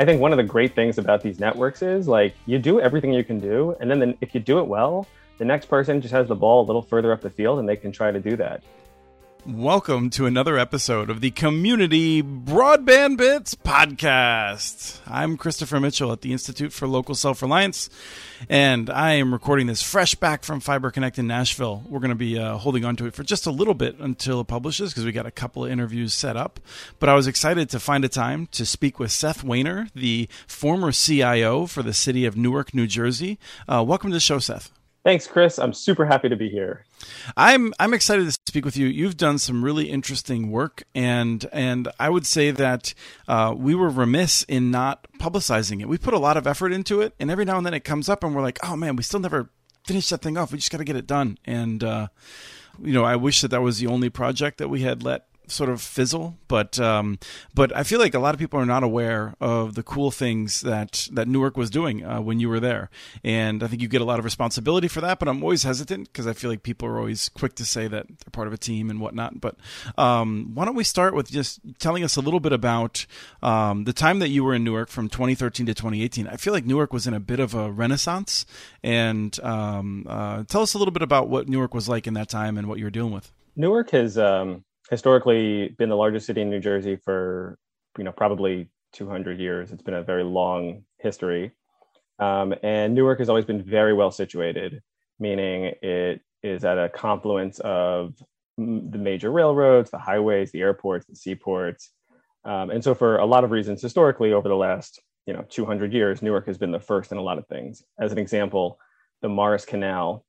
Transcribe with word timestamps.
I 0.00 0.06
think 0.06 0.18
one 0.18 0.32
of 0.32 0.38
the 0.38 0.42
great 0.42 0.74
things 0.74 0.96
about 0.96 1.20
these 1.20 1.38
networks 1.38 1.82
is 1.82 2.08
like 2.08 2.34
you 2.46 2.58
do 2.58 2.80
everything 2.80 3.12
you 3.12 3.22
can 3.22 3.38
do, 3.38 3.76
and 3.80 3.90
then 3.90 3.98
the, 3.98 4.16
if 4.22 4.34
you 4.34 4.40
do 4.40 4.58
it 4.58 4.66
well, 4.66 5.06
the 5.36 5.44
next 5.44 5.66
person 5.66 6.00
just 6.00 6.14
has 6.14 6.26
the 6.26 6.34
ball 6.34 6.64
a 6.64 6.66
little 6.66 6.80
further 6.80 7.12
up 7.12 7.20
the 7.20 7.28
field 7.28 7.58
and 7.58 7.68
they 7.68 7.76
can 7.76 7.92
try 7.92 8.10
to 8.10 8.18
do 8.18 8.34
that. 8.36 8.62
Welcome 9.46 10.10
to 10.10 10.26
another 10.26 10.58
episode 10.58 11.08
of 11.08 11.22
the 11.22 11.30
Community 11.30 12.22
Broadband 12.22 13.16
Bits 13.16 13.54
podcast. 13.54 14.98
I'm 15.06 15.38
Christopher 15.38 15.80
Mitchell 15.80 16.12
at 16.12 16.20
the 16.20 16.32
Institute 16.32 16.74
for 16.74 16.86
Local 16.86 17.14
Self 17.14 17.40
Reliance, 17.40 17.88
and 18.50 18.90
I 18.90 19.12
am 19.12 19.32
recording 19.32 19.66
this 19.66 19.82
fresh 19.82 20.14
back 20.14 20.44
from 20.44 20.60
Fiber 20.60 20.90
Connect 20.90 21.18
in 21.18 21.26
Nashville. 21.26 21.82
We're 21.88 22.00
going 22.00 22.10
to 22.10 22.14
be 22.14 22.38
uh, 22.38 22.58
holding 22.58 22.84
on 22.84 22.96
to 22.96 23.06
it 23.06 23.14
for 23.14 23.22
just 23.22 23.46
a 23.46 23.50
little 23.50 23.72
bit 23.72 23.98
until 23.98 24.40
it 24.40 24.46
publishes 24.46 24.92
because 24.92 25.06
we 25.06 25.12
got 25.12 25.24
a 25.24 25.30
couple 25.30 25.64
of 25.64 25.70
interviews 25.70 26.12
set 26.12 26.36
up. 26.36 26.60
But 26.98 27.08
I 27.08 27.14
was 27.14 27.26
excited 27.26 27.70
to 27.70 27.80
find 27.80 28.04
a 28.04 28.10
time 28.10 28.46
to 28.48 28.66
speak 28.66 28.98
with 28.98 29.10
Seth 29.10 29.42
Wainer, 29.42 29.90
the 29.94 30.28
former 30.46 30.92
CIO 30.92 31.66
for 31.66 31.82
the 31.82 31.94
city 31.94 32.26
of 32.26 32.36
Newark, 32.36 32.74
New 32.74 32.86
Jersey. 32.86 33.38
Uh, 33.66 33.82
welcome 33.86 34.10
to 34.10 34.16
the 34.16 34.20
show, 34.20 34.38
Seth. 34.38 34.70
Thanks, 35.02 35.26
Chris. 35.26 35.58
I'm 35.58 35.72
super 35.72 36.04
happy 36.04 36.28
to 36.28 36.36
be 36.36 36.50
here. 36.50 36.84
I'm 37.34 37.72
I'm 37.80 37.94
excited 37.94 38.26
to 38.26 38.32
speak 38.46 38.66
with 38.66 38.76
you. 38.76 38.86
You've 38.86 39.16
done 39.16 39.38
some 39.38 39.64
really 39.64 39.90
interesting 39.90 40.50
work, 40.50 40.82
and 40.94 41.46
and 41.52 41.88
I 41.98 42.10
would 42.10 42.26
say 42.26 42.50
that 42.50 42.92
uh, 43.26 43.54
we 43.56 43.74
were 43.74 43.88
remiss 43.88 44.42
in 44.42 44.70
not 44.70 45.06
publicizing 45.18 45.80
it. 45.80 45.88
We 45.88 45.96
put 45.96 46.12
a 46.12 46.18
lot 46.18 46.36
of 46.36 46.46
effort 46.46 46.72
into 46.72 47.00
it, 47.00 47.14
and 47.18 47.30
every 47.30 47.46
now 47.46 47.56
and 47.56 47.64
then 47.64 47.72
it 47.72 47.84
comes 47.84 48.10
up, 48.10 48.22
and 48.22 48.34
we're 48.34 48.42
like, 48.42 48.58
oh 48.62 48.76
man, 48.76 48.94
we 48.94 49.02
still 49.02 49.20
never 49.20 49.48
finished 49.84 50.10
that 50.10 50.20
thing 50.20 50.36
off. 50.36 50.52
We 50.52 50.58
just 50.58 50.70
got 50.70 50.78
to 50.78 50.84
get 50.84 50.96
it 50.96 51.06
done. 51.06 51.38
And 51.46 51.82
uh, 51.82 52.08
you 52.82 52.92
know, 52.92 53.04
I 53.04 53.16
wish 53.16 53.40
that 53.40 53.48
that 53.52 53.62
was 53.62 53.78
the 53.78 53.86
only 53.86 54.10
project 54.10 54.58
that 54.58 54.68
we 54.68 54.82
had 54.82 55.02
let 55.02 55.29
sort 55.50 55.70
of 55.70 55.80
fizzle. 55.80 56.36
But 56.48 56.78
um, 56.80 57.18
but 57.54 57.74
I 57.76 57.82
feel 57.82 57.98
like 57.98 58.14
a 58.14 58.18
lot 58.18 58.34
of 58.34 58.38
people 58.38 58.58
are 58.58 58.66
not 58.66 58.82
aware 58.82 59.34
of 59.40 59.74
the 59.74 59.82
cool 59.82 60.10
things 60.10 60.60
that 60.62 61.08
that 61.12 61.28
Newark 61.28 61.56
was 61.56 61.70
doing 61.70 62.04
uh, 62.04 62.20
when 62.20 62.40
you 62.40 62.48
were 62.48 62.60
there, 62.60 62.90
and 63.24 63.62
I 63.62 63.66
think 63.66 63.82
you 63.82 63.88
get 63.88 64.00
a 64.00 64.04
lot 64.04 64.18
of 64.18 64.24
responsibility 64.24 64.88
for 64.88 65.00
that. 65.00 65.18
But 65.18 65.28
I'm 65.28 65.42
always 65.42 65.62
hesitant 65.62 66.12
because 66.12 66.26
I 66.26 66.32
feel 66.32 66.50
like 66.50 66.62
people 66.62 66.88
are 66.88 66.98
always 66.98 67.28
quick 67.28 67.54
to 67.56 67.64
say 67.64 67.88
that 67.88 68.06
they're 68.06 68.30
part 68.32 68.46
of 68.46 68.52
a 68.52 68.58
team 68.58 68.90
and 68.90 69.00
whatnot. 69.00 69.40
But 69.40 69.56
um, 69.98 70.52
why 70.54 70.64
don't 70.64 70.74
we 70.74 70.84
start 70.84 71.14
with 71.14 71.30
just 71.30 71.60
telling 71.78 72.04
us 72.04 72.16
a 72.16 72.20
little 72.20 72.40
bit 72.40 72.52
about 72.52 73.06
um, 73.42 73.84
the 73.84 73.92
time 73.92 74.18
that 74.20 74.28
you 74.28 74.44
were 74.44 74.54
in 74.54 74.64
Newark 74.64 74.88
from 74.88 75.08
2013 75.08 75.66
to 75.66 75.74
2018? 75.74 76.26
I 76.26 76.36
feel 76.36 76.52
like 76.52 76.66
Newark 76.66 76.92
was 76.92 77.06
in 77.06 77.14
a 77.14 77.20
bit 77.20 77.40
of 77.40 77.54
a 77.54 77.70
renaissance, 77.70 78.46
and 78.82 79.38
um, 79.40 80.06
uh, 80.08 80.44
tell 80.44 80.62
us 80.62 80.74
a 80.74 80.78
little 80.78 80.92
bit 80.92 81.02
about 81.02 81.28
what 81.28 81.48
Newark 81.48 81.74
was 81.74 81.88
like 81.88 82.06
in 82.06 82.14
that 82.14 82.28
time 82.28 82.58
and 82.58 82.68
what 82.68 82.78
you 82.78 82.84
were 82.84 82.90
dealing 82.90 83.12
with. 83.12 83.32
Newark 83.56 83.90
has 83.90 84.16
um, 84.16 84.64
historically 84.90 85.68
been 85.78 85.88
the 85.88 85.96
largest 85.96 86.26
city 86.26 86.42
in 86.42 86.50
New 86.50 86.60
Jersey 86.60 86.96
for 86.96 87.58
you 87.96 88.04
know 88.04 88.12
probably 88.12 88.68
200 88.92 89.38
years. 89.38 89.70
It's 89.70 89.82
been 89.82 89.94
a 89.94 90.02
very 90.02 90.24
long 90.24 90.82
history, 90.98 91.52
um, 92.18 92.54
and 92.62 92.94
Newark 92.94 93.20
has 93.20 93.28
always 93.28 93.44
been 93.44 93.62
very 93.62 93.94
well 93.94 94.10
situated, 94.10 94.82
meaning 95.18 95.72
it 95.82 96.20
is 96.42 96.64
at 96.64 96.78
a 96.78 96.88
confluence 96.88 97.60
of 97.60 98.14
the 98.58 98.98
major 98.98 99.30
railroads, 99.30 99.90
the 99.90 99.98
highways, 99.98 100.52
the 100.52 100.60
airports, 100.60 101.06
the 101.06 101.16
seaports, 101.16 101.90
um, 102.44 102.70
and 102.70 102.82
so 102.82 102.94
for 102.94 103.18
a 103.18 103.26
lot 103.26 103.44
of 103.44 103.50
reasons, 103.50 103.80
historically 103.80 104.32
over 104.32 104.48
the 104.48 104.56
last 104.56 105.00
you 105.26 105.32
know 105.32 105.44
200 105.48 105.92
years, 105.92 106.20
Newark 106.20 106.46
has 106.46 106.58
been 106.58 106.72
the 106.72 106.80
first 106.80 107.12
in 107.12 107.18
a 107.18 107.22
lot 107.22 107.38
of 107.38 107.46
things. 107.46 107.82
As 107.98 108.12
an 108.12 108.18
example, 108.18 108.78
the 109.22 109.28
Morris 109.28 109.64
Canal 109.64 110.24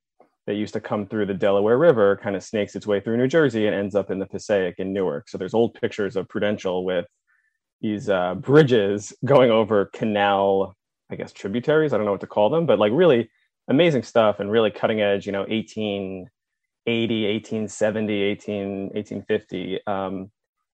that 0.47 0.56
used 0.56 0.73
to 0.73 0.81
come 0.81 1.06
through 1.06 1.28
the 1.28 1.34
Delaware 1.34 1.78
River 1.78 2.20
kind 2.22 2.36
of 2.36 2.44
snakes 2.44 2.75
its 2.75 2.88
way 2.88 3.00
through 3.00 3.17
New 3.17 3.28
Jersey 3.28 3.67
and 3.67 3.75
ends 3.75 3.95
up 3.95 4.09
in 4.09 4.20
the 4.20 4.25
Passaic 4.25 4.75
in 4.80 4.92
Newark. 4.92 5.30
So 5.30 5.38
there's 5.38 5.53
old 5.53 5.73
pictures 5.75 6.16
of 6.16 6.28
Prudential 6.28 6.83
with 6.83 7.06
these 7.81 8.09
uh, 8.09 8.36
bridges 8.36 9.14
going 9.25 9.52
over 9.52 9.86
canal, 9.86 10.76
I 11.11 11.16
guess 11.16 11.32
tributaries. 11.32 11.93
I 11.93 11.98
don't 11.98 12.05
know 12.05 12.11
what 12.11 12.21
to 12.21 12.27
call 12.27 12.49
them, 12.49 12.66
but 12.66 12.80
like 12.80 12.92
really 12.93 13.30
amazing 13.67 14.04
stuff 14.04 14.39
and 14.39 14.52
really 14.52 14.71
cutting 14.71 15.02
edge. 15.02 15.26
You 15.26 15.32
know, 15.32 15.42
1880, 15.42 16.30
1870, 16.86 18.14
18, 18.14 18.82
1850. 18.93 19.80
Um, 19.87 20.32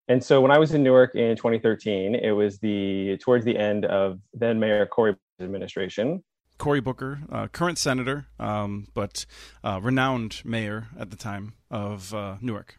and 0.09 0.23
so 0.23 0.39
when 0.39 0.51
I 0.51 0.57
was 0.57 0.73
in 0.73 0.83
Newark 0.83 1.15
in 1.15 1.35
2013, 1.35 2.15
it 2.15 2.31
was 2.31 2.59
the 2.59 3.17
towards 3.17 3.43
the 3.43 3.57
end 3.57 3.85
of 3.85 4.19
then 4.33 4.59
Mayor 4.59 4.85
Cory 4.85 5.15
administration 5.41 6.23
Cory 6.57 6.79
Booker, 6.79 7.19
uh, 7.31 7.47
current 7.47 7.77
senator, 7.77 8.27
um, 8.39 8.87
but 8.93 9.25
uh, 9.63 9.79
renowned 9.81 10.41
mayor 10.43 10.87
at 10.99 11.11
the 11.11 11.17
time 11.17 11.53
of 11.69 12.13
uh, 12.13 12.37
Newark. 12.41 12.77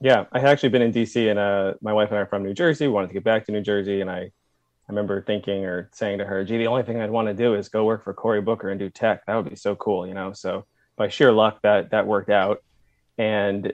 Yeah, 0.00 0.24
I 0.32 0.40
had 0.40 0.48
actually 0.48 0.70
been 0.70 0.82
in 0.82 0.92
DC, 0.92 1.30
and 1.30 1.38
uh, 1.38 1.74
my 1.80 1.92
wife 1.92 2.08
and 2.10 2.18
I 2.18 2.22
are 2.22 2.26
from 2.26 2.42
New 2.42 2.54
Jersey. 2.54 2.86
We 2.86 2.92
wanted 2.92 3.08
to 3.08 3.14
get 3.14 3.24
back 3.24 3.46
to 3.46 3.52
New 3.52 3.62
Jersey, 3.62 4.00
and 4.00 4.10
I, 4.10 4.18
I 4.18 4.32
remember 4.88 5.22
thinking 5.22 5.64
or 5.64 5.88
saying 5.92 6.18
to 6.18 6.24
her, 6.24 6.44
"Gee, 6.44 6.58
the 6.58 6.66
only 6.66 6.82
thing 6.82 7.00
I'd 7.00 7.10
want 7.10 7.28
to 7.28 7.34
do 7.34 7.54
is 7.54 7.68
go 7.68 7.84
work 7.84 8.04
for 8.04 8.12
Cory 8.12 8.42
Booker 8.42 8.68
and 8.68 8.78
do 8.78 8.90
tech. 8.90 9.24
That 9.26 9.36
would 9.36 9.48
be 9.48 9.56
so 9.56 9.76
cool, 9.76 10.06
you 10.06 10.14
know." 10.14 10.32
So 10.32 10.66
by 10.96 11.08
sheer 11.08 11.32
luck, 11.32 11.60
that 11.62 11.90
that 11.90 12.06
worked 12.06 12.30
out, 12.30 12.62
and 13.16 13.72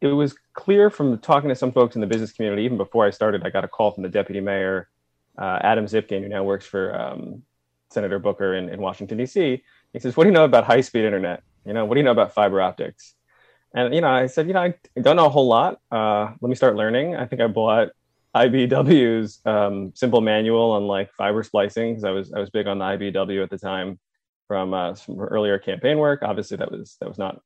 it 0.00 0.06
was 0.06 0.34
clear 0.54 0.90
from 0.90 1.18
talking 1.18 1.48
to 1.48 1.54
some 1.54 1.72
folks 1.72 1.94
in 1.94 2.00
the 2.00 2.06
business 2.06 2.32
community, 2.32 2.62
even 2.62 2.76
before 2.76 3.06
I 3.06 3.10
started, 3.10 3.44
I 3.44 3.50
got 3.50 3.64
a 3.64 3.68
call 3.68 3.92
from 3.92 4.02
the 4.02 4.08
deputy 4.08 4.40
mayor, 4.40 4.88
uh, 5.38 5.58
Adam 5.62 5.86
Zipkin, 5.86 6.22
who 6.22 6.28
now 6.28 6.44
works 6.44 6.66
for 6.66 6.98
um, 6.98 7.42
Senator 7.92 8.18
Booker 8.18 8.54
in, 8.54 8.68
in 8.68 8.80
Washington, 8.80 9.18
D.C. 9.18 9.62
He 9.92 9.98
says, 9.98 10.16
What 10.16 10.24
do 10.24 10.30
you 10.30 10.34
know 10.34 10.44
about 10.44 10.64
high 10.64 10.80
speed 10.80 11.04
internet? 11.04 11.42
You 11.64 11.72
know, 11.72 11.84
what 11.84 11.94
do 11.94 12.00
you 12.00 12.04
know 12.04 12.12
about 12.12 12.34
fiber 12.34 12.60
optics? 12.60 13.14
And, 13.74 13.94
you 13.94 14.00
know, 14.00 14.08
I 14.08 14.26
said, 14.26 14.46
You 14.46 14.54
know, 14.54 14.60
I 14.62 14.74
don't 15.00 15.16
know 15.16 15.26
a 15.26 15.30
whole 15.30 15.48
lot. 15.48 15.80
Uh, 15.90 16.32
let 16.40 16.48
me 16.48 16.54
start 16.54 16.76
learning. 16.76 17.16
I 17.16 17.26
think 17.26 17.40
I 17.42 17.46
bought 17.46 17.90
IBW's 18.34 19.40
um, 19.44 19.92
simple 19.94 20.20
manual 20.20 20.72
on 20.72 20.86
like 20.86 21.12
fiber 21.12 21.42
splicing 21.42 21.92
because 21.92 22.04
I 22.04 22.10
was 22.10 22.32
I 22.32 22.40
was 22.40 22.50
big 22.50 22.66
on 22.66 22.78
the 22.78 22.84
IBW 22.84 23.42
at 23.42 23.50
the 23.50 23.58
time 23.58 23.98
from 24.48 24.72
uh, 24.72 24.94
some 24.94 25.20
earlier 25.20 25.58
campaign 25.58 25.98
work. 25.98 26.22
Obviously, 26.22 26.56
that 26.56 26.70
was 26.70 26.96
that 27.00 27.08
was 27.08 27.18
not 27.18 27.40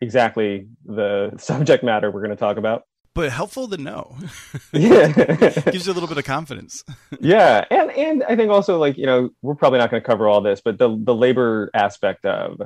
exactly 0.00 0.68
the 0.84 1.32
subject 1.38 1.82
matter 1.82 2.10
we're 2.10 2.20
going 2.20 2.30
to 2.30 2.36
talk 2.36 2.58
about 2.58 2.84
but 3.14 3.30
helpful 3.30 3.68
to 3.68 3.76
know. 3.76 4.16
yeah, 4.72 5.08
gives 5.70 5.86
you 5.86 5.92
a 5.92 5.94
little 5.94 6.08
bit 6.08 6.18
of 6.18 6.24
confidence. 6.24 6.84
yeah, 7.20 7.64
and 7.70 7.90
and 7.90 8.24
I 8.24 8.36
think 8.36 8.50
also 8.50 8.78
like 8.78 8.96
you 8.96 9.06
know 9.06 9.30
we're 9.42 9.54
probably 9.54 9.78
not 9.78 9.90
going 9.90 10.02
to 10.02 10.06
cover 10.06 10.28
all 10.28 10.40
this, 10.40 10.60
but 10.60 10.78
the 10.78 10.96
the 10.96 11.14
labor 11.14 11.70
aspect 11.74 12.24
of 12.24 12.60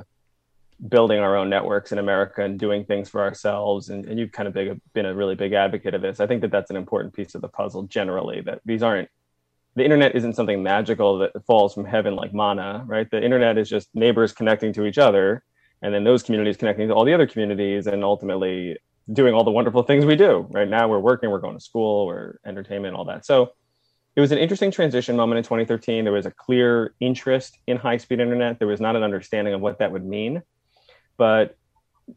building 0.89 1.19
our 1.19 1.35
own 1.35 1.49
networks 1.49 1.91
in 1.91 1.97
America 1.97 2.43
and 2.43 2.59
doing 2.59 2.85
things 2.85 3.09
for 3.09 3.21
ourselves, 3.21 3.89
and, 3.89 4.05
and 4.05 4.19
you've 4.19 4.31
kind 4.31 4.47
of 4.47 4.53
big, 4.53 4.79
been 4.93 5.07
a 5.07 5.13
really 5.13 5.33
big 5.33 5.53
advocate 5.53 5.95
of 5.95 6.03
this. 6.03 6.19
I 6.19 6.27
think 6.27 6.41
that 6.41 6.51
that's 6.51 6.69
an 6.69 6.75
important 6.75 7.15
piece 7.15 7.33
of 7.33 7.41
the 7.41 7.47
puzzle 7.47 7.83
generally. 7.83 8.41
That 8.41 8.61
these 8.63 8.83
aren't 8.83 9.09
the 9.75 9.83
internet 9.83 10.15
isn't 10.15 10.35
something 10.35 10.63
magical 10.63 11.19
that 11.19 11.45
falls 11.45 11.73
from 11.73 11.85
heaven 11.85 12.15
like 12.15 12.33
mana, 12.33 12.83
right? 12.87 13.09
The 13.09 13.23
internet 13.23 13.57
is 13.57 13.69
just 13.69 13.89
neighbors 13.93 14.33
connecting 14.33 14.73
to 14.73 14.85
each 14.85 14.97
other, 14.97 15.43
and 15.81 15.93
then 15.93 16.03
those 16.03 16.23
communities 16.23 16.57
connecting 16.57 16.87
to 16.87 16.93
all 16.93 17.05
the 17.05 17.13
other 17.13 17.27
communities, 17.27 17.87
and 17.87 18.03
ultimately 18.03 18.77
doing 19.11 19.33
all 19.33 19.43
the 19.43 19.51
wonderful 19.51 19.83
things 19.83 20.05
we 20.05 20.15
do. 20.15 20.47
Right 20.49 20.67
now, 20.67 20.87
we're 20.87 20.99
working, 20.99 21.29
we're 21.29 21.39
going 21.39 21.57
to 21.57 21.63
school, 21.63 22.07
we're 22.07 22.39
entertainment, 22.45 22.95
all 22.95 23.05
that. 23.05 23.25
So 23.25 23.51
it 24.15 24.21
was 24.21 24.31
an 24.31 24.39
interesting 24.39 24.71
transition 24.71 25.15
moment 25.15 25.37
in 25.37 25.43
2013. 25.43 26.03
There 26.03 26.13
was 26.13 26.25
a 26.25 26.31
clear 26.31 26.93
interest 26.99 27.57
in 27.67 27.77
high 27.77 27.97
speed 27.97 28.19
internet. 28.19 28.59
There 28.59 28.67
was 28.67 28.81
not 28.81 28.95
an 28.95 29.03
understanding 29.03 29.53
of 29.53 29.61
what 29.61 29.79
that 29.79 29.91
would 29.91 30.05
mean. 30.05 30.41
But 31.17 31.55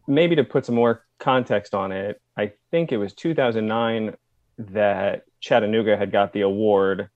maybe 0.07 0.37
to 0.37 0.45
put 0.45 0.67
some 0.67 0.75
more 0.75 1.05
context 1.19 1.75
on 1.75 1.93
it, 1.93 2.21
I 2.37 2.53
think 2.71 2.93
it 2.93 2.97
was 2.97 3.13
2009 3.15 4.17
that 4.59 5.23
Chattanooga 5.41 5.97
had 5.97 6.11
got 6.13 6.33
the 6.33 6.43
award 6.43 7.09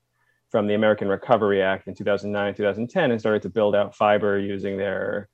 from 0.50 0.66
the 0.66 0.74
American 0.74 1.08
Recovery 1.08 1.62
Act 1.62 1.88
in 1.88 1.94
2009, 1.94 2.54
2010, 2.54 3.10
and 3.10 3.20
started 3.20 3.42
to 3.42 3.48
build 3.48 3.74
out 3.74 3.96
fiber 3.96 4.38
using 4.38 4.76
their 4.76 5.28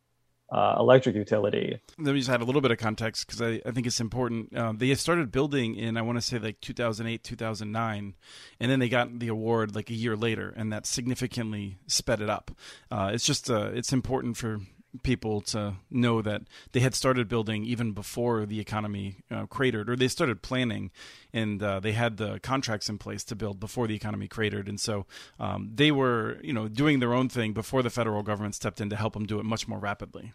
uh, 0.50 0.77
electric 0.78 1.15
utility. 1.15 1.78
Let 1.99 2.12
me 2.12 2.19
just 2.19 2.31
add 2.31 2.41
a 2.41 2.44
little 2.44 2.61
bit 2.61 2.71
of 2.71 2.78
context 2.78 3.27
because 3.27 3.41
I, 3.41 3.61
I 3.65 3.71
think 3.71 3.87
it's 3.87 4.01
important. 4.01 4.57
Um, 4.57 4.78
they 4.78 4.92
started 4.95 5.30
building 5.30 5.77
in, 5.77 5.97
I 5.97 6.03
want 6.03 6.19
to 6.19 6.22
say, 6.22 6.39
like 6.39 6.60
2008, 6.60 7.22
2009, 7.22 8.15
and 8.59 8.71
then 8.71 8.78
they 8.78 8.89
got 8.89 9.19
the 9.19 9.28
award 9.28 9.75
like 9.75 9.91
a 9.91 9.95
year 9.95 10.16
later, 10.16 10.53
and 10.57 10.72
that 10.72 10.86
significantly 10.86 11.78
sped 11.86 12.21
it 12.21 12.30
up. 12.30 12.51
Uh, 12.91 13.10
it's 13.13 13.25
just 13.25 13.51
uh, 13.51 13.71
it's 13.72 13.92
important 13.92 14.36
for 14.36 14.60
people 15.03 15.41
to 15.41 15.75
know 15.91 16.22
that 16.22 16.42
they 16.72 16.81
had 16.81 16.95
started 16.95 17.28
building 17.28 17.65
even 17.65 17.92
before 17.92 18.47
the 18.47 18.60
economy 18.60 19.16
uh, 19.31 19.47
cratered, 19.47 19.89
or 19.89 19.97
they 19.97 20.09
started 20.09 20.42
planning, 20.42 20.91
and 21.33 21.63
uh, 21.63 21.81
they 21.81 21.92
had 21.92 22.16
the 22.16 22.41
contracts 22.41 22.89
in 22.89 22.98
place 22.98 23.25
to 23.25 23.37
build 23.37 23.60
before 23.60 23.87
the 23.87 23.95
economy 23.95 24.28
cratered, 24.28 24.69
and 24.69 24.81
so 24.81 25.07
um, 25.39 25.71
they 25.75 25.91
were, 25.91 26.39
you 26.42 26.53
know, 26.53 26.69
doing 26.69 26.98
their 27.01 27.15
own 27.15 27.28
thing 27.28 27.53
before 27.53 27.83
the 27.83 27.91
federal 27.91 28.22
government 28.22 28.54
stepped 28.54 28.81
in 28.81 28.91
to 28.91 28.97
help 28.97 29.15
them 29.15 29.27
do 29.27 29.39
it 29.39 29.45
much 29.45 29.69
more 29.69 29.78
rapidly. 29.78 30.33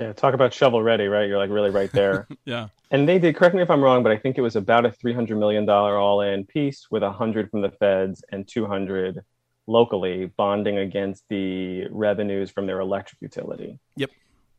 Yeah, 0.00 0.14
talk 0.14 0.32
about 0.32 0.54
shovel 0.54 0.82
ready, 0.82 1.08
right? 1.08 1.28
You're 1.28 1.36
like 1.36 1.50
really 1.50 1.68
right 1.68 1.92
there. 1.92 2.26
yeah. 2.46 2.68
And 2.90 3.06
they 3.06 3.18
did. 3.18 3.36
Correct 3.36 3.54
me 3.54 3.60
if 3.60 3.70
I'm 3.70 3.82
wrong, 3.82 4.02
but 4.02 4.10
I 4.10 4.16
think 4.16 4.38
it 4.38 4.40
was 4.40 4.56
about 4.56 4.86
a 4.86 4.90
300 4.90 5.36
million 5.36 5.66
dollar 5.66 5.98
all-in 5.98 6.46
piece 6.46 6.90
with 6.90 7.02
100 7.02 7.50
from 7.50 7.60
the 7.60 7.70
feds 7.70 8.24
and 8.32 8.48
200 8.48 9.22
locally 9.70 10.26
bonding 10.26 10.78
against 10.78 11.24
the 11.28 11.86
revenues 11.90 12.50
from 12.50 12.66
their 12.66 12.80
electric 12.80 13.22
utility. 13.22 13.78
Yep. 13.96 14.10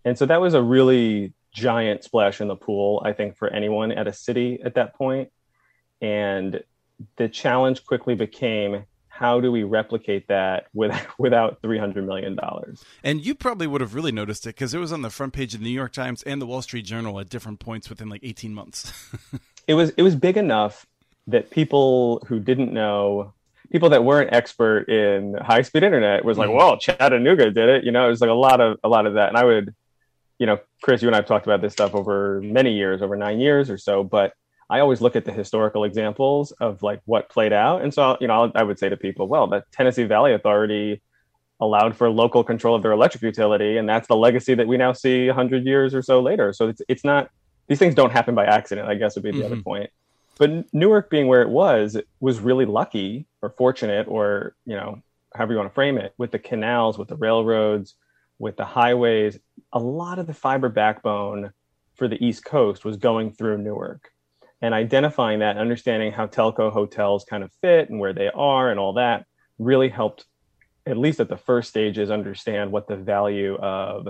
And 0.05 0.17
so 0.17 0.25
that 0.25 0.41
was 0.41 0.53
a 0.53 0.61
really 0.61 1.33
giant 1.53 2.03
splash 2.03 2.41
in 2.41 2.47
the 2.47 2.55
pool, 2.55 3.01
I 3.05 3.13
think, 3.13 3.37
for 3.37 3.49
anyone 3.49 3.91
at 3.91 4.07
a 4.07 4.13
city 4.13 4.59
at 4.63 4.75
that 4.75 4.95
point. 4.95 5.29
And 6.01 6.63
the 7.17 7.27
challenge 7.27 7.85
quickly 7.85 8.15
became 8.15 8.85
how 9.07 9.39
do 9.39 9.51
we 9.51 9.63
replicate 9.63 10.27
that 10.29 10.67
with, 10.73 10.95
without 11.19 11.61
$300 11.61 12.05
million? 12.05 12.39
And 13.03 13.23
you 13.23 13.35
probably 13.35 13.67
would 13.67 13.81
have 13.81 13.93
really 13.93 14.11
noticed 14.11 14.47
it 14.47 14.55
because 14.55 14.73
it 14.73 14.79
was 14.79 14.91
on 14.91 15.01
the 15.03 15.09
front 15.09 15.33
page 15.33 15.53
of 15.53 15.59
the 15.59 15.65
New 15.65 15.71
York 15.71 15.91
Times 15.91 16.23
and 16.23 16.41
the 16.41 16.47
Wall 16.47 16.61
Street 16.61 16.85
Journal 16.85 17.19
at 17.19 17.29
different 17.29 17.59
points 17.59 17.89
within 17.89 18.09
like 18.09 18.21
18 18.23 18.53
months. 18.53 18.91
it 19.67 19.75
was 19.75 19.91
it 19.91 20.01
was 20.01 20.15
big 20.15 20.37
enough 20.37 20.87
that 21.27 21.51
people 21.51 22.23
who 22.27 22.39
didn't 22.39 22.73
know 22.73 23.33
people 23.71 23.89
that 23.89 24.03
weren't 24.03 24.33
expert 24.33 24.89
in 24.89 25.35
high 25.35 25.61
speed 25.61 25.83
internet 25.83 26.25
was 26.25 26.37
like, 26.37 26.49
mm-hmm. 26.49 26.57
well, 26.57 26.77
Chattanooga 26.77 27.51
did 27.51 27.69
it. 27.69 27.83
You 27.83 27.91
know, 27.91 28.05
it 28.05 28.09
was 28.09 28.21
like 28.21 28.29
a 28.29 28.33
lot 28.33 28.59
of 28.61 28.77
a 28.83 28.89
lot 28.89 29.05
of 29.05 29.13
that. 29.15 29.29
And 29.29 29.37
I 29.37 29.45
would, 29.45 29.73
you 30.37 30.45
know, 30.45 30.59
Chris, 30.81 31.01
you 31.01 31.07
and 31.07 31.15
I 31.15 31.19
have 31.19 31.27
talked 31.27 31.45
about 31.45 31.61
this 31.61 31.73
stuff 31.73 31.95
over 31.95 32.41
many 32.41 32.73
years, 32.73 33.01
over 33.01 33.15
nine 33.15 33.39
years 33.39 33.69
or 33.69 33.77
so. 33.77 34.03
But 34.03 34.33
I 34.69 34.79
always 34.79 35.01
look 35.01 35.15
at 35.15 35.25
the 35.25 35.31
historical 35.31 35.83
examples 35.83 36.51
of 36.53 36.83
like 36.83 37.01
what 37.05 37.29
played 37.29 37.53
out. 37.53 37.81
And 37.81 37.93
so, 37.93 38.17
you 38.21 38.27
know, 38.27 38.51
I 38.55 38.63
would 38.63 38.79
say 38.79 38.89
to 38.89 38.97
people, 38.97 39.27
well, 39.27 39.47
the 39.47 39.63
Tennessee 39.71 40.03
Valley 40.03 40.33
Authority 40.33 41.01
allowed 41.59 41.95
for 41.95 42.09
local 42.09 42.43
control 42.43 42.75
of 42.75 42.81
their 42.81 42.91
electric 42.91 43.21
utility, 43.21 43.77
and 43.77 43.87
that's 43.87 44.07
the 44.07 44.15
legacy 44.15 44.55
that 44.55 44.67
we 44.67 44.77
now 44.77 44.93
see 44.93 45.27
100 45.27 45.65
years 45.65 45.93
or 45.93 46.01
so 46.01 46.21
later. 46.21 46.51
So 46.53 46.69
it's 46.69 46.81
it's 46.89 47.05
not 47.05 47.29
these 47.67 47.79
things 47.79 47.95
don't 47.95 48.11
happen 48.11 48.35
by 48.35 48.45
accident. 48.45 48.89
I 48.89 48.95
guess 48.95 49.15
would 49.15 49.23
be 49.23 49.31
the 49.31 49.37
mm-hmm. 49.37 49.53
other 49.53 49.61
point. 49.61 49.91
But 50.41 50.73
Newark 50.73 51.11
being 51.11 51.27
where 51.27 51.43
it 51.43 51.49
was 51.49 51.95
was 52.19 52.39
really 52.39 52.65
lucky 52.65 53.27
or 53.43 53.51
fortunate, 53.51 54.07
or 54.07 54.55
you 54.65 54.75
know, 54.75 54.99
however 55.35 55.53
you 55.53 55.59
want 55.59 55.69
to 55.69 55.75
frame 55.75 55.99
it, 55.99 56.15
with 56.17 56.31
the 56.31 56.39
canals, 56.39 56.97
with 56.97 57.09
the 57.09 57.15
railroads, 57.15 57.93
with 58.39 58.57
the 58.57 58.65
highways. 58.65 59.37
A 59.71 59.77
lot 59.77 60.17
of 60.17 60.25
the 60.25 60.33
fiber 60.33 60.67
backbone 60.67 61.53
for 61.93 62.07
the 62.07 62.17
East 62.25 62.43
Coast 62.43 62.83
was 62.83 62.97
going 62.97 63.33
through 63.33 63.59
Newark 63.59 64.09
and 64.63 64.73
identifying 64.73 65.37
that, 65.41 65.57
understanding 65.57 66.11
how 66.11 66.25
telco 66.25 66.71
hotels 66.71 67.23
kind 67.23 67.43
of 67.43 67.53
fit 67.61 67.91
and 67.91 67.99
where 67.99 68.13
they 68.13 68.31
are 68.33 68.71
and 68.71 68.79
all 68.79 68.93
that 68.93 69.27
really 69.59 69.89
helped, 69.89 70.25
at 70.87 70.97
least 70.97 71.19
at 71.19 71.29
the 71.29 71.37
first 71.37 71.69
stages, 71.69 72.09
understand 72.09 72.71
what 72.71 72.87
the 72.87 72.95
value 72.95 73.57
of 73.57 74.07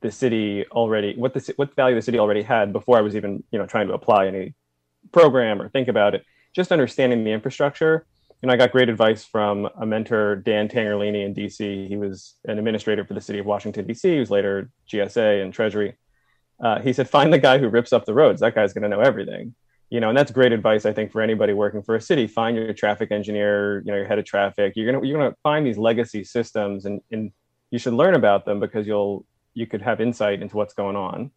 the 0.00 0.12
city 0.12 0.64
already, 0.70 1.16
what 1.16 1.34
the 1.34 1.52
what 1.56 1.74
value 1.74 1.96
the 1.96 2.02
city 2.02 2.20
already 2.20 2.42
had 2.42 2.72
before 2.72 2.98
I 2.98 3.00
was 3.00 3.16
even 3.16 3.42
you 3.50 3.58
know 3.58 3.66
trying 3.66 3.88
to 3.88 3.94
apply 3.94 4.28
any 4.28 4.54
program 5.10 5.60
or 5.60 5.68
think 5.68 5.88
about 5.88 6.14
it. 6.14 6.24
Just 6.54 6.72
understanding 6.72 7.24
the 7.24 7.32
infrastructure. 7.32 8.06
You 8.40 8.48
know, 8.48 8.54
I 8.54 8.56
got 8.56 8.72
great 8.72 8.88
advice 8.88 9.24
from 9.24 9.68
a 9.78 9.86
mentor, 9.86 10.36
Dan 10.36 10.68
Tangherlini 10.68 11.24
in 11.24 11.34
DC. 11.34 11.88
He 11.88 11.96
was 11.96 12.34
an 12.44 12.58
administrator 12.58 13.04
for 13.04 13.14
the 13.14 13.20
city 13.20 13.38
of 13.38 13.46
Washington, 13.46 13.86
DC. 13.86 14.12
He 14.12 14.18
was 14.18 14.30
later 14.30 14.70
GSA 14.88 15.42
and 15.42 15.52
Treasury. 15.52 15.96
Uh, 16.62 16.80
he 16.80 16.92
said, 16.92 17.08
find 17.08 17.32
the 17.32 17.38
guy 17.38 17.58
who 17.58 17.68
rips 17.68 17.92
up 17.92 18.04
the 18.04 18.14
roads. 18.14 18.40
That 18.40 18.54
guy's 18.54 18.72
going 18.72 18.82
to 18.82 18.88
know 18.88 19.00
everything 19.00 19.54
you 19.92 20.00
know, 20.00 20.08
and 20.08 20.16
that's 20.16 20.30
great 20.30 20.52
advice 20.52 20.86
I 20.86 20.94
think 20.94 21.12
for 21.12 21.20
anybody 21.20 21.52
working 21.52 21.82
for 21.82 21.94
a 21.94 22.00
city. 22.00 22.26
Find 22.26 22.56
your 22.56 22.72
traffic 22.72 23.12
engineer, 23.12 23.80
you 23.80 23.92
know, 23.92 23.98
your 23.98 24.06
head 24.06 24.18
of 24.18 24.24
traffic. 24.24 24.72
You're 24.74 24.90
gonna 24.90 25.06
you're 25.06 25.18
gonna 25.18 25.36
find 25.42 25.66
these 25.66 25.76
legacy 25.76 26.24
systems, 26.24 26.86
and 26.86 27.02
and 27.10 27.30
you 27.70 27.78
should 27.78 27.92
learn 27.92 28.14
about 28.14 28.46
them 28.46 28.58
because 28.58 28.86
you'll 28.86 29.26
you 29.52 29.66
could 29.66 29.82
have 29.82 30.00
insight 30.00 30.40
into 30.40 30.56
what's 30.56 30.72
going 30.72 30.96
on. 30.96 31.30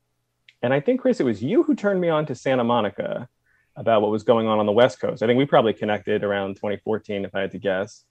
And 0.61 0.73
I 0.73 0.79
think 0.79 1.01
Chris, 1.01 1.19
it 1.19 1.25
was 1.25 1.43
you 1.43 1.63
who 1.63 1.75
turned 1.75 1.99
me 1.99 2.07
on 2.07 2.25
to 2.27 2.33
Santa 2.33 2.63
Monica 2.63 3.27
about 3.75 4.01
what 4.01 4.11
was 4.11 4.23
going 4.23 4.47
on 4.47 4.59
on 4.59 4.65
the 4.65 4.71
West 4.71 4.99
Coast. 4.99 5.21
I 5.21 5.27
think 5.27 5.37
we 5.37 5.45
probably 5.45 5.73
connected 5.73 6.23
around 6.23 6.55
2014, 6.55 7.25
if 7.25 7.35
I 7.35 7.41
had 7.41 7.51
to 7.51 7.59
guess. 7.59 8.03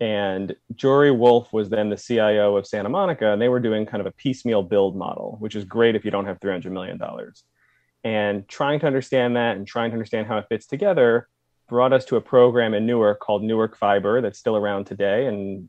And 0.00 0.54
Jory 0.74 1.10
Wolf 1.10 1.52
was 1.52 1.68
then 1.68 1.88
the 1.88 1.96
CIO 1.96 2.56
of 2.56 2.66
Santa 2.66 2.88
Monica, 2.88 3.32
and 3.32 3.40
they 3.40 3.48
were 3.48 3.60
doing 3.60 3.86
kind 3.86 4.00
of 4.00 4.06
a 4.06 4.12
piecemeal 4.12 4.62
build 4.62 4.96
model, 4.96 5.36
which 5.40 5.54
is 5.54 5.64
great 5.64 5.94
if 5.94 6.04
you 6.04 6.10
don't 6.10 6.26
have 6.26 6.40
$300 6.40 6.70
million 6.72 6.98
and 8.04 8.46
trying 8.48 8.78
to 8.80 8.86
understand 8.86 9.36
that 9.36 9.56
and 9.56 9.66
trying 9.66 9.90
to 9.90 9.94
understand 9.94 10.26
how 10.26 10.38
it 10.38 10.46
fits 10.48 10.66
together 10.66 11.28
brought 11.68 11.92
us 11.92 12.04
to 12.04 12.16
a 12.16 12.20
program 12.20 12.74
in 12.74 12.84
Newark 12.86 13.20
called 13.20 13.42
Newark 13.42 13.76
Fiber 13.76 14.20
that's 14.20 14.38
still 14.38 14.56
around 14.56 14.84
today 14.84 15.26
and 15.26 15.68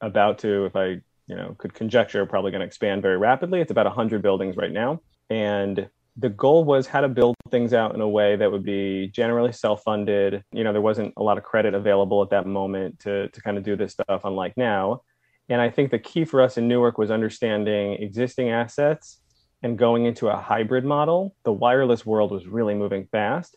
about 0.00 0.38
to, 0.38 0.64
if 0.64 0.74
I 0.74 1.00
you 1.26 1.36
know 1.36 1.54
could 1.58 1.74
conjecture, 1.74 2.24
probably 2.26 2.50
going 2.50 2.60
to 2.60 2.66
expand 2.66 3.02
very 3.02 3.18
rapidly. 3.18 3.60
It's 3.60 3.70
about 3.70 3.86
100 3.86 4.22
buildings 4.22 4.56
right 4.56 4.72
now, 4.72 5.00
and 5.30 5.88
the 6.16 6.28
goal 6.28 6.64
was 6.64 6.86
how 6.86 7.00
to 7.00 7.08
build 7.08 7.34
things 7.50 7.72
out 7.72 7.94
in 7.94 8.00
a 8.00 8.08
way 8.08 8.36
that 8.36 8.50
would 8.50 8.62
be 8.62 9.08
generally 9.08 9.52
self-funded. 9.52 10.44
You 10.52 10.64
know, 10.64 10.72
there 10.72 10.80
wasn't 10.80 11.12
a 11.16 11.22
lot 11.22 11.38
of 11.38 11.44
credit 11.44 11.74
available 11.74 12.22
at 12.22 12.30
that 12.30 12.46
moment 12.46 13.00
to 13.00 13.28
to 13.28 13.40
kind 13.40 13.58
of 13.58 13.64
do 13.64 13.76
this 13.76 13.92
stuff, 13.92 14.24
unlike 14.24 14.56
now. 14.56 15.02
And 15.48 15.60
I 15.60 15.70
think 15.70 15.90
the 15.90 15.98
key 15.98 16.24
for 16.24 16.40
us 16.40 16.56
in 16.56 16.68
Newark 16.68 16.98
was 16.98 17.10
understanding 17.10 17.94
existing 17.94 18.50
assets 18.50 19.20
and 19.62 19.78
going 19.78 20.04
into 20.04 20.28
a 20.28 20.36
hybrid 20.36 20.84
model, 20.84 21.34
the 21.42 21.52
wireless 21.52 22.04
world 22.04 22.30
was 22.30 22.46
really 22.46 22.74
moving 22.74 23.06
fast. 23.06 23.56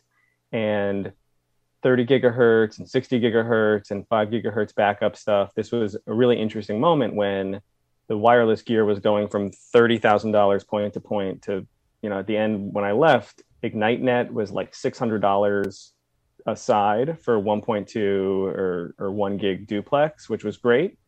And 0.52 1.12
30 1.82 2.06
gigahertz 2.06 2.78
and 2.78 2.88
60 2.88 3.20
gigahertz 3.20 3.90
and 3.90 4.06
5 4.08 4.28
gigahertz 4.28 4.74
backup 4.74 5.16
stuff. 5.16 5.52
This 5.54 5.70
was 5.70 5.96
a 6.06 6.12
really 6.12 6.40
interesting 6.40 6.80
moment 6.80 7.14
when 7.14 7.60
the 8.08 8.16
wireless 8.16 8.62
gear 8.62 8.84
was 8.84 8.98
going 8.98 9.28
from 9.28 9.50
$30,000 9.50 10.66
point 10.66 10.94
to 10.94 11.00
point 11.00 11.42
to, 11.42 11.66
you 12.02 12.10
know, 12.10 12.20
at 12.20 12.26
the 12.26 12.36
end 12.36 12.72
when 12.72 12.84
I 12.84 12.92
left, 12.92 13.42
IgniteNet 13.62 14.32
was 14.32 14.50
like 14.50 14.72
$600 14.72 15.90
aside 16.46 17.18
for 17.22 17.40
1.2 17.40 17.96
or, 18.46 18.94
or 18.98 19.10
1 19.10 19.36
gig 19.36 19.66
duplex, 19.66 20.28
which 20.28 20.44
was 20.44 20.56
great. 20.56 20.98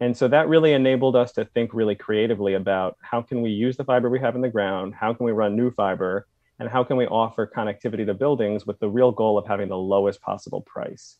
And 0.00 0.16
so 0.16 0.28
that 0.28 0.48
really 0.48 0.72
enabled 0.72 1.16
us 1.16 1.32
to 1.32 1.44
think 1.46 1.72
really 1.72 1.94
creatively 1.94 2.54
about 2.54 2.96
how 3.00 3.22
can 3.22 3.40
we 3.40 3.50
use 3.50 3.76
the 3.76 3.84
fiber 3.84 4.10
we 4.10 4.20
have 4.20 4.34
in 4.34 4.42
the 4.42 4.50
ground, 4.50 4.94
how 4.94 5.14
can 5.14 5.24
we 5.24 5.32
run 5.32 5.56
new 5.56 5.70
fiber, 5.70 6.26
and 6.58 6.68
how 6.68 6.84
can 6.84 6.96
we 6.96 7.06
offer 7.06 7.46
connectivity 7.46 8.04
to 8.06 8.14
buildings 8.14 8.66
with 8.66 8.78
the 8.78 8.88
real 8.88 9.12
goal 9.12 9.38
of 9.38 9.46
having 9.46 9.68
the 9.68 9.76
lowest 9.76 10.20
possible 10.20 10.60
price, 10.62 11.16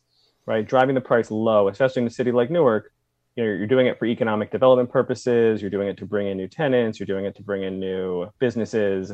right? 0.46 0.66
Driving 0.66 0.94
the 0.94 1.00
price 1.00 1.30
low, 1.30 1.68
especially 1.68 2.02
in 2.02 2.08
a 2.08 2.10
city 2.10 2.32
like 2.32 2.50
Newark, 2.50 2.92
you 3.36 3.44
know, 3.44 3.50
you're 3.50 3.66
doing 3.66 3.86
it 3.86 3.98
for 3.98 4.06
economic 4.06 4.50
development 4.50 4.90
purposes, 4.90 5.60
you're 5.60 5.70
doing 5.70 5.88
it 5.88 5.98
to 5.98 6.06
bring 6.06 6.26
in 6.26 6.36
new 6.36 6.48
tenants, 6.48 6.98
you're 6.98 7.06
doing 7.06 7.26
it 7.26 7.36
to 7.36 7.42
bring 7.42 7.62
in 7.62 7.78
new 7.78 8.26
businesses. 8.38 9.12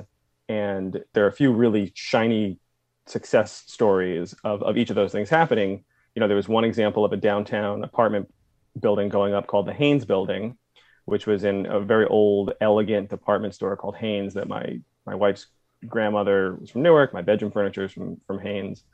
And 0.49 1.03
there 1.13 1.25
are 1.25 1.29
a 1.29 1.33
few 1.33 1.53
really 1.53 1.93
shiny 1.95 2.59
success 3.07 3.65
stories 3.67 4.35
of, 4.45 4.63
of 4.63 4.77
each 4.77 4.91
of 4.91 4.97
those 4.97 5.13
things 5.13 5.29
happening. 5.29 5.85
You 6.15 6.21
know, 6.21 6.29
there 6.29 6.37
was 6.37 6.49
one 6.49 6.65
example 6.65 7.05
of 7.05 7.13
a 7.13 7.17
downtown 7.17 7.83
apartment 7.83 8.33
building 8.79 9.09
going 9.09 9.35
up 9.35 9.47
called 9.49 9.67
the 9.67 9.75
Hahne's 9.75 10.05
Building, 10.05 10.57
which 11.05 11.27
was 11.27 11.43
in 11.45 11.67
a 11.67 11.81
very 11.81 12.07
old, 12.07 12.53
elegant 12.61 13.11
department 13.11 13.55
store 13.55 13.77
called 13.77 13.97
Hahne's 13.97 14.35
that 14.35 14.49
my 14.49 14.79
my 15.05 15.17
wife's 15.17 15.49
grandmother 15.89 16.57
was 16.61 16.71
from 16.71 16.83
Newark. 16.83 17.13
My 17.13 17.23
bedroom 17.23 17.51
furniture 17.51 17.85
is 17.85 17.93
from 17.93 18.21
from 18.27 18.39
Hahne's. 18.39 18.85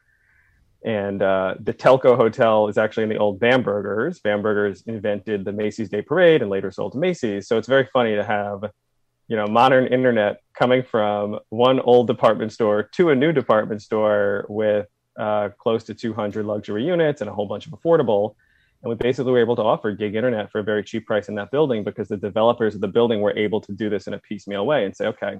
And 0.85 1.23
uh, 1.23 1.55
the 1.61 1.75
Telco 1.75 2.17
Hotel 2.17 2.69
is 2.69 2.79
actually 2.79 3.03
in 3.05 3.09
the 3.09 3.19
old 3.19 3.41
Bambergers. 3.41 4.21
Bambergers 4.21 4.83
invented 4.87 5.45
the 5.45 5.53
Macy's 5.53 5.89
Day 5.89 6.03
Parade 6.03 6.41
and 6.41 6.51
later 6.51 6.71
sold 6.71 6.93
to 6.93 6.99
Macy's. 6.99 7.49
So 7.49 7.59
it's 7.59 7.69
very 7.69 7.89
funny 7.93 8.15
to 8.15 8.25
have, 8.25 8.71
you 9.27 9.37
know, 9.37 9.47
modern 9.47 9.87
internet 9.89 10.41
coming 10.55 10.85
from 10.85 11.41
one 11.49 11.81
old 11.81 12.07
department 12.07 12.53
store 12.53 12.85
to 12.95 13.11
a 13.11 13.15
new 13.17 13.33
department 13.33 13.83
store 13.83 14.47
with 14.49 14.87
uh, 15.19 15.49
close 15.59 15.83
to 15.85 15.95
200 15.95 16.47
luxury 16.47 16.85
units 16.85 17.21
and 17.21 17.29
a 17.29 17.33
whole 17.33 17.47
bunch 17.47 17.67
of 17.67 17.73
affordable 17.73 18.37
and 18.83 18.91
we 18.91 18.95
basically 18.95 19.33
were 19.33 19.41
able 19.41 19.57
to 19.57 19.63
offer 19.63 19.91
gig 19.93 20.15
internet 20.15 20.51
for 20.51 20.61
a 20.61 20.63
very 20.63 20.85
cheap 20.85 21.07
price 21.07 21.29
in 21.29 21.35
that 21.35 21.51
building 21.51 21.83
because 21.83 22.09
the 22.09 22.17
developers 22.17 22.75
of 22.75 22.81
the 22.81 22.89
building 22.89 23.21
were 23.21 23.37
able 23.37 23.61
to 23.61 23.73
do 23.73 23.91
this 23.91 24.07
in 24.07 24.15
a 24.15 24.19
piecemeal 24.19 24.67
way 24.67 24.85
and 24.85 24.97
say, 24.97 25.07
okay, 25.07 25.39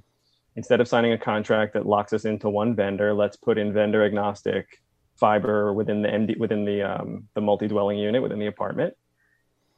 instead 0.57 0.81
of 0.81 0.89
signing 0.89 1.13
a 1.13 1.19
contract 1.19 1.75
that 1.75 1.87
locks 1.87 2.13
us 2.13 2.25
into 2.25 2.49
one 2.49 2.75
vendor, 2.75 3.15
let's 3.15 3.37
put 3.37 3.59
in 3.59 3.73
vendor 3.73 4.05
agnostic 4.05 4.81
fiber 5.19 5.73
within 5.73 6.03
the 6.03 6.09
MD, 6.09 6.39
within 6.39 6.65
the 6.65 6.83
um, 6.83 7.29
the 7.35 7.41
multi-dwelling 7.41 7.99
unit 7.99 8.23
within 8.23 8.39
the 8.39 8.47
apartment. 8.47 8.95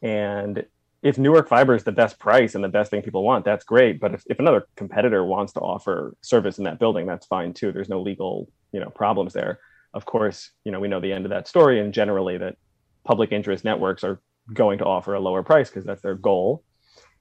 And 0.03 0.65
if 1.03 1.19
Newark 1.19 1.49
Fiber 1.49 1.75
is 1.75 1.85
the 1.85 1.93
best 1.93 2.19
price 2.19 2.55
and 2.55 2.63
the 2.63 2.69
best 2.69 2.91
thing 2.91 3.03
people 3.03 3.23
want, 3.23 3.45
that's 3.45 3.65
great. 3.65 4.01
But 4.01 4.15
if, 4.15 4.23
if 4.27 4.39
another 4.39 4.67
competitor 4.77 5.25
wants 5.25 5.55
to 5.55 5.61
offer 5.61 6.15
service 6.21 6.59
in 6.59 6.65
that 6.65 6.79
building, 6.79 7.07
that's 7.07 7.27
fine 7.27 7.55
too. 7.55 7.73
There's 7.73 7.89
no 7.89 8.03
legal, 8.03 8.49
you 8.73 8.81
know, 8.81 8.91
problems 8.91 9.33
there. 9.33 9.61
Of 9.95 10.05
course, 10.05 10.51
you 10.65 10.73
know, 10.73 10.79
we 10.79 10.89
know 10.89 11.01
the 11.01 11.13
end 11.13 11.25
of 11.25 11.31
that 11.31 11.49
story 11.49 11.81
and 11.81 11.93
generally 11.93 12.37
that 12.39 12.57
public 13.05 13.33
interest 13.33 13.65
networks 13.65 14.05
are 14.05 14.21
going 14.53 14.79
to 14.79 14.85
offer 14.85 15.15
a 15.15 15.21
lower 15.21 15.43
price 15.43 15.71
because 15.71 15.85
that's 15.85 16.03
their 16.03 16.15
goal. 16.15 16.63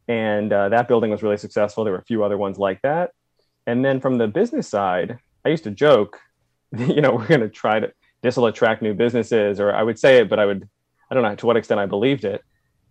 And 0.07 0.51
uh, 0.51 0.69
that 0.69 0.87
building 0.87 1.11
was 1.11 1.23
really 1.23 1.37
successful. 1.37 1.83
There 1.83 1.93
were 1.93 1.99
a 1.99 2.05
few 2.05 2.23
other 2.23 2.37
ones 2.37 2.57
like 2.57 2.81
that. 2.81 3.11
And 3.65 3.85
then 3.85 4.01
from 4.01 4.17
the 4.17 4.27
business 4.27 4.67
side, 4.67 5.19
I 5.45 5.49
used 5.49 5.63
to 5.63 5.71
joke, 5.71 6.19
you 6.77 7.01
know, 7.01 7.15
we're 7.15 7.27
going 7.27 7.41
to 7.41 7.49
try 7.49 7.79
to, 7.79 7.91
this 8.21 8.37
will 8.37 8.47
attract 8.47 8.81
new 8.81 8.93
businesses, 8.93 9.59
or 9.59 9.73
I 9.73 9.83
would 9.83 9.99
say 9.99 10.17
it, 10.19 10.29
but 10.29 10.39
I 10.39 10.45
would, 10.45 10.67
I 11.09 11.13
don't 11.13 11.23
know 11.23 11.35
to 11.35 11.45
what 11.45 11.57
extent 11.57 11.79
I 11.79 11.85
believed 11.85 12.25
it. 12.25 12.43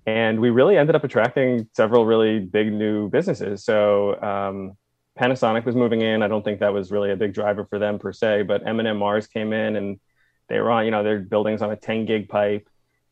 And 0.07 0.41
we 0.41 0.51
really 0.51 0.79
ended 0.79 0.97
up 0.97 1.05
attracting 1.05 1.69
several 1.75 2.07
really 2.07 2.41
big 2.41 2.73
new 2.73 3.11
businesses. 3.11 3.65
So 3.65 4.21
um, 4.23 4.77
Panasonic 5.19 5.65
was 5.65 5.77
moving 5.77 6.01
in. 6.01 6.23
I 6.23 6.29
don't 6.29 6.43
think 6.43 6.61
that 6.61 6.73
was 6.73 6.91
really 6.91 7.11
a 7.11 7.17
big 7.17 7.35
driver 7.35 7.67
for 7.67 7.79
them 7.79 7.99
per 7.99 8.13
se, 8.13 8.45
but 8.45 8.67
M&M 8.67 8.97
Mars 8.97 9.27
came 9.27 9.53
in 9.53 9.77
and 9.77 10.01
they 10.49 10.61
were 10.61 10.71
on, 10.71 10.87
you 10.87 10.91
know, 10.91 11.03
their 11.03 11.19
buildings 11.21 11.61
on 11.61 11.71
a 11.71 11.77
10 11.77 12.07
gig 12.07 12.29
pipe 12.29 12.69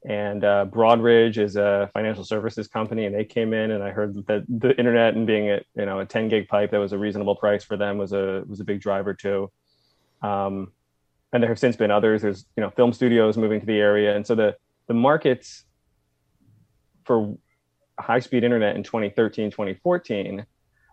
and 0.06 0.44
uh, 0.44 0.66
Broadridge 0.68 1.37
is 1.37 1.56
a 1.56 1.90
financial 1.92 2.25
services 2.25 2.68
company, 2.68 3.06
and 3.06 3.14
they 3.14 3.25
came 3.25 3.52
in, 3.52 3.73
and 3.73 3.82
I 3.82 3.90
heard 3.90 4.14
that 4.26 4.44
the 4.49 4.76
internet 4.78 5.14
and 5.14 5.26
being 5.26 5.49
at 5.49 5.64
you 5.75 5.85
know 5.85 5.99
a 5.99 6.06
10 6.06 6.28
gig 6.28 6.46
pipe 6.46 6.70
that 6.70 6.78
was 6.78 6.92
a 6.92 6.99
reasonable 6.99 7.35
price 7.35 7.64
for 7.64 7.76
them 7.76 7.99
was 7.99 8.12
a 8.12 8.44
was 8.46 8.61
a 8.61 8.64
big 8.64 8.80
driver 8.80 9.14
too. 9.14 9.50
Um, 10.23 10.73
and 11.37 11.43
there 11.43 11.50
have 11.50 11.59
since 11.59 11.76
been 11.76 11.90
others. 11.90 12.23
There's 12.23 12.47
you 12.57 12.62
know 12.62 12.71
film 12.71 12.93
studios 12.93 13.37
moving 13.37 13.61
to 13.61 13.66
the 13.66 13.78
area, 13.78 14.16
and 14.16 14.26
so 14.26 14.35
the 14.35 14.57
the 14.88 14.95
markets 14.95 15.64
for 17.05 17.37
high 17.99 18.21
speed 18.21 18.45
internet 18.45 18.76
in 18.76 18.83
2013, 18.83 19.50
2014 19.50 20.45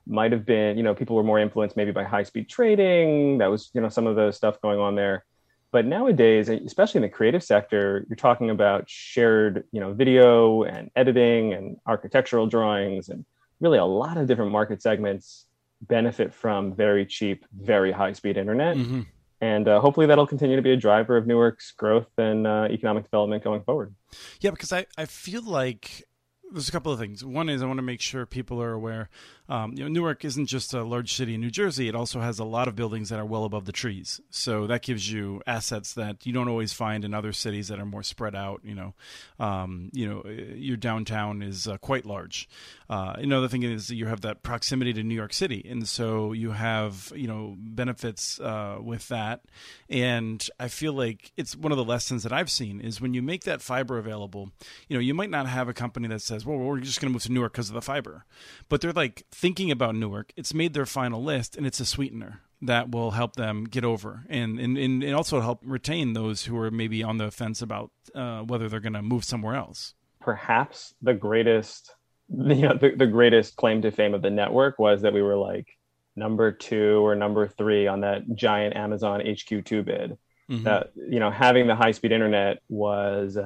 might 0.06 0.32
have 0.32 0.46
been, 0.46 0.78
you 0.78 0.84
know, 0.84 0.94
people 0.94 1.16
were 1.16 1.24
more 1.24 1.40
influenced 1.40 1.78
maybe 1.78 1.92
by 1.92 2.04
high 2.04 2.24
speed 2.24 2.50
trading. 2.50 3.38
That 3.38 3.48
was, 3.48 3.72
you 3.74 3.82
know, 3.82 3.90
some 3.90 4.06
of 4.08 4.16
the 4.16 4.32
stuff 4.32 4.62
going 4.62 4.80
on 4.80 4.96
there. 4.96 5.26
But 5.72 5.86
nowadays, 5.86 6.50
especially 6.50 7.00
in 7.00 7.04
the 7.04 7.10
creative 7.10 7.44
sector, 7.44 8.06
you're 8.08 8.16
talking 8.16 8.50
about 8.50 8.90
shared, 8.90 9.64
you 9.72 9.80
know, 9.80 9.94
video 9.94 10.64
and 10.64 10.92
editing 10.96 11.54
and 11.54 11.78
architectural 11.88 12.48
drawings 12.48 13.10
and 13.10 13.26
really 13.60 13.80
a 13.80 13.86
lot 13.86 14.18
of 14.18 14.28
different 14.28 14.52
market 14.52 14.82
segments 14.82 15.46
benefit 15.82 16.34
from 16.34 16.76
very 16.76 17.06
cheap, 17.06 17.46
very 17.58 17.92
high 17.92 18.14
speed 18.14 18.38
internet. 18.38 18.78
Mm-hmm. 18.78 19.02
And 19.44 19.68
uh, 19.68 19.82
hopefully 19.82 20.06
that'll 20.06 20.26
continue 20.26 20.56
to 20.56 20.62
be 20.62 20.72
a 20.72 20.78
driver 20.78 21.18
of 21.18 21.28
Newark's 21.28 21.74
growth 21.74 22.08
and 22.18 22.48
uh, 22.48 22.70
economic 22.72 23.04
development 23.04 23.44
going 23.44 23.62
forward. 23.64 23.94
Yeah, 24.40 24.52
because 24.52 24.72
I, 24.72 24.86
I 24.98 25.04
feel 25.04 25.44
like 25.44 26.06
there's 26.53 26.69
a 26.69 26.72
couple 26.72 26.91
of 26.91 27.00
things. 27.00 27.25
One 27.25 27.50
is 27.50 27.62
I 27.62 27.65
want 27.65 27.79
to 27.79 27.83
make 27.83 28.00
sure 28.00 28.25
people 28.25 28.62
are 28.62 28.74
aware. 28.74 29.10
Um, 29.50 29.74
you 29.74 29.83
know, 29.83 29.89
Newark 29.89 30.24
isn't 30.24 30.45
just 30.45 30.74
a 30.74 30.83
large 30.83 31.13
city 31.13 31.33
in 31.36 31.41
New 31.41 31.50
Jersey. 31.50 31.89
It 31.89 31.95
also 31.95 32.22
has 32.22 32.39
a 32.39 32.45
lot 32.45 32.67
of 32.67 32.75
buildings 32.75 33.10
that 33.10 33.19
are 33.19 33.25
well 33.25 33.43
above 33.43 33.65
the 33.65 33.72
trees. 33.72 34.22
So 34.29 34.67
that 34.67 34.83
gives 34.83 35.12
you 35.12 35.41
assets 35.45 35.93
that 35.93 36.25
you 36.25 36.31
don't 36.31 36.48
always 36.48 36.72
find 36.72 37.03
in 37.03 37.13
other 37.13 37.33
cities 37.33 37.67
that 37.67 37.79
are 37.79 37.86
more 37.86 38.03
spread 38.03 38.36
out. 38.36 38.62
You 38.63 38.75
know, 38.75 38.93
um, 39.39 39.89
you 39.93 40.07
know, 40.07 40.29
your 40.29 40.77
downtown 40.77 41.41
is 41.41 41.67
uh, 41.67 41.77
quite 41.77 42.05
large. 42.05 42.48
Uh, 42.89 43.15
another 43.17 43.48
thing 43.48 43.63
is 43.63 43.89
you 43.89 44.05
have 44.05 44.22
that 44.22 44.43
proximity 44.43 44.93
to 44.93 45.03
New 45.03 45.15
York 45.15 45.33
City, 45.33 45.65
and 45.67 45.88
so 45.88 46.31
you 46.31 46.51
have 46.51 47.12
you 47.15 47.27
know 47.27 47.55
benefits 47.57 48.39
uh, 48.39 48.77
with 48.79 49.07
that. 49.10 49.41
And 49.89 50.48
I 50.60 50.67
feel 50.67 50.93
like 50.93 51.31
it's 51.36 51.55
one 51.55 51.72
of 51.72 51.77
the 51.77 51.83
lessons 51.83 52.24
that 52.24 52.31
I've 52.31 52.51
seen 52.51 52.79
is 52.79 53.01
when 53.01 53.13
you 53.13 53.22
make 53.22 53.43
that 53.43 53.62
fiber 53.62 53.98
available. 53.98 54.51
You 54.88 54.95
know, 54.95 55.01
you 55.01 55.13
might 55.13 55.29
not 55.29 55.48
have 55.48 55.67
a 55.67 55.74
company 55.74 56.07
that 56.07 56.22
says, 56.22 56.43
"Well, 56.46 56.58
we're 56.58 56.80
just 56.80 57.00
going 57.00 57.12
to 57.12 57.14
move 57.14 57.24
to 57.24 57.32
Newark 57.32 57.54
because 57.54 57.70
of 57.70 57.76
the 57.76 57.82
fiber," 57.82 58.26
but 58.70 58.82
they're 58.82 58.94
like 58.94 59.26
thinking 59.32 59.72
about 59.72 59.96
Newark. 59.96 60.32
It's 60.36 60.54
made 60.54 60.74
their 60.74 60.86
final 60.86 61.24
list, 61.24 61.56
and 61.56 61.66
it's 61.66 61.80
a 61.80 61.86
sweetener 61.86 62.42
that 62.66 62.92
will 62.92 63.12
help 63.12 63.36
them 63.36 63.66
get 63.66 63.84
over 63.84 64.24
and 64.30 64.60
and, 64.60 64.78
and 64.78 65.14
also 65.14 65.42
help 65.42 65.60
retain 65.64 66.14
those 66.14 66.46
who 66.46 66.58
are 66.58 66.72
maybe 66.72 67.04
on 67.04 67.18
the 67.18 67.30
fence 67.30 67.62
about 67.62 67.92
uh, 68.16 68.42
whether 68.42 68.70
they're 68.70 68.80
going 68.80 68.94
to 68.94 69.02
move 69.02 69.24
somewhere 69.24 69.56
else. 69.56 69.94
Perhaps 70.22 70.94
the 71.02 71.14
greatest, 71.14 71.94
you 72.30 72.62
know, 72.62 72.78
the, 72.78 72.94
the 72.96 73.08
greatest 73.08 73.58
claim 73.58 73.82
to 73.82 73.92
fame 73.92 74.14
of 74.14 74.22
the 74.22 74.30
network 74.30 74.80
was 74.80 75.02
that 75.02 75.14
we 75.14 75.22
were 75.22 75.36
like 75.36 75.68
number 76.16 76.52
two 76.52 77.06
or 77.06 77.16
number 77.16 77.48
three 77.48 77.88
on 77.88 78.02
that 78.02 78.22
giant 78.36 78.76
Amazon 78.76 79.20
HQ2 79.20 79.86
bid. 79.86 80.18
Mm-hmm. 80.50 80.64
That 80.64 80.92
you 80.96 81.20
know, 81.20 81.32
having 81.32 81.68
the 81.68 81.76
high 81.76 81.92
speed 81.92 82.12
internet 82.12 82.60
was 82.70 83.38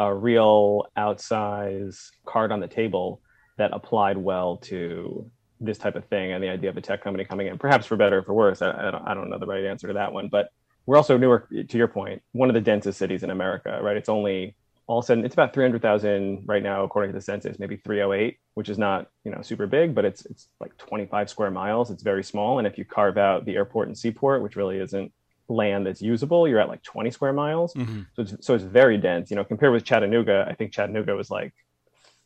a 0.00 0.14
real 0.14 0.86
outsize 0.96 2.10
card 2.24 2.50
on 2.52 2.60
the 2.60 2.66
table 2.66 3.20
that 3.58 3.70
applied 3.74 4.16
well 4.16 4.56
to 4.56 5.30
this 5.60 5.76
type 5.76 5.94
of 5.94 6.06
thing 6.06 6.32
and 6.32 6.42
the 6.42 6.48
idea 6.48 6.70
of 6.70 6.76
a 6.78 6.80
tech 6.80 7.04
company 7.04 7.22
coming 7.22 7.48
in, 7.48 7.58
perhaps 7.58 7.84
for 7.84 7.96
better 7.96 8.20
or 8.20 8.22
for 8.22 8.32
worse. 8.32 8.62
I, 8.62 8.70
I, 8.70 8.90
don't, 8.90 9.08
I 9.08 9.12
don't 9.12 9.28
know 9.28 9.38
the 9.38 9.44
right 9.44 9.62
answer 9.66 9.88
to 9.88 9.92
that 9.92 10.10
one, 10.10 10.28
but 10.28 10.48
we're 10.86 10.96
also 10.96 11.18
Newark, 11.18 11.50
to 11.50 11.76
your 11.76 11.86
point, 11.86 12.22
one 12.32 12.48
of 12.48 12.54
the 12.54 12.62
densest 12.62 12.98
cities 12.98 13.22
in 13.22 13.30
America, 13.30 13.78
right? 13.82 13.94
It's 13.94 14.08
only 14.08 14.56
all 14.86 15.00
of 15.00 15.04
a 15.04 15.06
sudden 15.06 15.22
it's 15.22 15.34
about 15.34 15.52
300,000 15.52 16.44
right 16.46 16.62
now, 16.62 16.82
according 16.82 17.12
to 17.12 17.18
the 17.18 17.22
census, 17.22 17.58
maybe 17.58 17.76
308, 17.76 18.38
which 18.54 18.70
is 18.70 18.78
not, 18.78 19.08
you 19.24 19.30
know, 19.30 19.42
super 19.42 19.66
big, 19.66 19.94
but 19.94 20.06
it's, 20.06 20.24
it's 20.24 20.48
like 20.60 20.74
25 20.78 21.28
square 21.28 21.50
miles. 21.50 21.90
It's 21.90 22.02
very 22.02 22.24
small. 22.24 22.56
And 22.56 22.66
if 22.66 22.78
you 22.78 22.86
carve 22.86 23.18
out 23.18 23.44
the 23.44 23.54
airport 23.54 23.88
and 23.88 23.98
seaport, 23.98 24.42
which 24.42 24.56
really 24.56 24.78
isn't 24.78 25.12
land 25.50 25.86
that's 25.86 26.00
usable, 26.00 26.48
you're 26.48 26.60
at 26.60 26.68
like 26.68 26.82
20 26.82 27.10
square 27.10 27.32
miles. 27.32 27.74
Mm-hmm. 27.74 28.02
So 28.14 28.22
it's, 28.22 28.46
so 28.46 28.54
it's 28.54 28.64
very 28.64 28.96
dense, 28.96 29.30
you 29.30 29.36
know, 29.36 29.44
compared 29.44 29.72
with 29.72 29.84
Chattanooga, 29.84 30.46
I 30.48 30.54
think 30.54 30.72
Chattanooga 30.72 31.14
was 31.14 31.30
like 31.30 31.52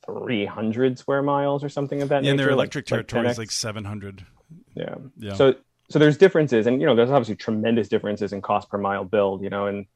300 0.07 0.99
square 0.99 1.23
miles 1.23 1.65
or 1.65 1.69
something 1.69 2.03
of 2.03 2.11
that 2.11 2.25
yeah, 2.25 2.31
nature. 2.31 2.31
And 2.31 2.39
their 2.41 2.51
electric 2.51 2.91
like, 2.91 3.07
territory 3.09 3.29
is 3.29 3.39
like 3.39 3.51
700. 3.51 4.25
Yeah. 4.75 4.95
Yeah. 5.17 5.35
So 5.35 5.55
so 5.91 5.99
there's 5.99 6.17
differences 6.17 6.67
and 6.67 6.81
you 6.81 6.87
know 6.87 6.95
there's 6.95 7.11
obviously 7.11 7.37
tremendous 7.37 7.89
differences 7.89 8.33
in 8.33 8.43
cost 8.43 8.69
per 8.69 8.79
mile 8.79 9.05
build, 9.05 9.43
you 9.43 9.51
know, 9.51 9.67
and 9.67 9.87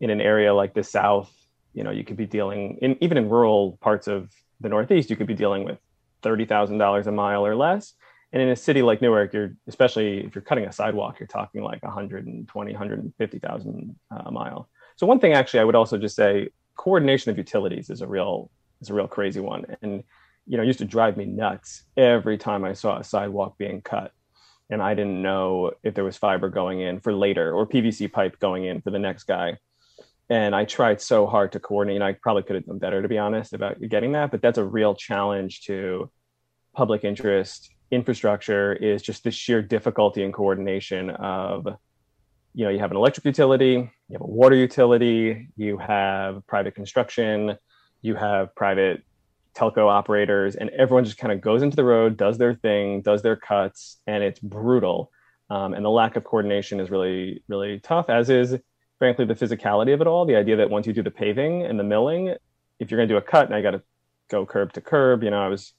in 0.00 0.10
an 0.10 0.20
area 0.20 0.54
like 0.54 0.74
the 0.74 0.82
south, 0.82 1.32
you 1.72 1.82
know, 1.82 1.90
you 1.90 2.04
could 2.04 2.16
be 2.16 2.26
dealing 2.26 2.78
in 2.82 2.96
even 3.02 3.18
in 3.18 3.28
rural 3.28 3.78
parts 3.80 4.08
of 4.08 4.30
the 4.60 4.68
northeast, 4.68 5.10
you 5.10 5.16
could 5.16 5.26
be 5.26 5.34
dealing 5.34 5.64
with 5.64 5.78
$30,000 6.22 7.06
a 7.06 7.12
mile 7.12 7.46
or 7.46 7.54
less. 7.54 7.94
And 8.36 8.42
in 8.42 8.50
a 8.50 8.56
city 8.56 8.82
like 8.82 9.00
Newark, 9.00 9.32
you're 9.32 9.54
especially 9.66 10.18
if 10.18 10.34
you're 10.34 10.42
cutting 10.42 10.66
a 10.66 10.72
sidewalk, 10.72 11.18
you're 11.18 11.26
talking 11.26 11.62
like 11.62 11.82
120, 11.82 12.70
150,000 12.70 13.96
uh, 14.10 14.22
a 14.26 14.30
mile. 14.30 14.68
So 14.96 15.06
one 15.06 15.20
thing 15.20 15.32
actually 15.32 15.60
I 15.60 15.64
would 15.64 15.74
also 15.74 15.96
just 15.96 16.14
say 16.14 16.50
coordination 16.76 17.30
of 17.30 17.38
utilities 17.38 17.88
is 17.88 18.02
a 18.02 18.06
real 18.06 18.50
is 18.82 18.90
a 18.90 18.94
real 18.94 19.08
crazy 19.08 19.40
one. 19.40 19.64
And, 19.80 20.04
you 20.46 20.58
know, 20.58 20.62
used 20.62 20.80
to 20.80 20.84
drive 20.84 21.16
me 21.16 21.24
nuts 21.24 21.84
every 21.96 22.36
time 22.36 22.62
I 22.62 22.74
saw 22.74 22.98
a 22.98 23.04
sidewalk 23.04 23.56
being 23.56 23.80
cut. 23.80 24.12
And 24.68 24.82
I 24.82 24.92
didn't 24.92 25.22
know 25.22 25.70
if 25.82 25.94
there 25.94 26.04
was 26.04 26.18
fiber 26.18 26.50
going 26.50 26.82
in 26.82 27.00
for 27.00 27.14
later 27.14 27.54
or 27.54 27.66
PVC 27.66 28.12
pipe 28.12 28.38
going 28.38 28.66
in 28.66 28.82
for 28.82 28.90
the 28.90 28.98
next 28.98 29.24
guy. 29.24 29.56
And 30.28 30.54
I 30.54 30.66
tried 30.66 31.00
so 31.00 31.26
hard 31.26 31.52
to 31.52 31.58
coordinate. 31.58 32.02
And 32.02 32.04
I 32.04 32.12
probably 32.12 32.42
could 32.42 32.56
have 32.56 32.66
done 32.66 32.80
better, 32.80 33.00
to 33.00 33.08
be 33.08 33.16
honest, 33.16 33.54
about 33.54 33.80
getting 33.88 34.12
that. 34.12 34.30
But 34.30 34.42
that's 34.42 34.58
a 34.58 34.64
real 34.64 34.94
challenge 34.94 35.62
to 35.62 36.10
public 36.74 37.02
interest 37.02 37.70
infrastructure 37.90 38.72
is 38.72 39.02
just 39.02 39.24
the 39.24 39.30
sheer 39.30 39.62
difficulty 39.62 40.24
and 40.24 40.34
coordination 40.34 41.10
of 41.10 41.66
you 42.54 42.64
know 42.64 42.70
you 42.70 42.78
have 42.78 42.90
an 42.90 42.96
electric 42.96 43.24
utility 43.24 43.74
you 44.08 44.12
have 44.12 44.22
a 44.22 44.26
water 44.26 44.56
utility 44.56 45.48
you 45.56 45.78
have 45.78 46.44
private 46.46 46.74
construction 46.74 47.56
you 48.02 48.14
have 48.14 48.54
private 48.54 49.02
telco 49.56 49.88
operators, 49.88 50.54
and 50.56 50.70
everyone 50.70 51.04
just 51.04 51.18
kind 51.18 51.32
of 51.32 51.40
goes 51.40 51.62
into 51.62 51.76
the 51.76 51.84
road, 51.84 52.16
does 52.16 52.38
their 52.38 52.54
thing, 52.54 53.00
does 53.00 53.22
their 53.22 53.36
cuts, 53.36 53.98
and 54.06 54.22
it's 54.22 54.38
brutal. 54.38 55.10
Um, 55.48 55.74
and 55.74 55.84
the 55.84 55.90
lack 55.90 56.16
of 56.16 56.24
coordination 56.24 56.78
is 56.78 56.90
really, 56.90 57.42
really 57.48 57.80
tough, 57.80 58.10
as 58.10 58.28
is, 58.28 58.56
frankly, 58.98 59.24
the 59.24 59.34
physicality 59.34 59.94
of 59.94 60.00
it 60.00 60.06
all. 60.06 60.26
The 60.26 60.36
idea 60.36 60.56
that 60.56 60.68
once 60.68 60.86
you 60.86 60.92
do 60.92 61.02
the 61.02 61.10
paving 61.10 61.64
and 61.64 61.78
the 61.78 61.84
milling, 61.84 62.34
if 62.78 62.90
you're 62.90 62.98
going 62.98 63.08
to 63.08 63.14
do 63.14 63.18
a 63.18 63.22
cut, 63.22 63.46
and 63.46 63.54
I 63.54 63.62
got 63.62 63.70
to 63.72 63.82
go 64.28 64.44
curb 64.44 64.72
to 64.74 64.80
curb, 64.80 65.22
you 65.22 65.30
know, 65.30 65.40
I 65.40 65.48
was. 65.48 65.72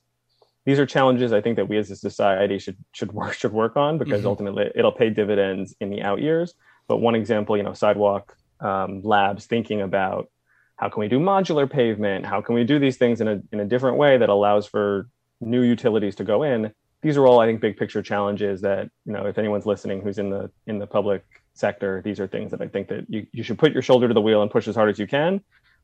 These 0.67 0.79
are 0.79 0.85
challenges 0.85 1.31
I 1.31 1.39
think 1.39 1.55
that 1.55 1.69
we 1.69 1.77
as 1.77 1.89
a 1.91 1.95
society 1.95 2.59
should 2.59 2.75
should 2.91 3.13
work 3.13 3.33
should 3.33 3.53
work 3.53 3.77
on 3.77 3.97
because 3.97 4.19
mm-hmm. 4.19 4.27
ultimately 4.27 4.69
it'll 4.75 4.91
pay 4.91 5.09
dividends 5.09 5.73
in 5.79 5.89
the 5.89 6.01
out 6.01 6.21
years. 6.21 6.55
But 6.89 6.97
one 6.97 7.15
example, 7.15 7.55
you 7.55 7.63
know, 7.63 7.73
sidewalk 7.73 8.35
um, 8.59 9.01
labs 9.01 9.45
thinking 9.45 9.81
about 9.81 10.29
how 10.75 10.89
can 10.89 10.99
we 10.99 11.07
do 11.07 11.19
modular 11.19 11.71
pavement? 11.71 12.25
How 12.25 12.41
can 12.41 12.53
we 12.53 12.65
do 12.65 12.79
these 12.79 12.97
things 12.97 13.21
in 13.21 13.29
a, 13.29 13.41
in 13.53 13.61
a 13.61 13.65
different 13.65 13.95
way 13.95 14.17
that 14.17 14.27
allows 14.27 14.67
for 14.67 15.07
new 15.39 15.61
utilities 15.61 16.15
to 16.15 16.25
go 16.25 16.43
in? 16.43 16.73
These 17.01 17.15
are 17.15 17.25
all, 17.25 17.39
I 17.39 17.45
think, 17.45 17.61
big 17.61 17.77
picture 17.77 18.01
challenges 18.01 18.59
that, 18.61 18.89
you 19.05 19.13
know, 19.13 19.25
if 19.25 19.37
anyone's 19.37 19.65
listening 19.65 20.01
who's 20.01 20.19
in 20.19 20.29
the 20.29 20.51
in 20.65 20.79
the 20.79 20.87
public 20.87 21.23
sector, 21.53 22.01
these 22.03 22.19
are 22.19 22.27
things 22.27 22.51
that 22.51 22.61
I 22.61 22.67
think 22.67 22.89
that 22.89 23.05
you, 23.07 23.25
you 23.31 23.41
should 23.41 23.57
put 23.57 23.71
your 23.71 23.81
shoulder 23.81 24.09
to 24.09 24.13
the 24.13 24.21
wheel 24.21 24.41
and 24.41 24.51
push 24.51 24.67
as 24.67 24.75
hard 24.75 24.89
as 24.89 24.99
you 24.99 25.07
can. 25.07 25.39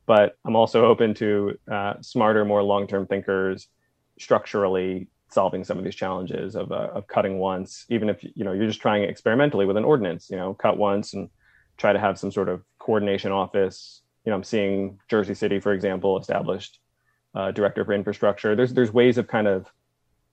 But 0.05 0.35
I'm 0.43 0.57
also 0.57 0.85
open 0.85 1.13
to 1.13 1.57
uh, 1.71 1.93
smarter, 2.01 2.43
more 2.43 2.61
long-term 2.61 3.07
thinkers 3.07 3.69
structurally 4.19 5.07
solving 5.29 5.63
some 5.63 5.77
of 5.77 5.83
these 5.83 5.95
challenges 5.95 6.55
of, 6.55 6.71
uh, 6.71 6.89
of 6.93 7.07
cutting 7.07 7.39
once, 7.39 7.85
even 7.89 8.09
if 8.09 8.23
you 8.23 8.43
know 8.43 8.53
you're 8.53 8.67
just 8.67 8.81
trying 8.81 9.03
experimentally 9.03 9.65
with 9.65 9.77
an 9.77 9.83
ordinance, 9.85 10.29
you 10.29 10.37
know, 10.37 10.53
cut 10.53 10.77
once 10.77 11.13
and 11.13 11.29
try 11.77 11.91
to 11.91 11.99
have 11.99 12.19
some 12.19 12.31
sort 12.31 12.49
of 12.49 12.61
coordination 12.79 13.31
office 13.31 14.03
you 14.25 14.29
know, 14.29 14.37
I'm 14.37 14.43
seeing 14.43 14.99
Jersey 15.09 15.33
City, 15.33 15.59
for 15.59 15.73
example, 15.73 16.17
established 16.17 16.79
uh, 17.35 17.51
director 17.51 17.83
for 17.83 17.93
infrastructure. 17.93 18.55
There's 18.55 18.73
there's 18.73 18.91
ways 18.91 19.17
of 19.17 19.27
kind 19.27 19.47
of 19.47 19.67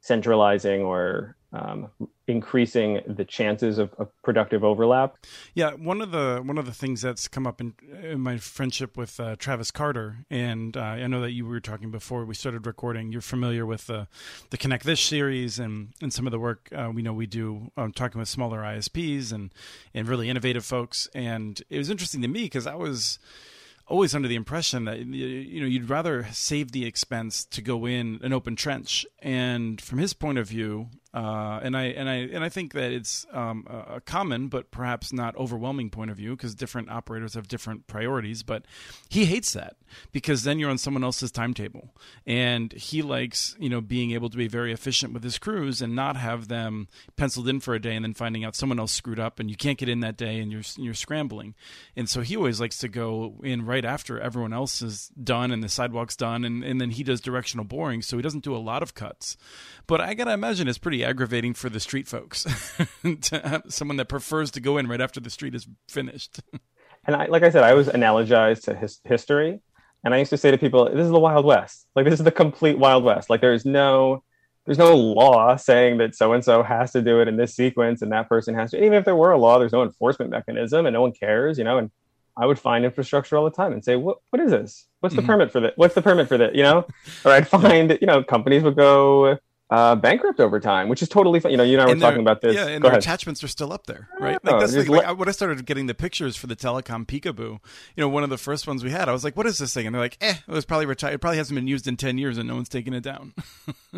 centralizing 0.00 0.82
or 0.82 1.36
um, 1.52 1.88
increasing 2.28 3.00
the 3.06 3.24
chances 3.24 3.78
of, 3.78 3.92
of, 3.98 4.08
productive 4.22 4.62
overlap. 4.62 5.16
Yeah, 5.54 5.72
one 5.72 6.00
of 6.00 6.12
the 6.12 6.40
one 6.44 6.58
of 6.58 6.66
the 6.66 6.72
things 6.72 7.02
that's 7.02 7.26
come 7.26 7.46
up 7.46 7.60
in, 7.60 7.74
in 8.02 8.20
my 8.20 8.36
friendship 8.38 8.96
with 8.96 9.18
uh, 9.18 9.34
Travis 9.36 9.70
Carter, 9.72 10.18
and 10.30 10.76
uh, 10.76 10.80
I 10.80 11.06
know 11.08 11.20
that 11.22 11.32
you 11.32 11.46
were 11.46 11.60
talking 11.60 11.90
before 11.90 12.24
we 12.24 12.34
started 12.34 12.66
recording. 12.66 13.10
You're 13.10 13.20
familiar 13.20 13.66
with 13.66 13.86
the 13.88 14.06
the 14.50 14.56
Connect 14.56 14.84
This 14.84 15.00
series 15.00 15.58
and 15.58 15.88
and 16.00 16.12
some 16.12 16.26
of 16.26 16.30
the 16.30 16.38
work 16.38 16.68
uh, 16.72 16.90
we 16.94 17.02
know 17.02 17.12
we 17.12 17.26
do 17.26 17.72
um, 17.76 17.92
talking 17.92 18.20
with 18.20 18.28
smaller 18.28 18.60
ISPs 18.60 19.32
and 19.32 19.52
and 19.92 20.06
really 20.06 20.28
innovative 20.30 20.64
folks. 20.64 21.08
And 21.14 21.60
it 21.68 21.78
was 21.78 21.90
interesting 21.90 22.22
to 22.22 22.28
me 22.28 22.44
because 22.44 22.66
I 22.66 22.76
was 22.76 23.18
always 23.90 24.14
under 24.14 24.28
the 24.28 24.36
impression 24.36 24.84
that 24.84 25.00
you 25.00 25.60
know 25.60 25.66
you'd 25.66 25.90
rather 25.90 26.28
save 26.30 26.70
the 26.70 26.86
expense 26.86 27.44
to 27.44 27.60
go 27.60 27.86
in 27.86 28.20
an 28.22 28.32
open 28.32 28.54
trench 28.54 29.04
and 29.18 29.80
from 29.80 29.98
his 29.98 30.14
point 30.14 30.38
of 30.38 30.48
view 30.48 30.88
Uh, 31.12 31.58
and 31.62 31.76
I 31.76 31.86
and 31.86 32.08
I 32.08 32.14
and 32.14 32.44
I 32.44 32.48
think 32.48 32.72
that 32.74 32.92
it's 32.92 33.26
um, 33.32 33.66
a 33.68 34.00
common 34.00 34.46
but 34.46 34.70
perhaps 34.70 35.12
not 35.12 35.34
overwhelming 35.36 35.90
point 35.90 36.08
of 36.08 36.16
view 36.16 36.36
because 36.36 36.54
different 36.54 36.88
operators 36.88 37.34
have 37.34 37.48
different 37.48 37.88
priorities. 37.88 38.44
But 38.44 38.64
he 39.08 39.24
hates 39.24 39.52
that 39.54 39.74
because 40.12 40.44
then 40.44 40.60
you're 40.60 40.70
on 40.70 40.78
someone 40.78 41.02
else's 41.02 41.32
timetable, 41.32 41.92
and 42.26 42.72
he 42.72 43.02
likes 43.02 43.56
you 43.58 43.68
know 43.68 43.80
being 43.80 44.12
able 44.12 44.30
to 44.30 44.36
be 44.36 44.46
very 44.46 44.72
efficient 44.72 45.12
with 45.12 45.24
his 45.24 45.36
crews 45.36 45.82
and 45.82 45.96
not 45.96 46.16
have 46.16 46.46
them 46.46 46.86
penciled 47.16 47.48
in 47.48 47.58
for 47.58 47.74
a 47.74 47.80
day 47.80 47.96
and 47.96 48.04
then 48.04 48.14
finding 48.14 48.44
out 48.44 48.54
someone 48.54 48.78
else 48.78 48.92
screwed 48.92 49.18
up 49.18 49.40
and 49.40 49.50
you 49.50 49.56
can't 49.56 49.78
get 49.78 49.88
in 49.88 49.98
that 50.00 50.16
day 50.16 50.38
and 50.38 50.52
you're 50.52 50.62
you're 50.76 50.94
scrambling. 50.94 51.56
And 51.96 52.08
so 52.08 52.20
he 52.20 52.36
always 52.36 52.60
likes 52.60 52.78
to 52.78 52.88
go 52.88 53.34
in 53.42 53.66
right 53.66 53.84
after 53.84 54.20
everyone 54.20 54.52
else 54.52 54.80
is 54.80 55.10
done 55.20 55.50
and 55.50 55.60
the 55.60 55.68
sidewalk's 55.68 56.14
done, 56.14 56.44
and 56.44 56.62
and 56.62 56.80
then 56.80 56.90
he 56.90 57.02
does 57.02 57.20
directional 57.20 57.64
boring, 57.64 58.00
so 58.00 58.16
he 58.16 58.22
doesn't 58.22 58.44
do 58.44 58.54
a 58.54 58.58
lot 58.58 58.84
of 58.84 58.94
cuts. 58.94 59.36
But 59.88 60.00
I 60.00 60.14
gotta 60.14 60.32
imagine 60.32 60.68
it's 60.68 60.78
pretty 60.78 60.99
aggravating 61.04 61.54
for 61.54 61.68
the 61.68 61.80
street 61.80 62.08
folks 62.08 62.44
to 63.22 63.38
have 63.40 63.64
someone 63.68 63.96
that 63.96 64.08
prefers 64.08 64.50
to 64.52 64.60
go 64.60 64.78
in 64.78 64.86
right 64.86 65.00
after 65.00 65.20
the 65.20 65.30
street 65.30 65.54
is 65.54 65.66
finished. 65.88 66.40
and 67.06 67.16
I, 67.16 67.26
like 67.26 67.42
I 67.42 67.50
said, 67.50 67.62
I 67.62 67.74
was 67.74 67.88
analogized 67.88 68.64
to 68.64 68.74
his, 68.74 69.00
history, 69.04 69.60
and 70.04 70.14
I 70.14 70.18
used 70.18 70.30
to 70.30 70.38
say 70.38 70.50
to 70.50 70.58
people, 70.58 70.86
"This 70.86 71.04
is 71.04 71.10
the 71.10 71.20
Wild 71.20 71.44
West. 71.44 71.86
Like 71.94 72.04
this 72.04 72.20
is 72.20 72.24
the 72.24 72.30
complete 72.30 72.78
Wild 72.78 73.04
West. 73.04 73.30
Like 73.30 73.40
there's 73.40 73.64
no." 73.64 74.22
There's 74.66 74.78
no 74.78 74.94
law 74.94 75.56
saying 75.56 75.98
that 75.98 76.14
so 76.14 76.34
and 76.34 76.44
so 76.44 76.62
has 76.62 76.92
to 76.92 77.00
do 77.00 77.20
it 77.20 77.26
in 77.26 77.38
this 77.38 77.56
sequence 77.56 78.02
and 78.02 78.12
that 78.12 78.28
person 78.28 78.54
has 78.54 78.70
to. 78.70 78.76
Even 78.76 78.92
if 78.92 79.04
there 79.06 79.16
were 79.16 79.32
a 79.32 79.38
law, 79.38 79.58
there's 79.58 79.72
no 79.72 79.82
enforcement 79.82 80.30
mechanism 80.30 80.84
and 80.86 80.92
no 80.92 81.00
one 81.00 81.12
cares, 81.12 81.58
you 81.58 81.64
know. 81.64 81.78
And 81.78 81.90
I 82.36 82.46
would 82.46 82.58
find 82.58 82.84
infrastructure 82.84 83.36
all 83.36 83.44
the 83.44 83.50
time 83.50 83.72
and 83.72 83.84
say, 83.84 83.96
"What 83.96 84.18
what 84.30 84.40
is 84.40 84.50
this? 84.50 84.86
What's 85.00 85.14
the 85.14 85.22
mm-hmm. 85.22 85.30
permit 85.30 85.52
for 85.52 85.60
that? 85.60 85.72
What's 85.76 85.94
the 85.94 86.02
permit 86.02 86.28
for 86.28 86.38
that?" 86.38 86.54
You 86.54 86.62
know, 86.62 86.86
or 87.24 87.32
I'd 87.32 87.48
find 87.60 87.98
you 88.00 88.06
know 88.06 88.22
companies 88.22 88.62
would 88.62 88.76
go 88.76 89.38
uh, 89.70 89.94
bankrupt 89.94 90.40
over 90.40 90.58
time, 90.58 90.88
which 90.88 91.00
is 91.00 91.08
totally 91.08 91.38
fine. 91.38 91.52
You 91.52 91.58
know, 91.58 91.62
you 91.62 91.78
and 91.78 91.82
I 91.82 91.94
were 91.94 92.00
talking 92.00 92.20
about 92.20 92.40
this. 92.40 92.54
Yeah, 92.54 92.66
and 92.66 92.82
Go 92.82 92.88
their 92.88 92.92
ahead. 92.92 93.02
attachments 93.02 93.44
are 93.44 93.48
still 93.48 93.72
up 93.72 93.86
there, 93.86 94.08
right? 94.18 94.44
Like 94.44 94.60
that's 94.60 94.74
like, 94.74 94.88
like, 94.88 95.18
when 95.18 95.28
I 95.28 95.32
started 95.32 95.64
getting 95.64 95.86
the 95.86 95.94
pictures 95.94 96.36
for 96.36 96.48
the 96.48 96.56
telecom 96.56 97.06
Peekaboo. 97.06 97.38
You 97.38 97.60
know, 97.96 98.08
one 98.08 98.24
of 98.24 98.30
the 98.30 98.38
first 98.38 98.66
ones 98.66 98.82
we 98.82 98.90
had, 98.90 99.08
I 99.08 99.12
was 99.12 99.22
like, 99.22 99.36
"What 99.36 99.46
is 99.46 99.58
this 99.58 99.72
thing?" 99.72 99.86
And 99.86 99.94
they're 99.94 100.02
like, 100.02 100.18
"Eh, 100.20 100.34
it 100.46 100.52
was 100.52 100.64
probably 100.64 100.86
retired. 100.86 101.14
It 101.14 101.18
probably 101.18 101.38
hasn't 101.38 101.54
been 101.54 101.68
used 101.68 101.86
in 101.86 101.96
ten 101.96 102.18
years, 102.18 102.36
and 102.36 102.48
no 102.48 102.56
one's 102.56 102.68
taken 102.68 102.92
it 102.94 103.02
down." 103.02 103.32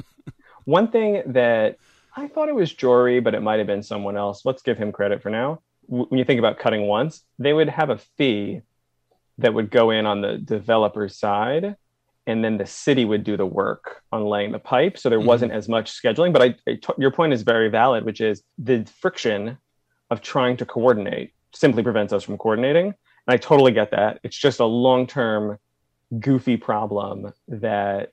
one 0.64 0.88
thing 0.88 1.22
that 1.26 1.78
I 2.16 2.28
thought 2.28 2.48
it 2.48 2.54
was 2.54 2.72
Jory, 2.72 3.20
but 3.20 3.34
it 3.34 3.40
might 3.40 3.58
have 3.58 3.66
been 3.66 3.82
someone 3.82 4.16
else. 4.16 4.44
Let's 4.44 4.62
give 4.62 4.76
him 4.76 4.92
credit 4.92 5.22
for 5.22 5.30
now. 5.30 5.60
When 5.86 6.18
you 6.18 6.24
think 6.24 6.38
about 6.38 6.58
cutting 6.58 6.86
once, 6.86 7.22
they 7.38 7.52
would 7.52 7.68
have 7.68 7.90
a 7.90 7.98
fee 8.18 8.60
that 9.38 9.54
would 9.54 9.70
go 9.70 9.90
in 9.90 10.04
on 10.06 10.20
the 10.20 10.36
developer 10.38 11.08
side 11.08 11.76
and 12.26 12.44
then 12.44 12.56
the 12.56 12.66
city 12.66 13.04
would 13.04 13.24
do 13.24 13.36
the 13.36 13.46
work 13.46 14.02
on 14.12 14.24
laying 14.24 14.52
the 14.52 14.58
pipe. 14.58 14.96
So 14.96 15.08
there 15.08 15.18
mm-hmm. 15.18 15.28
wasn't 15.28 15.52
as 15.52 15.68
much 15.68 15.90
scheduling. 15.90 16.32
But 16.32 16.42
I, 16.42 16.54
I 16.68 16.74
t- 16.74 16.94
your 16.98 17.10
point 17.10 17.32
is 17.32 17.42
very 17.42 17.68
valid, 17.68 18.04
which 18.04 18.20
is 18.20 18.42
the 18.58 18.84
friction 19.00 19.58
of 20.10 20.22
trying 20.22 20.56
to 20.58 20.66
coordinate 20.66 21.32
simply 21.54 21.82
prevents 21.82 22.12
us 22.12 22.22
from 22.22 22.38
coordinating. 22.38 22.86
And 22.86 22.94
I 23.28 23.36
totally 23.36 23.72
get 23.72 23.90
that. 23.90 24.20
It's 24.22 24.36
just 24.36 24.60
a 24.60 24.64
long 24.64 25.06
term, 25.06 25.58
goofy 26.18 26.56
problem 26.56 27.32
that 27.48 28.12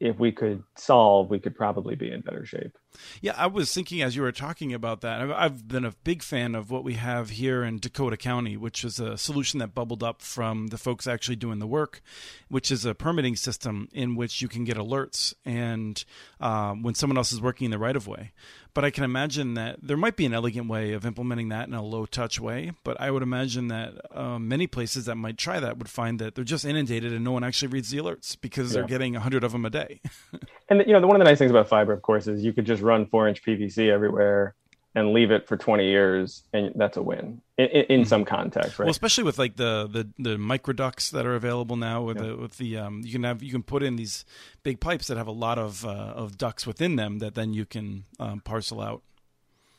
if 0.00 0.18
we 0.18 0.32
could 0.32 0.62
solve, 0.76 1.30
we 1.30 1.38
could 1.38 1.56
probably 1.56 1.94
be 1.94 2.10
in 2.10 2.20
better 2.20 2.44
shape. 2.44 2.76
Yeah, 3.20 3.34
I 3.36 3.46
was 3.46 3.72
thinking 3.72 4.02
as 4.02 4.16
you 4.16 4.22
were 4.22 4.32
talking 4.32 4.72
about 4.72 5.00
that. 5.02 5.30
I've 5.30 5.68
been 5.68 5.84
a 5.84 5.92
big 6.04 6.22
fan 6.22 6.54
of 6.54 6.70
what 6.70 6.84
we 6.84 6.94
have 6.94 7.30
here 7.30 7.62
in 7.64 7.78
Dakota 7.78 8.16
County, 8.16 8.56
which 8.56 8.84
is 8.84 9.00
a 9.00 9.16
solution 9.16 9.58
that 9.60 9.74
bubbled 9.74 10.02
up 10.02 10.22
from 10.22 10.68
the 10.68 10.78
folks 10.78 11.06
actually 11.06 11.36
doing 11.36 11.58
the 11.58 11.66
work, 11.66 12.02
which 12.48 12.70
is 12.70 12.84
a 12.84 12.94
permitting 12.94 13.36
system 13.36 13.88
in 13.92 14.16
which 14.16 14.42
you 14.42 14.48
can 14.48 14.64
get 14.64 14.76
alerts 14.76 15.34
and 15.44 16.04
um, 16.40 16.82
when 16.82 16.94
someone 16.94 17.16
else 17.16 17.32
is 17.32 17.40
working 17.40 17.66
in 17.66 17.70
the 17.70 17.78
right 17.78 17.96
of 17.96 18.06
way. 18.06 18.32
But 18.76 18.84
I 18.84 18.90
can 18.90 19.04
imagine 19.04 19.54
that 19.54 19.78
there 19.82 19.96
might 19.96 20.16
be 20.16 20.26
an 20.26 20.34
elegant 20.34 20.68
way 20.68 20.92
of 20.92 21.06
implementing 21.06 21.48
that 21.48 21.66
in 21.66 21.72
a 21.72 21.82
low 21.82 22.04
touch 22.04 22.38
way. 22.38 22.72
But 22.84 23.00
I 23.00 23.10
would 23.10 23.22
imagine 23.22 23.68
that 23.68 23.94
uh, 24.14 24.38
many 24.38 24.66
places 24.66 25.06
that 25.06 25.14
might 25.14 25.38
try 25.38 25.58
that 25.60 25.78
would 25.78 25.88
find 25.88 26.18
that 26.18 26.34
they're 26.34 26.44
just 26.44 26.66
inundated 26.66 27.14
and 27.14 27.24
no 27.24 27.32
one 27.32 27.42
actually 27.42 27.68
reads 27.68 27.88
the 27.88 27.96
alerts 27.96 28.36
because 28.38 28.68
yeah. 28.68 28.80
they're 28.80 28.88
getting 28.88 29.14
100 29.14 29.44
of 29.44 29.52
them 29.52 29.64
a 29.64 29.70
day. 29.70 30.02
and, 30.68 30.84
you 30.86 30.92
know, 30.92 31.00
one 31.06 31.16
of 31.16 31.20
the 31.20 31.24
nice 31.24 31.38
things 31.38 31.50
about 31.50 31.70
fiber, 31.70 31.94
of 31.94 32.02
course, 32.02 32.26
is 32.26 32.44
you 32.44 32.52
could 32.52 32.66
just 32.66 32.82
run 32.86 33.06
four 33.06 33.28
inch 33.28 33.42
PVC 33.42 33.90
everywhere 33.90 34.54
and 34.94 35.12
leave 35.12 35.30
it 35.30 35.46
for 35.46 35.58
20 35.58 35.86
years 35.86 36.44
and 36.54 36.72
that's 36.74 36.96
a 36.96 37.02
win 37.02 37.42
in, 37.58 37.66
in, 37.66 37.84
in 37.84 38.00
mm-hmm. 38.00 38.08
some 38.08 38.24
context 38.24 38.78
right? 38.78 38.86
Well 38.86 38.90
especially 38.90 39.24
with 39.24 39.38
like 39.38 39.56
the 39.56 39.88
the, 39.90 40.08
the 40.18 40.36
microducts 40.36 41.10
that 41.10 41.26
are 41.26 41.34
available 41.34 41.76
now 41.76 42.02
with 42.02 42.16
yeah. 42.16 42.22
the 42.24 42.36
with 42.36 42.56
the 42.56 42.78
um, 42.78 43.02
you 43.04 43.12
can 43.12 43.22
have 43.24 43.42
you 43.42 43.52
can 43.52 43.62
put 43.62 43.82
in 43.82 43.96
these 43.96 44.24
big 44.62 44.80
pipes 44.80 45.06
that 45.08 45.18
have 45.18 45.26
a 45.26 45.32
lot 45.32 45.58
of 45.58 45.84
uh, 45.84 45.88
of 45.88 46.38
ducts 46.38 46.66
within 46.66 46.96
them 46.96 47.18
that 47.18 47.34
then 47.34 47.52
you 47.52 47.66
can 47.66 48.04
um, 48.18 48.40
parcel 48.40 48.80
out. 48.80 49.02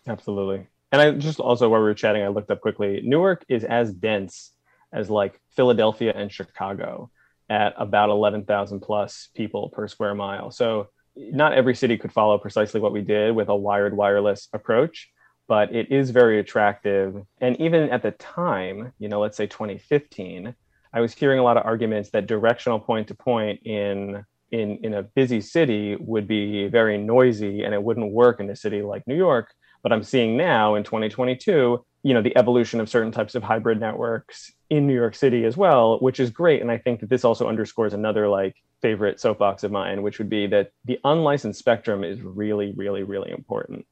Absolutely. 0.05 0.67
And 0.91 1.01
i 1.01 1.11
just 1.11 1.39
also 1.39 1.67
while 1.67 1.81
we 1.81 1.87
were 1.87 1.93
chatting 1.95 2.21
i 2.21 2.27
looked 2.27 2.51
up 2.51 2.61
quickly. 2.61 3.01
Newark 3.03 3.43
is 3.49 3.63
as 3.63 3.91
dense 3.93 4.51
as 4.93 5.09
like 5.09 5.41
philadelphia 5.49 6.13
and 6.15 6.31
chicago 6.31 7.09
at 7.49 7.73
about 7.77 8.09
11,000 8.09 8.81
plus 8.81 9.29
people 9.33 9.69
per 9.69 9.87
square 9.87 10.13
mile. 10.13 10.51
So 10.51 10.89
not 11.17 11.53
every 11.53 11.75
city 11.75 11.97
could 11.97 12.13
follow 12.13 12.37
precisely 12.37 12.79
what 12.79 12.93
we 12.93 13.01
did 13.01 13.35
with 13.35 13.49
a 13.49 13.55
wired 13.55 13.95
wireless 13.95 14.47
approach, 14.53 15.09
but 15.47 15.73
it 15.73 15.91
is 15.91 16.11
very 16.11 16.39
attractive. 16.39 17.15
And 17.41 17.59
even 17.59 17.89
at 17.89 18.03
the 18.03 18.11
time, 18.11 18.93
you 18.99 19.09
know, 19.09 19.19
let's 19.19 19.37
say 19.37 19.47
2015, 19.47 20.53
I 20.93 21.01
was 21.01 21.13
hearing 21.13 21.39
a 21.39 21.43
lot 21.43 21.57
of 21.57 21.65
arguments 21.65 22.11
that 22.11 22.27
directional 22.27 22.79
point 22.79 23.07
to 23.07 23.15
point 23.15 23.61
in 23.65 24.23
in 24.51 24.79
in 24.83 24.93
a 24.93 25.03
busy 25.03 25.41
city 25.41 25.97
would 25.99 26.27
be 26.27 26.67
very 26.67 26.97
noisy 26.97 27.63
and 27.63 27.73
it 27.73 27.83
wouldn't 27.83 28.13
work 28.13 28.39
in 28.39 28.49
a 28.49 28.55
city 28.55 28.81
like 28.81 29.05
New 29.07 29.15
York. 29.15 29.53
But 29.83 29.91
I'm 29.91 30.03
seeing 30.03 30.37
now 30.37 30.75
in 30.75 30.83
2022, 30.83 31.85
you 32.03 32.13
know, 32.13 32.21
the 32.21 32.35
evolution 32.37 32.79
of 32.79 32.89
certain 32.89 33.11
types 33.11 33.35
of 33.35 33.43
hybrid 33.43 33.79
networks 33.79 34.51
in 34.69 34.87
New 34.87 34.93
York 34.93 35.15
City 35.15 35.45
as 35.45 35.55
well, 35.55 35.99
which 35.99 36.19
is 36.19 36.29
great. 36.29 36.61
And 36.61 36.71
I 36.71 36.77
think 36.77 37.01
that 37.01 37.09
this 37.09 37.23
also 37.23 37.47
underscores 37.47 37.93
another 37.93 38.27
like 38.27 38.55
favorite 38.81 39.19
soapbox 39.19 39.63
of 39.63 39.71
mine, 39.71 40.01
which 40.01 40.19
would 40.19 40.29
be 40.29 40.47
that 40.47 40.71
the 40.85 40.99
unlicensed 41.03 41.59
spectrum 41.59 42.03
is 42.03 42.21
really, 42.21 42.73
really, 42.75 43.03
really 43.03 43.31
important. 43.31 43.85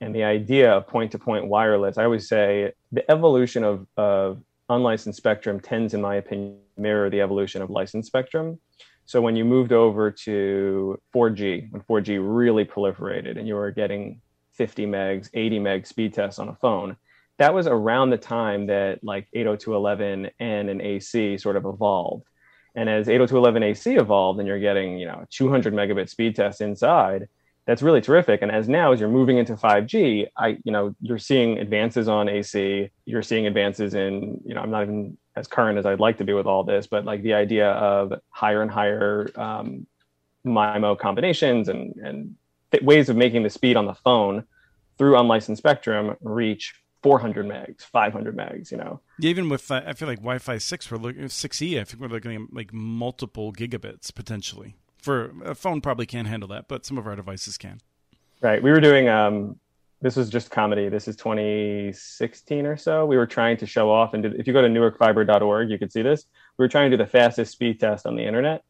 And 0.00 0.14
the 0.14 0.24
idea 0.24 0.72
of 0.72 0.86
point 0.86 1.12
to 1.12 1.18
point 1.18 1.46
wireless, 1.46 1.98
I 1.98 2.04
always 2.04 2.28
say 2.28 2.72
the 2.92 3.08
evolution 3.10 3.64
of, 3.64 3.86
of 3.96 4.42
unlicensed 4.68 5.16
spectrum 5.16 5.60
tends, 5.60 5.94
in 5.94 6.00
my 6.00 6.16
opinion, 6.16 6.58
mirror 6.76 7.10
the 7.10 7.20
evolution 7.20 7.62
of 7.62 7.70
licensed 7.70 8.06
spectrum. 8.06 8.60
So 9.06 9.20
when 9.20 9.36
you 9.36 9.44
moved 9.44 9.72
over 9.72 10.10
to 10.10 11.00
4G, 11.14 11.72
when 11.72 11.82
4G 11.82 12.20
really 12.22 12.64
proliferated 12.64 13.38
and 13.38 13.48
you 13.48 13.54
were 13.54 13.70
getting 13.70 14.20
50 14.52 14.86
megs, 14.86 15.30
80 15.34 15.58
meg 15.58 15.86
speed 15.86 16.12
tests 16.12 16.38
on 16.38 16.48
a 16.48 16.54
phone, 16.56 16.96
that 17.38 17.54
was 17.54 17.66
around 17.66 18.10
the 18.10 18.18
time 18.18 18.66
that 18.66 19.02
like 19.02 19.28
802.11n 19.34 20.30
and 20.40 20.82
AC 20.82 21.38
sort 21.38 21.56
of 21.56 21.64
evolved. 21.64 22.24
And 22.78 22.88
as 22.88 23.08
802.11ac 23.08 24.00
evolved 24.00 24.38
and 24.38 24.46
you're 24.46 24.60
getting, 24.60 25.00
you 25.00 25.06
know, 25.06 25.26
200 25.30 25.74
megabit 25.74 26.08
speed 26.08 26.36
test 26.36 26.60
inside, 26.60 27.28
that's 27.66 27.82
really 27.82 28.00
terrific. 28.00 28.40
And 28.40 28.52
as 28.52 28.68
now, 28.68 28.92
as 28.92 29.00
you're 29.00 29.08
moving 29.08 29.36
into 29.36 29.54
5G, 29.54 30.28
I, 30.36 30.58
you 30.62 30.70
know, 30.70 30.94
you're 31.00 31.18
seeing 31.18 31.58
advances 31.58 32.06
on 32.06 32.28
AC, 32.28 32.88
you're 33.04 33.24
seeing 33.24 33.48
advances 33.48 33.94
in, 33.94 34.40
you 34.44 34.54
know, 34.54 34.60
I'm 34.60 34.70
not 34.70 34.84
even 34.84 35.18
as 35.34 35.48
current 35.48 35.76
as 35.76 35.86
I'd 35.86 35.98
like 35.98 36.18
to 36.18 36.24
be 36.24 36.34
with 36.34 36.46
all 36.46 36.62
this, 36.62 36.86
but 36.86 37.04
like 37.04 37.20
the 37.22 37.34
idea 37.34 37.72
of 37.72 38.12
higher 38.30 38.62
and 38.62 38.70
higher 38.70 39.28
um, 39.34 39.84
MIMO 40.46 40.96
combinations 41.00 41.68
and, 41.68 41.96
and 41.96 42.36
ways 42.80 43.08
of 43.08 43.16
making 43.16 43.42
the 43.42 43.50
speed 43.50 43.76
on 43.76 43.86
the 43.86 43.94
phone 43.94 44.44
through 44.98 45.18
unlicensed 45.18 45.58
spectrum 45.58 46.16
reach 46.20 46.76
400 47.08 47.46
megs, 47.46 47.82
500 47.84 48.36
megs, 48.36 48.70
you 48.70 48.76
know. 48.76 49.00
Yeah, 49.18 49.30
even 49.30 49.48
with 49.48 49.70
I 49.70 49.94
feel 49.94 50.08
like 50.08 50.18
Wi-Fi 50.18 50.58
6 50.58 50.90
we're 50.90 50.98
looking 50.98 51.24
6E, 51.24 51.80
I 51.80 51.84
think 51.84 52.02
we're 52.02 52.08
looking 52.08 52.34
at 52.34 52.52
like 52.52 52.70
multiple 52.74 53.50
gigabits 53.50 54.14
potentially. 54.14 54.76
For 54.98 55.32
a 55.42 55.54
phone 55.54 55.80
probably 55.80 56.04
can't 56.04 56.28
handle 56.28 56.48
that, 56.50 56.68
but 56.68 56.84
some 56.84 56.98
of 56.98 57.06
our 57.06 57.16
devices 57.16 57.56
can. 57.56 57.80
Right. 58.42 58.62
We 58.62 58.70
were 58.70 58.80
doing 58.80 59.08
um 59.08 59.56
this 60.02 60.16
was 60.16 60.28
just 60.28 60.50
comedy. 60.50 60.90
This 60.90 61.08
is 61.08 61.16
2016 61.16 62.66
or 62.66 62.76
so. 62.76 63.06
We 63.06 63.16
were 63.16 63.26
trying 63.26 63.56
to 63.56 63.66
show 63.66 63.90
off 63.90 64.12
and 64.12 64.26
if 64.26 64.46
you 64.46 64.52
go 64.52 64.60
to 64.60 64.68
newarkfiber.org, 64.68 65.70
you 65.70 65.78
can 65.78 65.88
see 65.88 66.02
this. 66.02 66.26
We 66.58 66.64
were 66.64 66.68
trying 66.68 66.90
to 66.90 66.96
do 66.98 67.02
the 67.02 67.10
fastest 67.10 67.52
speed 67.52 67.80
test 67.80 68.04
on 68.04 68.16
the 68.16 68.24
internet 68.24 68.64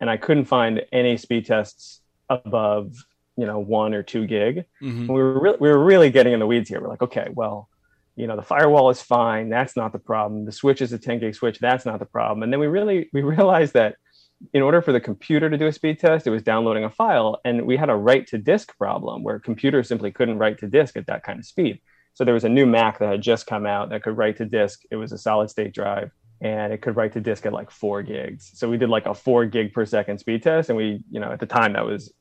and 0.00 0.08
I 0.08 0.16
couldn't 0.16 0.46
find 0.46 0.80
any 0.90 1.18
speed 1.18 1.44
tests 1.44 2.00
above 2.30 2.96
you 3.36 3.46
know 3.46 3.58
one 3.58 3.94
or 3.94 4.02
two 4.02 4.26
gig. 4.26 4.64
Mm-hmm. 4.80 5.12
We 5.12 5.22
were 5.22 5.40
re- 5.40 5.56
we 5.60 5.68
were 5.68 5.82
really 5.82 6.10
getting 6.10 6.32
in 6.32 6.40
the 6.40 6.46
weeds 6.46 6.68
here. 6.68 6.80
We're 6.80 6.88
like, 6.88 7.02
okay, 7.02 7.28
well, 7.32 7.68
you 8.16 8.26
know, 8.26 8.36
the 8.36 8.42
firewall 8.42 8.90
is 8.90 9.02
fine. 9.02 9.48
That's 9.48 9.76
not 9.76 9.92
the 9.92 9.98
problem. 9.98 10.44
The 10.44 10.52
switch 10.52 10.80
is 10.82 10.92
a 10.92 10.98
10 10.98 11.20
gig 11.20 11.34
switch. 11.34 11.58
That's 11.58 11.84
not 11.84 11.98
the 11.98 12.06
problem. 12.06 12.42
And 12.42 12.52
then 12.52 12.60
we 12.60 12.66
really 12.66 13.08
we 13.12 13.22
realized 13.22 13.74
that 13.74 13.96
in 14.52 14.62
order 14.62 14.82
for 14.82 14.92
the 14.92 15.00
computer 15.00 15.48
to 15.48 15.56
do 15.56 15.66
a 15.66 15.72
speed 15.72 15.98
test, 15.98 16.26
it 16.26 16.30
was 16.30 16.42
downloading 16.42 16.84
a 16.84 16.90
file, 16.90 17.40
and 17.44 17.66
we 17.66 17.76
had 17.76 17.88
a 17.88 17.94
write 17.94 18.26
to 18.28 18.38
disk 18.38 18.76
problem 18.76 19.22
where 19.22 19.38
computers 19.38 19.88
simply 19.88 20.10
couldn't 20.10 20.38
write 20.38 20.58
to 20.58 20.68
disk 20.68 20.96
at 20.96 21.06
that 21.06 21.22
kind 21.22 21.38
of 21.38 21.46
speed. 21.46 21.80
So 22.14 22.24
there 22.24 22.34
was 22.34 22.44
a 22.44 22.48
new 22.48 22.66
Mac 22.66 22.98
that 23.00 23.08
had 23.08 23.22
just 23.22 23.46
come 23.46 23.66
out 23.66 23.90
that 23.90 24.02
could 24.02 24.16
write 24.16 24.36
to 24.36 24.44
disk. 24.44 24.82
It 24.90 24.96
was 24.96 25.12
a 25.12 25.18
solid 25.18 25.50
state 25.50 25.74
drive 25.74 26.12
and 26.40 26.72
it 26.72 26.80
could 26.80 26.94
write 26.94 27.12
to 27.14 27.20
disk 27.20 27.44
at 27.46 27.52
like 27.52 27.70
four 27.70 28.02
gigs. 28.02 28.52
So 28.54 28.68
we 28.68 28.76
did 28.76 28.88
like 28.88 29.06
a 29.06 29.14
four 29.14 29.46
gig 29.46 29.72
per 29.72 29.84
second 29.84 30.18
speed 30.18 30.42
test. 30.42 30.68
And 30.68 30.76
we, 30.76 31.02
you 31.10 31.18
know, 31.18 31.32
at 31.32 31.40
the 31.40 31.46
time 31.46 31.72
that 31.72 31.84
was 31.84 32.12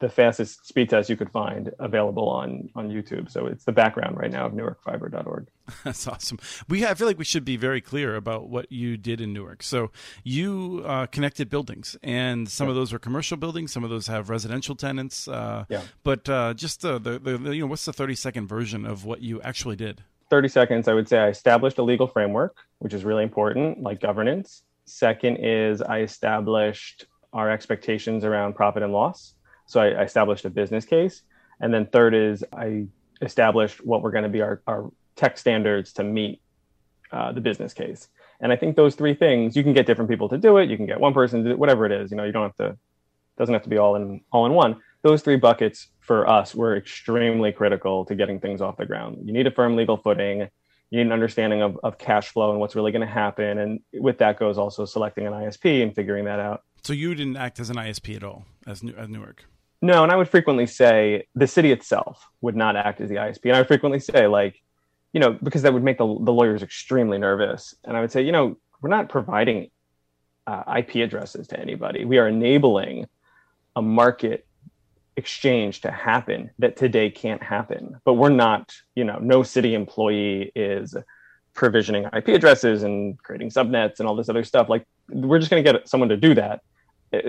the 0.00 0.08
fastest 0.08 0.66
speed 0.66 0.88
test 0.88 1.08
you 1.10 1.16
could 1.16 1.30
find 1.30 1.72
available 1.78 2.28
on 2.28 2.70
on 2.74 2.88
YouTube. 2.88 3.30
So 3.30 3.46
it's 3.46 3.64
the 3.64 3.72
background 3.72 4.16
right 4.16 4.30
now 4.30 4.46
of 4.46 4.52
NewarkFiber.org. 4.52 5.46
That's 5.84 6.06
awesome. 6.08 6.38
We 6.68 6.84
I 6.84 6.94
feel 6.94 7.06
like 7.06 7.18
we 7.18 7.24
should 7.24 7.44
be 7.44 7.56
very 7.56 7.80
clear 7.80 8.16
about 8.16 8.48
what 8.48 8.72
you 8.72 8.96
did 8.96 9.20
in 9.20 9.32
Newark. 9.32 9.62
So 9.62 9.90
you 10.24 10.82
uh, 10.86 11.06
connected 11.06 11.50
buildings, 11.50 11.96
and 12.02 12.48
some 12.48 12.66
yeah. 12.66 12.70
of 12.70 12.76
those 12.76 12.92
are 12.92 12.98
commercial 12.98 13.36
buildings, 13.36 13.72
some 13.72 13.84
of 13.84 13.90
those 13.90 14.06
have 14.06 14.30
residential 14.30 14.74
tenants. 14.74 15.28
Uh, 15.28 15.66
yeah. 15.68 15.82
But 16.02 16.28
uh, 16.28 16.54
just 16.54 16.80
the, 16.80 16.98
the, 16.98 17.18
the 17.18 17.54
you 17.54 17.60
know 17.60 17.66
what's 17.66 17.84
the 17.84 17.92
thirty 17.92 18.14
second 18.14 18.48
version 18.48 18.86
of 18.86 19.04
what 19.04 19.20
you 19.20 19.40
actually 19.42 19.76
did? 19.76 20.02
30 20.30 20.46
seconds, 20.48 20.86
I 20.86 20.94
would 20.94 21.08
say 21.08 21.18
I 21.18 21.26
established 21.26 21.78
a 21.78 21.82
legal 21.82 22.06
framework, 22.06 22.56
which 22.78 22.94
is 22.94 23.04
really 23.04 23.24
important, 23.24 23.82
like 23.82 24.00
governance. 24.00 24.62
Second 24.84 25.38
is 25.38 25.82
I 25.82 26.02
established 26.02 27.06
our 27.32 27.50
expectations 27.50 28.24
around 28.24 28.54
profit 28.54 28.84
and 28.84 28.92
loss. 28.92 29.34
So 29.70 29.80
I, 29.80 29.90
I 29.90 30.02
established 30.02 30.44
a 30.44 30.50
business 30.50 30.84
case. 30.84 31.22
And 31.60 31.72
then 31.72 31.86
third 31.86 32.12
is 32.12 32.42
I 32.52 32.86
established 33.22 33.84
what 33.84 34.02
were 34.02 34.10
going 34.10 34.24
to 34.24 34.30
be 34.30 34.40
our, 34.40 34.62
our 34.66 34.90
tech 35.14 35.38
standards 35.38 35.92
to 35.94 36.02
meet 36.02 36.40
uh, 37.12 37.32
the 37.32 37.40
business 37.40 37.72
case. 37.72 38.08
And 38.40 38.52
I 38.52 38.56
think 38.56 38.74
those 38.74 38.96
three 38.96 39.14
things, 39.14 39.54
you 39.54 39.62
can 39.62 39.72
get 39.72 39.86
different 39.86 40.10
people 40.10 40.28
to 40.30 40.38
do 40.38 40.56
it. 40.56 40.68
You 40.68 40.76
can 40.76 40.86
get 40.86 40.98
one 40.98 41.14
person 41.14 41.44
to 41.44 41.50
do 41.50 41.56
whatever 41.56 41.86
it 41.86 41.92
is. 41.92 42.10
You 42.10 42.16
know, 42.16 42.24
you 42.24 42.32
don't 42.32 42.42
have 42.42 42.56
to, 42.56 42.66
it 42.70 42.78
doesn't 43.38 43.52
have 43.52 43.62
to 43.62 43.68
be 43.68 43.78
all 43.78 43.94
in 43.94 44.22
all 44.32 44.46
in 44.46 44.54
one. 44.54 44.80
Those 45.02 45.22
three 45.22 45.36
buckets 45.36 45.88
for 46.00 46.28
us 46.28 46.52
were 46.52 46.76
extremely 46.76 47.52
critical 47.52 48.04
to 48.06 48.14
getting 48.16 48.40
things 48.40 48.60
off 48.60 48.76
the 48.76 48.86
ground. 48.86 49.18
You 49.24 49.32
need 49.32 49.46
a 49.46 49.50
firm 49.50 49.76
legal 49.76 49.96
footing. 49.96 50.40
You 50.40 50.98
need 50.98 51.06
an 51.06 51.12
understanding 51.12 51.62
of, 51.62 51.78
of 51.84 51.98
cash 51.98 52.30
flow 52.30 52.50
and 52.50 52.58
what's 52.58 52.74
really 52.74 52.90
going 52.90 53.06
to 53.06 53.12
happen. 53.12 53.58
And 53.58 53.80
with 53.94 54.18
that 54.18 54.38
goes 54.38 54.58
also 54.58 54.84
selecting 54.84 55.26
an 55.26 55.32
ISP 55.32 55.82
and 55.82 55.94
figuring 55.94 56.24
that 56.24 56.40
out. 56.40 56.64
So 56.82 56.92
you 56.92 57.14
didn't 57.14 57.36
act 57.36 57.60
as 57.60 57.70
an 57.70 57.76
ISP 57.76 58.16
at 58.16 58.24
all 58.24 58.46
as, 58.66 58.82
New- 58.82 58.94
as 58.94 59.08
Newark? 59.08 59.44
No, 59.82 60.02
and 60.02 60.12
I 60.12 60.16
would 60.16 60.28
frequently 60.28 60.66
say 60.66 61.26
the 61.34 61.46
city 61.46 61.72
itself 61.72 62.28
would 62.42 62.56
not 62.56 62.76
act 62.76 63.00
as 63.00 63.08
the 63.08 63.16
ISP. 63.16 63.44
And 63.44 63.56
I 63.56 63.60
would 63.60 63.68
frequently 63.68 64.00
say, 64.00 64.26
like, 64.26 64.60
you 65.12 65.20
know, 65.20 65.32
because 65.42 65.62
that 65.62 65.72
would 65.72 65.82
make 65.82 65.98
the, 65.98 66.06
the 66.06 66.32
lawyers 66.32 66.62
extremely 66.62 67.18
nervous. 67.18 67.74
And 67.84 67.96
I 67.96 68.00
would 68.00 68.12
say, 68.12 68.22
you 68.22 68.32
know, 68.32 68.56
we're 68.82 68.90
not 68.90 69.08
providing 69.08 69.70
uh, 70.46 70.62
IP 70.78 70.96
addresses 70.96 71.48
to 71.48 71.58
anybody. 71.58 72.04
We 72.04 72.18
are 72.18 72.28
enabling 72.28 73.06
a 73.74 73.82
market 73.82 74.46
exchange 75.16 75.80
to 75.82 75.90
happen 75.90 76.50
that 76.58 76.76
today 76.76 77.10
can't 77.10 77.42
happen. 77.42 78.00
But 78.04 78.14
we're 78.14 78.28
not, 78.28 78.74
you 78.94 79.04
know, 79.04 79.18
no 79.18 79.42
city 79.42 79.74
employee 79.74 80.52
is 80.54 80.94
provisioning 81.54 82.04
IP 82.04 82.28
addresses 82.28 82.82
and 82.82 83.18
creating 83.22 83.50
subnets 83.50 83.98
and 83.98 84.08
all 84.08 84.14
this 84.14 84.28
other 84.28 84.44
stuff. 84.44 84.68
Like, 84.68 84.86
we're 85.08 85.38
just 85.38 85.50
going 85.50 85.64
to 85.64 85.72
get 85.72 85.88
someone 85.88 86.10
to 86.10 86.16
do 86.16 86.34
that 86.34 86.60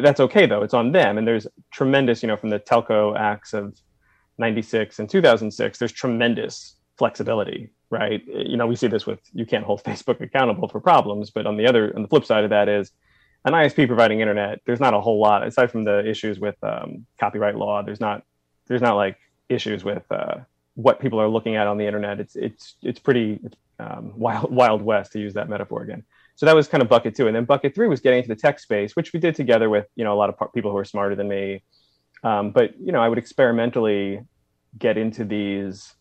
that's 0.02 0.20
okay 0.20 0.46
though. 0.46 0.64
It's 0.64 0.74
on 0.74 0.92
them. 0.92 1.18
And 1.18 1.28
there's 1.28 1.48
tremendous 1.72 2.22
you 2.22 2.28
know 2.28 2.38
from 2.38 2.50
the 2.50 2.60
telco 2.60 3.18
acts 3.18 3.54
of 3.54 3.78
96 4.38 5.00
and 5.00 5.10
2006 5.10 5.78
there's 5.78 5.92
tremendous 5.92 6.76
flexibility 6.98 7.70
right? 7.90 8.24
You 8.28 8.58
know 8.58 8.68
we 8.68 8.76
see 8.76 8.88
this 8.88 9.06
with 9.06 9.20
you 9.34 9.46
can't 9.46 9.66
hold 9.66 9.84
facebook 9.84 10.22
accountable 10.22 10.68
for 10.68 10.80
problems 10.80 11.30
but 11.30 11.46
on 11.46 11.58
the 11.58 11.68
other 11.68 11.94
on 11.96 12.02
the 12.02 12.08
flip 12.08 12.26
side 12.26 12.44
of 12.44 12.50
that 12.50 12.70
is 12.70 12.92
an 13.46 13.54
isp 13.54 13.88
providing 13.88 14.22
internet 14.22 14.62
there's 14.66 14.80
not 14.80 14.94
a 14.94 15.02
whole 15.02 15.20
lot 15.20 15.46
aside 15.46 15.70
from 15.70 15.84
the 15.84 16.08
issues 16.08 16.40
with 16.40 16.56
um, 16.64 17.06
copyright 17.20 17.56
law 17.56 17.84
there's 17.84 18.00
not 18.00 18.24
there's 18.68 18.82
not 18.82 18.96
like 18.96 19.18
issues 19.50 19.84
with 19.84 20.04
uh, 20.12 20.36
what 20.76 21.00
people 21.00 21.20
are 21.20 21.28
looking 21.28 21.56
at 21.56 21.68
on 21.68 21.78
the 21.78 21.86
internet. 21.86 22.20
It's 22.20 22.36
it's 22.36 22.76
it's 22.82 23.00
pretty 23.00 23.40
um, 23.80 24.14
wild 24.18 24.54
wild 24.54 24.82
west 24.82 25.12
to 25.14 25.20
use 25.20 25.34
that 25.34 25.50
metaphor 25.50 25.84
again 25.84 26.04
so 26.42 26.48
that 26.48 26.56
was 26.56 26.68
kind 26.68 26.82
of 26.82 26.90
bucket 26.90 27.14
two. 27.14 27.28
And 27.28 27.36
then 27.36 27.46
bucket 27.46 27.76
three 27.76 27.88
was 27.88 28.00
getting 28.00 28.18
into 28.18 28.30
the 28.30 28.36
tech 28.36 28.60
space 28.60 28.96
which 28.96 29.14
we 29.14 29.20
did 29.20 29.36
together 29.36 29.70
with 29.70 29.86
you 29.96 30.04
know 30.04 30.12
a 30.12 30.18
lot 30.18 30.28
of 30.28 30.54
people 30.54 30.72
who 30.72 30.78
are 30.78 30.86
smarter 30.86 31.16
than 31.16 31.28
me. 31.28 31.62
Um, 32.24 32.50
but 32.50 32.72
you 32.80 32.92
know 32.92 33.00
i 33.00 33.08
would 33.08 33.20
experimentally 33.20 34.22
get 34.80 34.98
into 34.98 35.24
these 35.24 35.94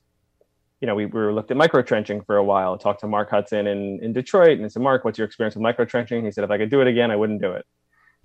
you 0.80 0.86
know 0.86 0.94
we, 0.94 1.04
we 1.04 1.20
looked 1.32 1.50
at 1.50 1.58
micro 1.58 1.82
trenching 1.82 2.22
for 2.22 2.36
a 2.38 2.44
while 2.44 2.78
talked 2.78 3.00
to 3.00 3.06
mark 3.06 3.28
hudson 3.28 3.66
in, 3.66 4.02
in 4.02 4.14
detroit 4.14 4.56
and 4.56 4.64
I 4.64 4.68
said 4.68 4.82
mark 4.82 5.04
what's 5.04 5.18
your 5.18 5.26
experience 5.26 5.54
with 5.56 5.62
micro 5.62 5.84
trenching 5.84 6.24
he 6.24 6.30
said 6.30 6.44
if 6.44 6.50
i 6.50 6.56
could 6.56 6.70
do 6.70 6.80
it 6.80 6.88
again 6.88 7.10
i 7.10 7.16
wouldn't 7.16 7.42
do 7.42 7.52
it. 7.52 7.66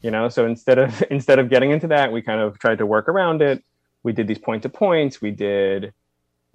You 0.01 0.11
know 0.11 0.29
so 0.29 0.45
instead 0.45 0.77
of 0.77 1.03
instead 1.11 1.39
of 1.39 1.49
getting 1.49 1.71
into 1.71 1.87
that 1.87 2.13
we 2.13 2.21
kind 2.21 2.39
of 2.39 2.57
tried 2.59 2.77
to 2.77 2.85
work 2.85 3.09
around 3.09 3.41
it. 3.41 3.61
We 4.03 4.13
did 4.13 4.27
these 4.27 4.39
point 4.39 4.63
to 4.63 4.69
points 4.69 5.21
we 5.21 5.31
did 5.31 5.93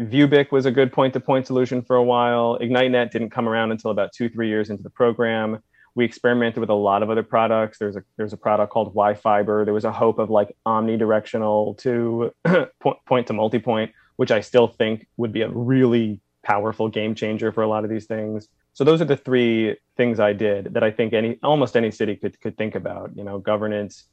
Vuebic 0.00 0.50
was 0.50 0.64
a 0.64 0.70
good 0.70 0.92
point-to-point 0.92 1.46
solution 1.46 1.82
for 1.82 1.96
a 1.96 2.02
while. 2.02 2.58
IgniteNet 2.58 3.10
didn't 3.10 3.30
come 3.30 3.46
around 3.46 3.70
until 3.70 3.90
about 3.90 4.12
two, 4.12 4.30
three 4.30 4.48
years 4.48 4.70
into 4.70 4.82
the 4.82 4.90
program. 4.90 5.62
We 5.94 6.04
experimented 6.06 6.58
with 6.58 6.70
a 6.70 6.74
lot 6.74 7.02
of 7.02 7.10
other 7.10 7.22
products. 7.22 7.78
There's 7.78 7.96
a 7.96 8.02
there's 8.16 8.32
a 8.32 8.36
product 8.36 8.72
called 8.72 8.94
WiFiber. 8.94 9.64
There 9.64 9.74
was 9.74 9.84
a 9.84 9.92
hope 9.92 10.18
of 10.18 10.30
like 10.30 10.56
omnidirectional 10.66 11.76
to 11.78 12.32
point, 12.80 12.98
point 13.06 13.26
to 13.26 13.32
multi-point, 13.32 13.92
which 14.16 14.30
I 14.30 14.40
still 14.40 14.68
think 14.68 15.06
would 15.16 15.32
be 15.32 15.42
a 15.42 15.50
really 15.50 16.20
powerful 16.42 16.88
game 16.88 17.14
changer 17.14 17.52
for 17.52 17.62
a 17.62 17.68
lot 17.68 17.84
of 17.84 17.90
these 17.90 18.06
things. 18.06 18.48
So 18.72 18.84
those 18.84 19.02
are 19.02 19.06
the 19.06 19.16
three 19.16 19.76
things 19.96 20.20
I 20.20 20.32
did 20.32 20.72
that 20.72 20.82
I 20.82 20.90
think 20.90 21.12
any 21.12 21.38
almost 21.42 21.76
any 21.76 21.90
city 21.90 22.16
could 22.16 22.40
could 22.40 22.56
think 22.56 22.74
about. 22.74 23.10
You 23.16 23.24
know, 23.24 23.38
governance, 23.38 24.04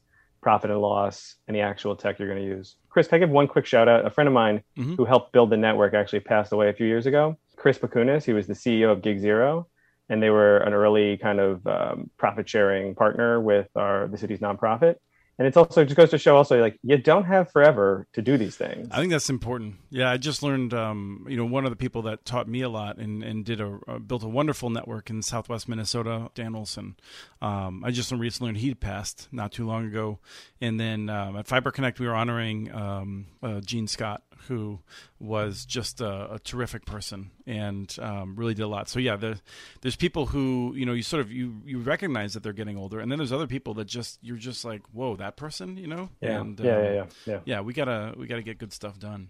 profit 0.47 0.71
and 0.71 0.79
loss, 0.79 1.36
any 1.49 1.60
actual 1.60 1.93
tech 1.93 2.17
you're 2.17 2.29
going 2.29 2.41
to 2.41 2.47
use. 2.47 2.77
Chris, 2.88 3.05
can 3.10 3.17
I 3.17 3.19
give 3.19 3.29
one 3.29 3.49
quick 3.49 3.65
shout 3.65 3.89
out? 3.89 4.05
A 4.05 4.10
friend 4.10 4.29
of 4.29 4.33
mine 4.33 4.63
mm-hmm. 4.77 4.95
who 4.95 5.03
helped 5.03 5.33
build 5.33 5.49
the 5.49 5.57
network 5.57 5.93
actually 5.93 6.21
passed 6.21 6.53
away 6.53 6.69
a 6.69 6.73
few 6.73 6.88
years 6.88 7.05
ago. 7.05 7.38
Chris 7.57 7.77
Pakunis, 7.77 8.23
he 8.23 8.31
was 8.31 8.47
the 8.47 8.53
CEO 8.53 8.89
of 8.89 9.01
Gig 9.01 9.19
Zero, 9.19 9.67
and 10.07 10.23
they 10.23 10.29
were 10.29 10.60
an 10.60 10.71
early 10.71 11.17
kind 11.17 11.41
of 11.41 11.67
um, 11.67 12.10
profit 12.15 12.47
sharing 12.47 12.95
partner 12.95 13.41
with 13.41 13.67
our 13.75 14.07
the 14.07 14.17
city's 14.17 14.39
nonprofit 14.39 14.95
and 15.38 15.47
it's 15.47 15.58
also 15.58 15.82
it 15.82 15.86
just 15.86 15.97
goes 15.97 16.10
to 16.10 16.17
show 16.17 16.36
also 16.36 16.60
like 16.60 16.80
you 16.84 16.97
don't 16.97 17.26
have 17.26 17.52
forever 17.52 18.08
to 18.13 18.21
do 18.21 18.38
these 18.38 18.56
things. 18.56 18.88
I 18.91 18.97
think 18.97 19.12
that's 19.12 19.30
important. 19.30 19.76
Yeah 19.89 20.10
i 20.10 20.17
just 20.17 20.43
learned 20.43 20.73
um, 20.73 21.26
you 21.30 21.38
know 21.38 21.45
one 21.45 21.65
of 21.65 21.71
the 21.71 21.76
people 21.76 22.02
that 22.04 22.26
taught 22.26 22.47
me 22.47 22.62
a 22.62 22.69
lot 22.69 22.97
and, 22.97 23.23
and 23.23 23.45
did 23.45 23.62
a 23.62 23.80
uh, 23.88 24.00
built 24.00 24.23
a 24.23 24.28
wonderful 24.28 24.69
network 24.69 25.10
in 25.10 25.21
southwest 25.21 25.67
minnesota 25.67 26.30
dan 26.34 26.56
olson. 26.56 26.95
Um, 27.41 27.84
i 27.86 27.91
just 27.91 28.12
recently 28.12 28.50
learned 28.50 28.58
he 28.58 28.73
passed 28.73 29.28
not 29.32 29.52
too 29.52 29.65
long 29.65 29.86
ago. 29.86 30.19
And 30.60 30.80
then 30.80 31.10
um, 31.10 31.38
at 31.38 31.47
fiber 31.47 31.71
connect 31.71 32.00
we 32.00 32.08
were 32.08 32.15
honoring 32.15 32.71
um, 32.73 33.28
uh, 33.43 33.60
Gene 33.62 33.88
South 33.88 34.21
who 34.47 34.80
was 35.19 35.65
just 35.65 36.02
a, 36.02 36.34
a 36.34 36.39
terrific 36.39 36.86
person 36.86 37.32
and 37.45 37.95
um, 38.02 38.36
really 38.36 38.54
did 38.54 38.63
a 38.63 38.67
lot. 38.67 38.89
So 38.89 39.00
yeah, 39.00 39.15
the, 39.15 39.39
there's 39.82 39.95
people 39.95 40.28
who 40.28 40.73
you 40.76 40.86
know 40.86 40.93
you 40.93 41.04
sort 41.04 41.21
of 41.21 41.32
you 41.32 41.62
you 41.65 41.80
recognize 41.80 42.34
that 42.34 42.43
they're 42.43 42.54
getting 42.54 42.78
older, 42.78 43.00
and 43.00 43.12
then 43.12 43.17
there's 43.17 43.32
other 43.32 43.47
people 43.47 43.73
that 43.76 43.86
just 43.86 44.19
you're 44.21 44.38
just 44.38 44.63
like, 44.65 44.82
whoa, 44.91 45.15
that 45.17 45.38
person, 45.38 45.78
you 45.78 45.88
know? 45.88 46.10
Yeah, 46.21 46.39
and, 46.39 46.60
yeah, 46.60 46.78
um, 46.78 46.84
yeah, 46.84 46.91
yeah, 46.91 47.06
yeah. 47.26 47.39
Yeah, 47.45 47.62
we 47.62 47.73
gotta 47.73 48.13
we 48.17 48.28
gotta 48.28 48.43
get 48.43 48.58
good 48.58 48.73
stuff 48.73 49.00
done. 49.00 49.30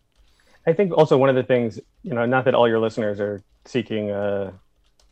I 0.65 0.74
think 0.74 0.91
also 0.91 1.17
one 1.17 1.30
of 1.30 1.36
the 1.36 1.43
things, 1.43 1.80
you 2.04 2.13
know, 2.13 2.26
not 2.26 2.46
that 2.46 2.54
all 2.54 2.67
your 2.67 2.80
listeners 2.80 3.20
are 3.20 3.41
seeking 3.65 4.12
uh, 4.12 4.52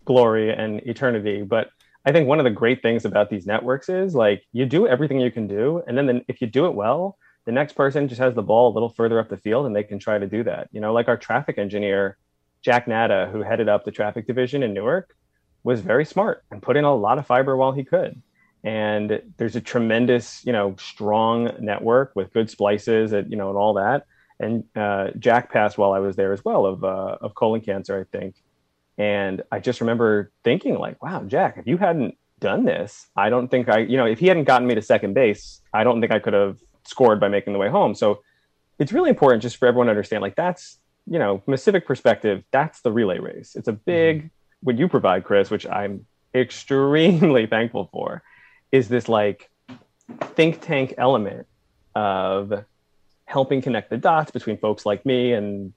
glory 0.03 0.51
and 0.53 0.81
eternity, 0.81 1.43
but 1.43 1.69
I 2.05 2.11
think 2.11 2.27
one 2.27 2.39
of 2.39 2.43
the 2.43 2.51
great 2.51 2.81
things 2.81 3.05
about 3.05 3.29
these 3.29 3.47
networks 3.47 3.89
is 3.89 4.13
like 4.13 4.43
you 4.51 4.65
do 4.65 4.87
everything 4.87 5.19
you 5.19 5.31
can 5.31 5.47
do, 5.47 5.81
and 5.87 5.97
then 5.97 6.05
the, 6.07 6.25
if 6.27 6.41
you 6.41 6.47
do 6.47 6.65
it 6.65 6.75
well, 6.75 7.17
the 7.45 7.51
next 7.51 7.73
person 7.73 8.07
just 8.07 8.19
has 8.19 8.33
the 8.33 8.41
ball 8.41 8.71
a 8.71 8.73
little 8.73 8.89
further 8.89 9.19
up 9.19 9.29
the 9.29 9.37
field 9.37 9.65
and 9.65 9.75
they 9.75 9.83
can 9.83 9.99
try 9.99 10.17
to 10.17 10.27
do 10.27 10.43
that. 10.43 10.67
You 10.71 10.81
know, 10.81 10.93
like 10.93 11.07
our 11.07 11.17
traffic 11.17 11.57
engineer, 11.57 12.17
Jack 12.61 12.87
Nada, 12.87 13.29
who 13.31 13.41
headed 13.41 13.69
up 13.69 13.85
the 13.85 13.91
traffic 13.91 14.25
division 14.25 14.63
in 14.63 14.73
Newark, 14.73 15.15
was 15.63 15.81
very 15.81 16.05
smart 16.05 16.43
and 16.51 16.61
put 16.61 16.77
in 16.77 16.83
a 16.83 16.95
lot 16.95 17.17
of 17.17 17.25
fiber 17.25 17.55
while 17.55 17.71
he 17.71 17.83
could. 17.83 18.21
And 18.63 19.21
there's 19.37 19.55
a 19.55 19.61
tremendous, 19.61 20.43
you 20.43 20.51
know, 20.51 20.75
strong 20.79 21.51
network 21.59 22.13
with 22.15 22.33
good 22.33 22.49
splices, 22.49 23.13
and, 23.13 23.29
you 23.29 23.37
know, 23.37 23.49
and 23.49 23.57
all 23.57 23.75
that. 23.75 24.07
And 24.39 24.63
uh, 24.75 25.11
Jack 25.19 25.51
passed 25.51 25.77
while 25.77 25.93
I 25.93 25.99
was 25.99 26.15
there 26.15 26.33
as 26.33 26.43
well 26.43 26.65
of 26.65 26.83
uh, 26.83 27.17
of 27.21 27.35
colon 27.35 27.61
cancer, 27.61 27.99
I 27.99 28.17
think. 28.17 28.35
And 28.97 29.43
I 29.51 29.59
just 29.59 29.81
remember 29.81 30.31
thinking, 30.43 30.79
like, 30.79 31.01
wow, 31.03 31.23
Jack, 31.23 31.57
if 31.57 31.67
you 31.67 31.77
hadn't 31.77 32.17
done 32.39 32.65
this, 32.65 33.07
I 33.15 33.29
don't 33.29 33.49
think 33.49 33.69
I, 33.69 33.79
you 33.79 33.97
know, 33.97 34.05
if 34.05 34.19
he 34.19 34.27
hadn't 34.27 34.45
gotten 34.45 34.67
me 34.67 34.75
to 34.75 34.81
second 34.81 35.13
base, 35.13 35.61
I 35.73 35.83
don't 35.83 36.01
think 36.01 36.11
I 36.11 36.19
could 36.19 36.33
have 36.33 36.57
scored 36.87 37.19
by 37.19 37.27
making 37.27 37.53
the 37.53 37.59
way 37.59 37.69
home. 37.69 37.95
So 37.95 38.21
it's 38.79 38.91
really 38.91 39.09
important 39.09 39.41
just 39.41 39.57
for 39.57 39.67
everyone 39.67 39.87
to 39.87 39.91
understand 39.91 40.21
like 40.21 40.35
that's, 40.35 40.79
you 41.07 41.19
know, 41.19 41.39
from 41.39 41.53
a 41.53 41.57
civic 41.57 41.85
perspective, 41.85 42.43
that's 42.51 42.81
the 42.81 42.91
relay 42.91 43.19
race. 43.19 43.55
It's 43.55 43.67
a 43.67 43.73
big, 43.73 44.17
mm-hmm. 44.19 44.27
what 44.61 44.77
you 44.77 44.87
provide, 44.87 45.23
Chris, 45.23 45.49
which 45.49 45.65
I'm 45.65 46.05
extremely 46.33 47.45
thankful 47.55 47.89
for, 47.91 48.23
is 48.71 48.87
this 48.87 49.07
like 49.07 49.49
think 50.35 50.61
tank 50.61 50.93
element 50.97 51.47
of 51.95 52.65
helping 53.25 53.61
connect 53.61 53.89
the 53.89 53.97
dots 53.97 54.31
between 54.31 54.57
folks 54.57 54.85
like 54.85 55.05
me 55.05 55.33
and 55.33 55.73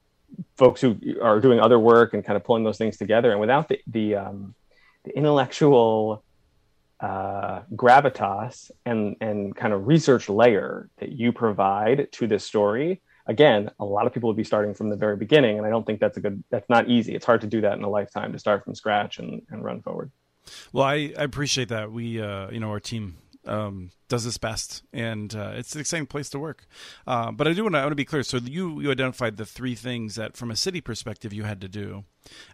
folks 0.56 0.80
who 0.80 0.96
are 1.22 1.40
doing 1.40 1.60
other 1.60 1.78
work 1.78 2.12
and 2.12 2.24
kind 2.24 2.36
of 2.36 2.44
pulling 2.44 2.64
those 2.64 2.76
things 2.76 2.96
together. 2.96 3.30
And 3.30 3.40
without 3.40 3.68
the, 3.68 3.80
the, 3.86 4.16
um, 4.16 4.54
the 5.04 5.16
intellectual 5.16 6.22
uh, 7.00 7.62
gravitas 7.74 8.70
and 8.84 9.16
and 9.20 9.54
kind 9.54 9.72
of 9.72 9.86
research 9.86 10.28
layer 10.28 10.90
that 10.98 11.12
you 11.12 11.32
provide 11.32 12.10
to 12.12 12.26
this 12.26 12.44
story. 12.44 13.00
Again 13.26 13.70
a 13.78 13.84
lot 13.84 14.06
of 14.06 14.14
people 14.14 14.28
would 14.28 14.36
be 14.36 14.44
starting 14.44 14.74
from 14.74 14.88
the 14.88 14.96
very 14.96 15.16
beginning 15.16 15.58
and 15.58 15.66
i 15.66 15.70
don't 15.70 15.84
think 15.84 16.00
that's 16.00 16.16
a 16.16 16.20
good 16.20 16.42
that's 16.50 16.68
not 16.68 16.88
easy. 16.88 17.14
It's 17.14 17.26
hard 17.26 17.42
to 17.42 17.46
do 17.46 17.60
that 17.60 17.76
in 17.76 17.84
a 17.84 17.88
lifetime 17.88 18.32
to 18.32 18.38
start 18.38 18.64
from 18.64 18.74
scratch 18.74 19.18
and, 19.18 19.42
and 19.50 19.62
run 19.62 19.82
forward. 19.82 20.10
Well 20.72 20.84
i, 20.84 21.12
I 21.16 21.24
appreciate 21.24 21.68
that. 21.68 21.92
We 21.92 22.20
uh, 22.20 22.50
you 22.50 22.60
know 22.60 22.70
our 22.70 22.80
team 22.80 23.16
um, 23.46 23.90
does 24.08 24.24
this 24.24 24.38
best, 24.38 24.82
and 24.92 25.34
uh, 25.34 25.52
it's 25.54 25.74
an 25.74 25.80
exciting 25.80 26.06
place 26.06 26.30
to 26.30 26.38
work. 26.38 26.66
Uh, 27.06 27.30
but 27.30 27.46
I 27.46 27.52
do 27.52 27.62
want 27.62 27.74
to, 27.74 27.78
I 27.78 27.82
want 27.82 27.92
to 27.92 27.96
be 27.96 28.04
clear. 28.04 28.22
So 28.22 28.38
you 28.38 28.80
you 28.80 28.90
identified 28.90 29.36
the 29.36 29.46
three 29.46 29.74
things 29.74 30.14
that, 30.14 30.36
from 30.36 30.50
a 30.50 30.56
city 30.56 30.80
perspective, 30.80 31.32
you 31.32 31.44
had 31.44 31.60
to 31.60 31.68
do. 31.68 32.04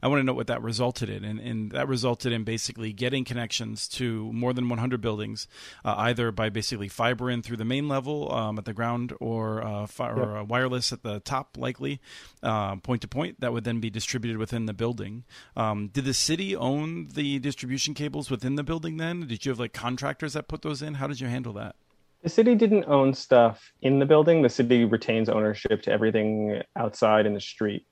I 0.02 0.08
want 0.08 0.20
to 0.20 0.24
know 0.24 0.34
what 0.34 0.46
that 0.46 0.62
resulted 0.62 1.08
in, 1.08 1.24
and, 1.24 1.40
and 1.40 1.72
that 1.72 1.88
resulted 1.88 2.32
in 2.32 2.44
basically 2.44 2.92
getting 2.92 3.24
connections 3.24 3.88
to 3.88 4.32
more 4.32 4.52
than 4.52 4.68
100 4.68 5.00
buildings, 5.00 5.48
uh, 5.84 5.94
either 5.98 6.30
by 6.30 6.48
basically 6.48 6.88
fiber 6.88 7.30
in 7.30 7.42
through 7.42 7.56
the 7.56 7.64
main 7.64 7.88
level 7.88 8.32
um, 8.32 8.58
at 8.58 8.64
the 8.64 8.72
ground, 8.72 9.12
or 9.20 9.64
uh, 9.64 9.86
fi- 9.86 10.08
yep. 10.08 10.16
or 10.16 10.44
wireless 10.44 10.92
at 10.92 11.02
the 11.02 11.20
top, 11.20 11.56
likely 11.58 12.00
uh, 12.42 12.76
point 12.76 13.02
to 13.02 13.08
point. 13.08 13.40
That 13.40 13.52
would 13.52 13.64
then 13.64 13.80
be 13.80 13.90
distributed 13.90 14.38
within 14.38 14.66
the 14.66 14.74
building. 14.74 15.24
Um, 15.56 15.88
did 15.88 16.04
the 16.04 16.14
city 16.14 16.54
own 16.54 17.08
the 17.08 17.38
distribution 17.38 17.94
cables 17.94 18.30
within 18.30 18.56
the 18.56 18.64
building? 18.64 18.96
Then 18.96 19.26
did 19.26 19.44
you 19.44 19.50
have 19.50 19.60
like 19.60 19.72
contractors 19.72 20.34
that 20.34 20.48
put 20.48 20.62
those 20.62 20.82
in? 20.82 20.94
How 20.94 21.06
did 21.06 21.20
you 21.20 21.28
handle 21.28 21.43
that? 21.52 21.76
The 22.22 22.30
city 22.30 22.54
didn't 22.54 22.87
own 22.87 23.12
stuff 23.12 23.72
in 23.83 23.98
the 23.98 24.07
building. 24.07 24.40
The 24.40 24.48
city 24.48 24.85
retains 24.85 25.28
ownership 25.28 25.83
to 25.83 25.92
everything 25.92 26.62
outside 26.74 27.26
in 27.26 27.35
the 27.35 27.40
street. 27.40 27.87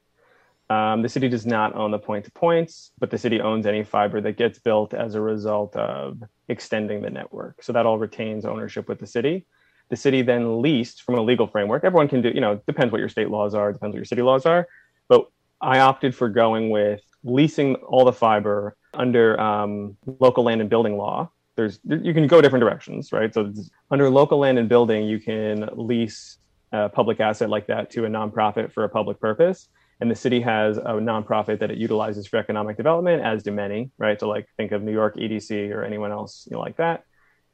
Um, 0.70 1.02
the 1.02 1.08
city 1.08 1.28
does 1.28 1.44
not 1.44 1.76
own 1.76 1.90
the 1.90 1.98
point 1.98 2.24
to 2.24 2.32
points, 2.32 2.92
but 2.98 3.10
the 3.10 3.18
city 3.18 3.42
owns 3.42 3.66
any 3.66 3.84
fiber 3.84 4.22
that 4.22 4.38
gets 4.38 4.58
built 4.58 4.94
as 4.94 5.14
a 5.14 5.20
result 5.20 5.76
of 5.76 6.22
extending 6.48 7.02
the 7.02 7.10
network. 7.10 7.62
So 7.62 7.74
that 7.74 7.84
all 7.84 7.98
retains 7.98 8.46
ownership 8.46 8.88
with 8.88 8.98
the 8.98 9.06
city. 9.06 9.44
The 9.90 9.96
city 9.96 10.22
then 10.22 10.62
leased 10.62 11.02
from 11.02 11.16
a 11.16 11.20
legal 11.20 11.46
framework. 11.46 11.84
Everyone 11.84 12.08
can 12.08 12.22
do, 12.22 12.30
you 12.30 12.40
know, 12.40 12.58
depends 12.66 12.90
what 12.90 13.00
your 13.00 13.10
state 13.10 13.28
laws 13.28 13.54
are, 13.54 13.70
depends 13.70 13.92
what 13.92 13.98
your 13.98 14.06
city 14.06 14.22
laws 14.22 14.46
are. 14.46 14.66
But 15.08 15.26
I 15.60 15.80
opted 15.80 16.14
for 16.14 16.30
going 16.30 16.70
with 16.70 17.02
leasing 17.22 17.74
all 17.74 18.06
the 18.06 18.12
fiber 18.12 18.74
under 18.94 19.38
um, 19.38 19.98
local 20.06 20.44
land 20.44 20.62
and 20.62 20.70
building 20.70 20.96
law. 20.96 21.30
There's 21.56 21.80
you 21.84 22.14
can 22.14 22.26
go 22.26 22.40
different 22.40 22.62
directions, 22.62 23.12
right? 23.12 23.32
So 23.32 23.52
under 23.90 24.08
local 24.08 24.38
land 24.38 24.58
and 24.58 24.68
building, 24.68 25.04
you 25.06 25.20
can 25.20 25.68
lease 25.74 26.38
a 26.72 26.88
public 26.88 27.20
asset 27.20 27.50
like 27.50 27.66
that 27.66 27.90
to 27.90 28.06
a 28.06 28.08
nonprofit 28.08 28.72
for 28.72 28.84
a 28.84 28.88
public 28.88 29.20
purpose 29.20 29.68
and 30.02 30.10
the 30.10 30.16
city 30.16 30.40
has 30.40 30.78
a 30.78 30.98
nonprofit 30.98 31.60
that 31.60 31.70
it 31.70 31.78
utilizes 31.78 32.26
for 32.26 32.36
economic 32.36 32.76
development, 32.76 33.22
as 33.22 33.44
do 33.44 33.52
many, 33.52 33.92
right? 33.98 34.18
So 34.18 34.28
like 34.28 34.48
think 34.56 34.72
of 34.72 34.82
New 34.82 34.90
York 34.90 35.14
EDC 35.14 35.72
or 35.72 35.84
anyone 35.84 36.10
else, 36.10 36.44
you 36.50 36.56
know, 36.56 36.60
like 36.60 36.76
that. 36.78 37.04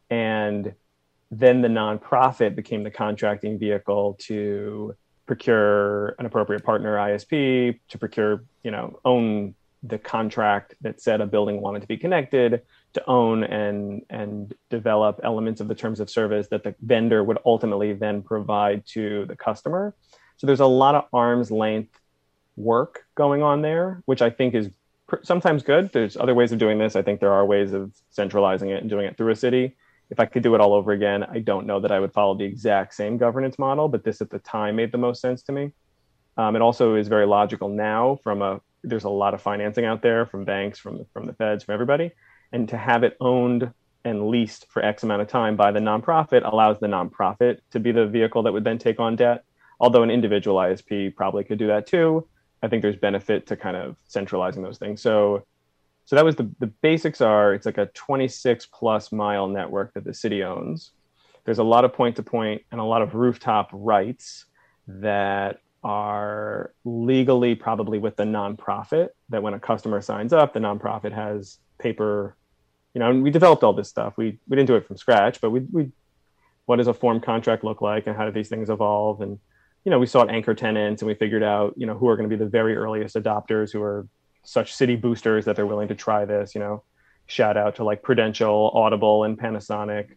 And 0.09 0.73
then 1.31 1.61
the 1.61 1.69
nonprofit 1.69 2.57
became 2.57 2.85
the 2.85 2.91
contracting 2.91 3.59
vehicle 3.59 4.17
to 4.21 4.95
procure 5.27 6.15
an 6.19 6.25
appropriate 6.25 6.65
partner 6.65 6.97
ISP, 6.97 7.81
to 7.89 7.99
procure, 7.99 8.45
you 8.65 8.71
know, 8.71 8.99
own 9.05 9.55
the 9.83 9.99
contract 9.99 10.75
that 10.81 11.03
said 11.03 11.21
a 11.21 11.27
building 11.27 11.61
wanted 11.61 11.83
to 11.83 11.87
be 11.87 11.99
connected, 11.99 12.63
to 12.95 13.07
own 13.07 13.45
and 13.45 14.03
and 14.11 14.55
develop 14.71 15.21
elements 15.23 15.61
of 15.61 15.69
the 15.69 15.75
terms 15.75 16.01
of 16.01 16.09
service 16.09 16.49
that 16.49 16.65
the 16.65 16.75
vendor 16.81 17.23
would 17.23 17.39
ultimately 17.45 17.93
then 17.93 18.23
provide 18.23 18.87
to 18.87 19.27
the 19.27 19.37
customer. 19.37 19.95
So 20.37 20.47
there's 20.47 20.61
a 20.61 20.67
lot 20.67 20.95
of 20.95 21.05
arm's 21.13 21.51
length 21.51 21.99
work 22.57 23.05
going 23.15 23.43
on 23.43 23.63
there, 23.63 24.03
which 24.07 24.23
I 24.23 24.31
think 24.31 24.55
is 24.55 24.71
pr- 25.07 25.23
sometimes 25.23 25.63
good. 25.63 25.93
There's 25.93 26.17
other 26.17 26.35
ways 26.35 26.53
of 26.53 26.59
doing 26.59 26.79
this. 26.79 26.97
I 26.97 27.03
think 27.03 27.21
there 27.21 27.33
are 27.33 27.45
ways 27.45 27.73
of 27.73 27.93
centralizing 28.11 28.71
it 28.71 28.81
and 28.81 28.91
doing 28.91 29.07
it 29.07 29.17
through 29.17 29.33
a 29.33 29.37
city. 29.37 29.77
If 30.11 30.19
I 30.21 30.27
could 30.27 30.43
do 30.43 30.55
it 30.55 30.61
all 30.61 30.73
over 30.73 30.93
again, 30.93 31.23
I 31.25 31.41
don't 31.41 31.67
know 31.67 31.81
that 31.81 31.93
I 31.93 32.01
would 32.01 32.13
follow 32.13 32.35
the 32.35 32.45
exact 32.45 32.95
same 32.95 33.19
governance 33.19 33.59
model, 33.59 33.89
but 33.89 34.05
this 34.05 34.21
at 34.21 34.31
the 34.31 34.39
time 34.39 34.77
made 34.77 34.91
the 34.91 34.99
most 34.99 35.21
sense 35.21 35.43
to 35.43 35.53
me. 35.53 35.73
Um, 36.39 36.57
it 36.57 36.63
also 36.63 36.95
is 36.95 37.09
very 37.09 37.27
logical 37.27 37.69
now 37.69 38.19
from 38.23 38.43
a 38.43 38.61
there's 38.85 39.05
a 39.05 39.11
lot 39.11 39.35
of 39.35 39.43
financing 39.43 39.85
out 39.85 40.03
there 40.03 40.25
from 40.25 40.45
banks, 40.45 40.79
from 40.79 41.05
from 41.13 41.27
the 41.27 41.33
feds, 41.33 41.65
from 41.65 41.75
everybody, 41.75 42.13
and 42.53 42.69
to 42.69 42.77
have 42.77 43.03
it 43.03 43.17
owned 43.21 43.73
and 44.05 44.29
leased 44.29 44.67
for 44.71 44.83
X 44.85 45.03
amount 45.03 45.23
of 45.23 45.29
time 45.29 45.57
by 45.57 45.71
the 45.71 45.81
nonprofit 45.81 46.51
allows 46.51 46.79
the 46.81 46.87
nonprofit 46.87 47.59
to 47.71 47.81
be 47.81 47.93
the 47.93 48.07
vehicle 48.07 48.43
that 48.43 48.53
would 48.53 48.65
then 48.65 48.79
take 48.79 49.01
on 49.01 49.17
debt. 49.17 49.45
Although 49.81 50.03
an 50.03 50.11
individual 50.11 50.57
ISP 50.57 51.15
probably 51.15 51.45
could 51.45 51.59
do 51.59 51.67
that 51.69 51.87
too. 51.87 52.27
I 52.63 52.69
think 52.69 52.83
there's 52.83 52.97
benefit 52.97 53.47
to 53.49 53.57
kind 53.57 53.77
of 53.77 53.97
centralizing 54.07 54.63
those 54.63 54.79
things. 54.79 55.01
So, 55.01 55.45
so 56.05 56.17
that 56.17 56.25
was 56.25 56.37
the 56.37 56.51
the 56.59 56.67
basics 56.67 57.21
are 57.21 57.55
it's 57.55 57.67
like 57.67 57.79
a 57.79 57.87
26 57.87 58.67
plus 58.67 59.13
mile 59.13 59.47
network 59.47 59.95
that 59.95 60.05
the 60.05 60.15
city 60.15 60.43
owns. 60.43 60.93
There's 61.45 61.59
a 61.59 61.65
lot 61.65 61.85
of 61.85 61.93
point 61.93 62.17
to 62.17 62.23
point 62.23 62.63
and 62.73 62.81
a 62.81 62.85
lot 62.85 63.03
of 63.03 63.15
rooftop 63.15 63.69
rights 63.73 64.47
that 64.87 65.61
are 65.85 66.73
legally 66.85 67.55
probably 67.55 67.99
with 67.99 68.17
the 68.17 68.25
nonprofit. 68.25 69.09
That 69.29 69.43
when 69.43 69.55
a 69.55 69.61
customer 69.61 70.01
signs 70.01 70.33
up, 70.33 70.53
the 70.53 70.61
nonprofit 70.61 71.13
has 71.13 71.59
paper. 71.79 72.37
You 72.99 73.05
know, 73.05 73.11
and 73.11 73.23
we 73.23 73.31
developed 73.31 73.63
all 73.63 73.73
this 73.73 73.89
stuff. 73.89 74.15
We 74.17 74.41
we 74.49 74.57
didn't 74.57 74.67
do 74.67 74.75
it 74.75 74.85
from 74.85 74.97
scratch, 74.97 75.41
but 75.41 75.51
we 75.51 75.61
we 75.71 75.93
what 76.67 76.77
does 76.77 76.89
a 76.89 76.93
form 76.93 77.21
contract 77.21 77.63
look 77.63 77.81
like 77.81 78.09
and 78.09 78.17
how 78.17 78.25
do 78.25 78.33
these 78.33 78.49
things 78.49 78.71
evolve 78.71 79.21
and 79.21 79.39
you 79.85 79.91
know, 79.93 80.01
we 80.01 80.07
sought 80.07 80.31
anchor 80.31 80.53
tenants 80.53 81.01
and 81.01 81.07
we 81.07 81.15
figured 81.15 81.45
out, 81.45 81.75
you 81.77 81.87
know, 81.87 81.95
who 81.95 82.09
are 82.09 82.17
going 82.17 82.29
to 82.29 82.37
be 82.37 82.43
the 82.43 82.51
very 82.51 82.77
earliest 82.77 83.15
adopters 83.15 83.73
who 83.73 83.81
are 83.81 84.09
such 84.43 84.75
city 84.75 84.97
boosters 84.97 85.45
that 85.45 85.55
they're 85.55 85.65
willing 85.65 85.87
to 85.87 85.95
try 85.95 86.25
this, 86.25 86.57
you 86.57 86.61
know, 86.61 86.83
shout 87.27 87.57
out 87.57 87.77
to 87.77 87.85
like 87.85 88.03
Prudential, 88.03 88.73
Audible, 88.75 89.23
and 89.23 89.39
Panasonic, 89.39 90.17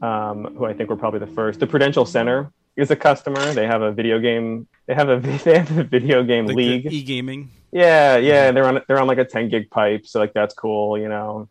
um, 0.00 0.54
who 0.56 0.64
I 0.64 0.72
think 0.72 0.88
were 0.88 0.96
probably 0.96 1.20
the 1.20 1.26
first. 1.26 1.60
The 1.60 1.66
Prudential 1.66 2.06
Center 2.06 2.50
is 2.74 2.90
a 2.90 2.96
customer. 2.96 3.52
They 3.52 3.66
have 3.66 3.82
a 3.82 3.92
video 3.92 4.18
game. 4.18 4.66
They 4.86 4.94
have 4.94 5.10
a 5.10 5.20
they 5.44 5.58
have 5.58 5.76
a 5.76 5.84
video 5.84 6.22
game 6.22 6.46
like 6.46 6.56
league. 6.56 6.90
E 6.90 7.02
gaming. 7.02 7.50
Yeah, 7.72 8.16
yeah. 8.16 8.50
They're 8.50 8.66
on 8.66 8.80
they're 8.88 8.98
on 8.98 9.08
like 9.08 9.18
a 9.18 9.26
10 9.26 9.50
gig 9.50 9.68
pipe, 9.68 10.06
so 10.06 10.20
like 10.20 10.32
that's 10.32 10.54
cool, 10.54 10.98
you 10.98 11.08
know. 11.08 11.48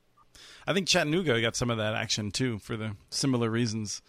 I 0.67 0.73
think 0.73 0.88
Chattanooga 0.88 1.41
got 1.41 1.56
some 1.56 1.69
of 1.69 1.78
that 1.78 1.93
action 1.93 2.32
too 2.32 2.60
for 2.60 2.78
the 2.78 2.95
similar 3.10 3.49
reasons. 3.49 4.02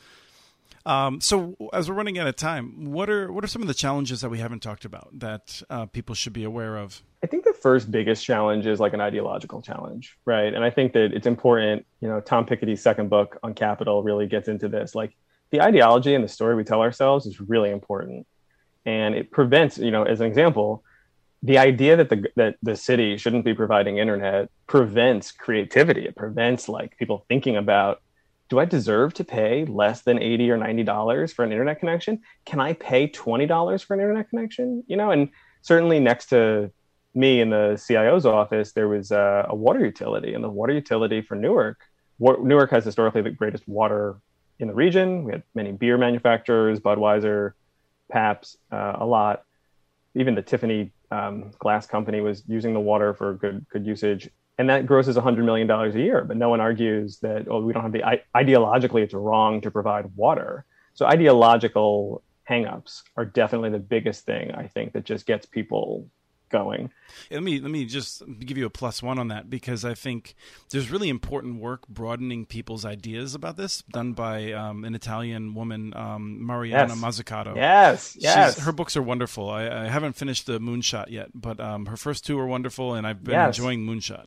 Um, 0.87 1.21
so 1.21 1.57
as 1.73 1.89
we're 1.89 1.95
running 1.97 2.19
out 2.19 2.27
of 2.27 2.37
time, 2.37 2.93
what 2.93 3.09
are 3.09 3.33
what 3.33 3.43
are 3.43 3.49
some 3.49 3.63
of 3.63 3.69
the 3.69 3.75
challenges 3.75 4.21
that 4.21 4.29
we 4.29 4.39
haven't 4.39 4.61
talked 4.61 4.85
about 4.85 5.09
that 5.19 5.63
uh, 5.71 5.87
people 5.87 6.15
should 6.15 6.35
be 6.35 6.45
aware 6.45 6.77
of? 6.77 7.03
I 7.23 7.27
think 7.27 7.45
the 7.45 7.55
first 7.55 7.91
biggest 7.91 8.23
challenge 8.23 8.67
is 8.67 8.81
like 8.81 8.93
an 8.93 9.01
ideological 9.01 9.63
challenge, 9.63 10.19
right? 10.27 10.53
And 10.53 10.63
I 10.63 10.69
think 10.69 10.93
that 10.93 11.15
it's 11.15 11.27
important. 11.27 11.87
You 12.01 12.09
know, 12.09 12.21
Tom 12.21 12.45
Piketty's 12.45 12.83
second 12.83 13.09
book 13.09 13.39
on 13.43 13.55
capital 13.55 14.03
really 14.03 14.27
gets 14.27 14.47
into 14.47 14.69
this. 14.69 14.95
Like 14.95 15.17
the 15.51 15.63
ideology 15.63 16.15
and 16.15 16.23
the 16.23 16.29
story 16.29 16.55
we 16.55 16.65
tell 16.65 16.83
ourselves 16.83 17.25
is 17.25 17.41
really 17.41 17.71
important, 17.71 18.27
and 18.85 19.15
it 19.15 19.31
prevents. 19.31 19.79
You 19.79 19.91
know, 19.91 20.03
as 20.03 20.21
an 20.21 20.27
example, 20.27 20.85
the 21.45 21.59
idea 21.59 21.95
that 21.95 22.09
the 22.09 22.25
that 22.37 22.57
the 22.63 22.75
city 22.75 23.19
shouldn't 23.19 23.45
be 23.45 23.53
providing 23.53 23.99
internet 23.99 24.49
prevents 24.67 25.31
creativity. 25.31 26.07
It 26.07 26.17
prevents 26.17 26.71
like 26.71 26.97
people 26.99 27.27
thinking 27.29 27.57
about 27.57 28.01
do 28.49 28.59
I 28.59 28.65
deserve 28.65 29.13
to 29.15 29.25
pay 29.25 29.67
less 29.67 30.03
than 30.03 30.19
80 30.19 30.51
or 30.51 30.57
90 30.57 30.83
dollars 30.85 31.33
for 31.35 31.45
an 31.45 31.53
internet 31.53 31.81
connection? 31.81 32.23
Can 32.47 32.61
I 32.61 32.73
pay 32.73 33.09
20 33.09 33.45
dollars 33.45 33.83
for 33.83 33.93
an 33.93 34.01
internet 34.01 34.31
connection? 34.31 34.85
You 34.87 34.97
know, 34.97 35.11
and 35.11 35.29
certainly 35.61 36.01
next 36.01 36.27
to 36.31 36.71
me 37.15 37.43
in 37.43 37.51
the 37.51 37.81
CIO's 37.87 38.25
office, 38.25 38.73
there 38.73 38.89
was 38.89 39.11
a, 39.11 39.47
a 39.51 39.55
water 39.55 39.85
utility, 39.85 40.33
and 40.33 40.43
the 40.43 40.49
water 40.49 40.73
utility 40.73 41.21
for 41.21 41.35
Newark. 41.35 41.79
Newark 42.19 42.71
has 42.71 42.87
historically 42.87 43.21
the 43.21 43.31
greatest 43.31 43.69
water 43.69 44.17
in 44.59 44.69
the 44.69 44.75
region. 44.75 45.25
We 45.25 45.33
had 45.33 45.43
many 45.55 45.73
beer 45.73 45.99
manufacturers, 45.99 46.81
Budweiser, 46.81 47.53
Pabst, 48.11 48.57
uh, 48.73 48.97
a 48.99 49.05
lot. 49.05 49.45
Even 50.15 50.35
the 50.35 50.43
Tiffany 50.43 50.93
um, 51.15 51.51
glass 51.59 51.87
company 51.87 52.21
was 52.21 52.43
using 52.47 52.73
the 52.75 52.81
water 52.81 53.15
for 53.15 53.35
good 53.35 53.67
good 53.71 53.87
usage. 53.87 54.29
And 54.57 54.71
that 54.71 54.87
grosses 54.87 55.17
$100 55.17 55.45
million 55.45 55.69
a 55.69 55.89
year 55.99 56.25
but 56.25 56.37
no 56.37 56.49
one 56.49 56.61
argues 56.61 57.19
that 57.21 57.47
oh 57.51 57.61
we 57.61 57.73
don't 57.73 57.83
have 57.83 57.93
the 57.93 58.05
ideologically 58.37 59.03
it's 59.03 59.15
wrong 59.15 59.61
to 59.63 59.71
provide 59.71 60.07
water. 60.15 60.65
So 60.95 61.07
ideological 61.07 62.23
hangups 62.49 63.03
are 63.17 63.25
definitely 63.25 63.71
the 63.71 63.79
biggest 63.79 64.25
thing 64.25 64.53
i 64.53 64.67
think 64.67 64.93
that 64.93 65.05
just 65.05 65.27
gets 65.27 65.47
people 65.47 66.07
going. 66.55 66.91
Let 67.33 67.43
me 67.43 67.59
let 67.59 67.71
me 67.71 67.85
just 67.85 68.23
give 68.39 68.57
you 68.57 68.67
a 68.67 68.71
plus 68.71 69.03
one 69.03 69.19
on 69.19 69.29
that 69.29 69.51
because 69.51 69.85
I 69.85 69.95
think 69.95 70.37
there's 70.71 70.89
really 70.91 71.09
important 71.09 71.61
work 71.61 71.87
broadening 71.89 72.47
people's 72.47 72.85
ideas 72.85 73.35
about 73.35 73.57
this 73.57 73.83
done 73.91 74.13
by 74.13 74.53
um, 74.53 74.85
an 74.85 74.95
Italian 74.95 75.55
woman, 75.55 75.93
um, 75.97 76.47
Mariana 76.47 76.95
yes. 76.95 77.03
Mazzucato. 77.03 77.57
Yes, 77.57 78.17
yes. 78.19 78.55
She's, 78.55 78.65
her 78.65 78.73
books 78.73 78.97
are 78.97 79.03
wonderful. 79.03 79.51
I, 79.51 79.69
I, 79.69 79.87
haven't 79.89 80.13
finished 80.13 80.47
the 80.47 80.61
Moonshot 80.61 81.11
yet, 81.11 81.31
but 81.35 81.59
um, 81.59 81.87
her 81.87 81.97
first 81.97 82.25
two 82.25 82.39
are 82.39 82.47
wonderful, 82.47 82.95
and 82.95 83.05
I've 83.07 83.25
been 83.25 83.35
yes. 83.35 83.59
enjoying 83.59 83.85
Moonshot. 83.85 84.27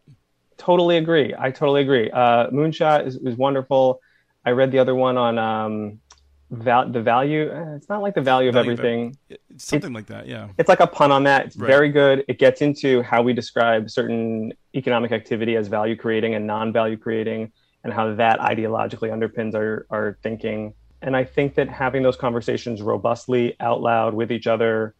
Totally 0.57 0.97
agree. 0.97 1.33
I 1.37 1.51
totally 1.51 1.81
agree. 1.81 2.11
Uh, 2.11 2.47
Moonshot 2.47 3.07
is, 3.07 3.15
is 3.15 3.37
wonderful. 3.37 4.01
I 4.45 4.51
read 4.51 4.71
the 4.71 4.79
other 4.79 4.95
one 4.95 5.17
on 5.17 5.37
um, 5.37 5.99
val- 6.51 6.89
the 6.89 7.01
value. 7.01 7.51
Eh, 7.51 7.75
it's 7.75 7.89
not 7.89 8.01
like 8.01 8.15
the 8.15 8.21
value, 8.21 8.51
value 8.51 8.69
of 8.69 8.79
everything. 8.79 9.17
Of, 9.29 9.37
something 9.57 9.93
like 9.93 10.07
that. 10.07 10.27
Yeah. 10.27 10.49
It's 10.57 10.69
like 10.69 10.79
a 10.79 10.87
pun 10.87 11.11
on 11.11 11.23
that. 11.23 11.47
It's 11.47 11.57
right. 11.57 11.67
very 11.67 11.89
good. 11.89 12.23
It 12.27 12.39
gets 12.39 12.61
into 12.61 13.01
how 13.01 13.21
we 13.21 13.33
describe 13.33 13.89
certain 13.89 14.53
economic 14.75 15.11
activity 15.11 15.55
as 15.55 15.67
value 15.67 15.95
creating 15.95 16.35
and 16.35 16.47
non-value 16.47 16.97
creating, 16.97 17.51
and 17.83 17.93
how 17.93 18.13
that 18.15 18.39
ideologically 18.39 19.09
underpins 19.09 19.55
our 19.55 19.85
our 19.89 20.17
thinking. 20.23 20.73
And 21.01 21.15
I 21.15 21.23
think 21.23 21.55
that 21.55 21.69
having 21.69 22.01
those 22.01 22.17
conversations 22.17 22.81
robustly 22.81 23.55
out 23.59 23.81
loud 23.81 24.13
with 24.15 24.31
each 24.31 24.47
other, 24.47 24.95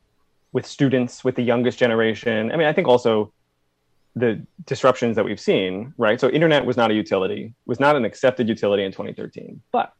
with 0.51 0.65
students, 0.65 1.23
with 1.23 1.36
the 1.36 1.41
youngest 1.41 1.79
generation. 1.79 2.51
I 2.51 2.57
mean, 2.57 2.67
I 2.67 2.73
think 2.73 2.88
also 2.88 3.33
the 4.15 4.45
disruptions 4.65 5.15
that 5.15 5.25
we've 5.25 5.39
seen, 5.39 5.93
right? 5.97 6.19
So 6.19 6.29
internet 6.29 6.65
was 6.65 6.77
not 6.77 6.91
a 6.91 6.93
utility, 6.93 7.53
was 7.65 7.79
not 7.79 7.95
an 7.95 8.05
accepted 8.05 8.47
utility 8.47 8.83
in 8.83 8.91
2013, 8.91 9.62
but 9.71 9.93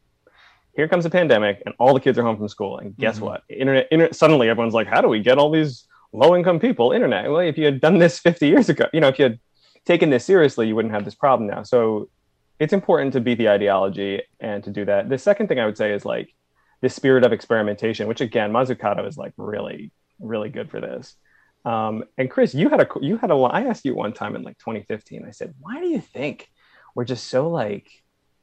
here 0.78 0.86
comes 0.86 1.04
a 1.04 1.10
pandemic 1.10 1.60
and 1.66 1.74
all 1.80 1.92
the 1.92 1.98
kids 1.98 2.16
are 2.18 2.22
home 2.22 2.36
from 2.36 2.46
school. 2.46 2.78
And 2.78 2.96
guess 2.96 3.16
mm-hmm. 3.16 3.24
what? 3.24 3.42
Internet, 3.48 3.88
internet 3.90 4.14
suddenly 4.14 4.48
everyone's 4.48 4.74
like 4.74 4.86
how 4.86 5.00
do 5.00 5.08
we 5.08 5.20
get 5.20 5.36
all 5.36 5.50
these 5.50 5.88
low 6.12 6.36
income 6.36 6.60
people 6.60 6.92
internet? 6.92 7.28
Well 7.28 7.40
if 7.40 7.58
you 7.58 7.64
had 7.64 7.80
done 7.80 7.98
this 7.98 8.18
50 8.28 8.46
years 8.46 8.68
ago 8.68 8.86
you 8.92 9.00
know 9.00 9.08
if 9.08 9.18
you 9.18 9.24
had 9.24 9.40
taken 9.84 10.08
this 10.08 10.24
seriously 10.24 10.68
you 10.68 10.76
wouldn't 10.76 10.94
have 10.94 11.04
this 11.04 11.16
problem 11.16 11.48
now. 11.50 11.64
So 11.64 12.08
it's 12.60 12.72
important 12.72 13.12
to 13.14 13.20
beat 13.20 13.38
the 13.38 13.48
ideology 13.48 14.22
and 14.38 14.62
to 14.62 14.70
do 14.70 14.84
that. 14.84 15.08
The 15.08 15.18
second 15.18 15.48
thing 15.48 15.58
i 15.58 15.66
would 15.66 15.76
say 15.76 15.92
is 15.92 16.04
like 16.04 16.32
the 16.80 16.88
spirit 16.88 17.24
of 17.24 17.32
experimentation 17.32 18.06
which 18.06 18.20
again 18.20 18.52
mazzucato 18.52 19.04
is 19.04 19.18
like 19.18 19.32
really 19.36 19.90
really 20.20 20.48
good 20.48 20.70
for 20.70 20.80
this. 20.80 21.16
Um, 21.64 22.04
and 22.18 22.30
chris 22.30 22.54
you 22.54 22.68
had 22.68 22.80
a 22.80 22.88
you 23.00 23.16
had 23.16 23.32
a 23.32 23.34
i 23.34 23.62
asked 23.62 23.84
you 23.84 23.96
one 23.96 24.12
time 24.12 24.36
in 24.36 24.44
like 24.44 24.58
2015 24.58 25.24
i 25.26 25.32
said 25.32 25.54
why 25.58 25.80
do 25.80 25.88
you 25.88 26.00
think 26.00 26.48
we're 26.94 27.04
just 27.04 27.26
so 27.26 27.48
like 27.48 27.90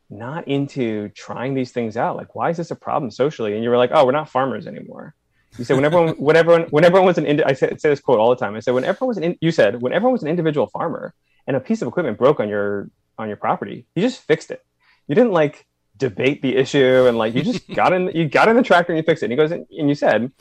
not 0.09 0.47
into 0.47 1.09
trying 1.09 1.53
these 1.53 1.71
things 1.71 1.97
out. 1.97 2.15
Like, 2.15 2.35
why 2.35 2.49
is 2.49 2.57
this 2.57 2.71
a 2.71 2.75
problem 2.75 3.11
socially? 3.11 3.55
And 3.55 3.63
you 3.63 3.69
were 3.69 3.77
like, 3.77 3.91
oh, 3.93 4.05
we're 4.05 4.11
not 4.11 4.29
farmers 4.29 4.67
anymore. 4.67 5.15
You 5.57 5.63
said 5.63 5.75
when 5.75 5.85
everyone, 5.85 6.15
when 6.15 6.35
everyone, 6.35 6.63
when 6.69 6.83
everyone 6.83 7.05
was 7.05 7.17
an, 7.17 7.25
indi- 7.25 7.43
I 7.43 7.53
say, 7.53 7.69
say 7.77 7.89
this 7.89 8.01
quote 8.01 8.19
all 8.19 8.29
the 8.29 8.35
time. 8.35 8.55
I 8.55 8.59
said 8.59 8.73
when 8.73 8.83
everyone 8.83 9.07
was 9.07 9.17
an, 9.17 9.23
in- 9.23 9.37
you 9.41 9.51
said 9.51 9.81
when 9.81 9.93
everyone 9.93 10.13
was 10.13 10.23
an 10.23 10.27
individual 10.27 10.67
farmer 10.67 11.13
and 11.47 11.55
a 11.55 11.59
piece 11.59 11.81
of 11.81 11.87
equipment 11.87 12.17
broke 12.17 12.39
on 12.39 12.49
your 12.49 12.89
on 13.17 13.29
your 13.29 13.37
property, 13.37 13.87
you 13.95 14.01
just 14.01 14.21
fixed 14.21 14.51
it. 14.51 14.61
You 15.07 15.15
didn't 15.15 15.31
like 15.31 15.65
debate 15.97 16.41
the 16.41 16.57
issue 16.57 17.05
and 17.07 17.17
like 17.17 17.33
you 17.33 17.41
just 17.41 17.67
got 17.75 17.93
in, 17.93 18.11
you 18.13 18.27
got 18.27 18.49
in 18.49 18.57
the 18.57 18.63
tractor 18.63 18.91
and 18.91 18.97
you 18.97 19.03
fixed 19.03 19.23
it. 19.23 19.27
And 19.27 19.31
he 19.31 19.37
goes 19.37 19.51
and 19.51 19.65
you 19.69 19.95
said, 19.95 20.31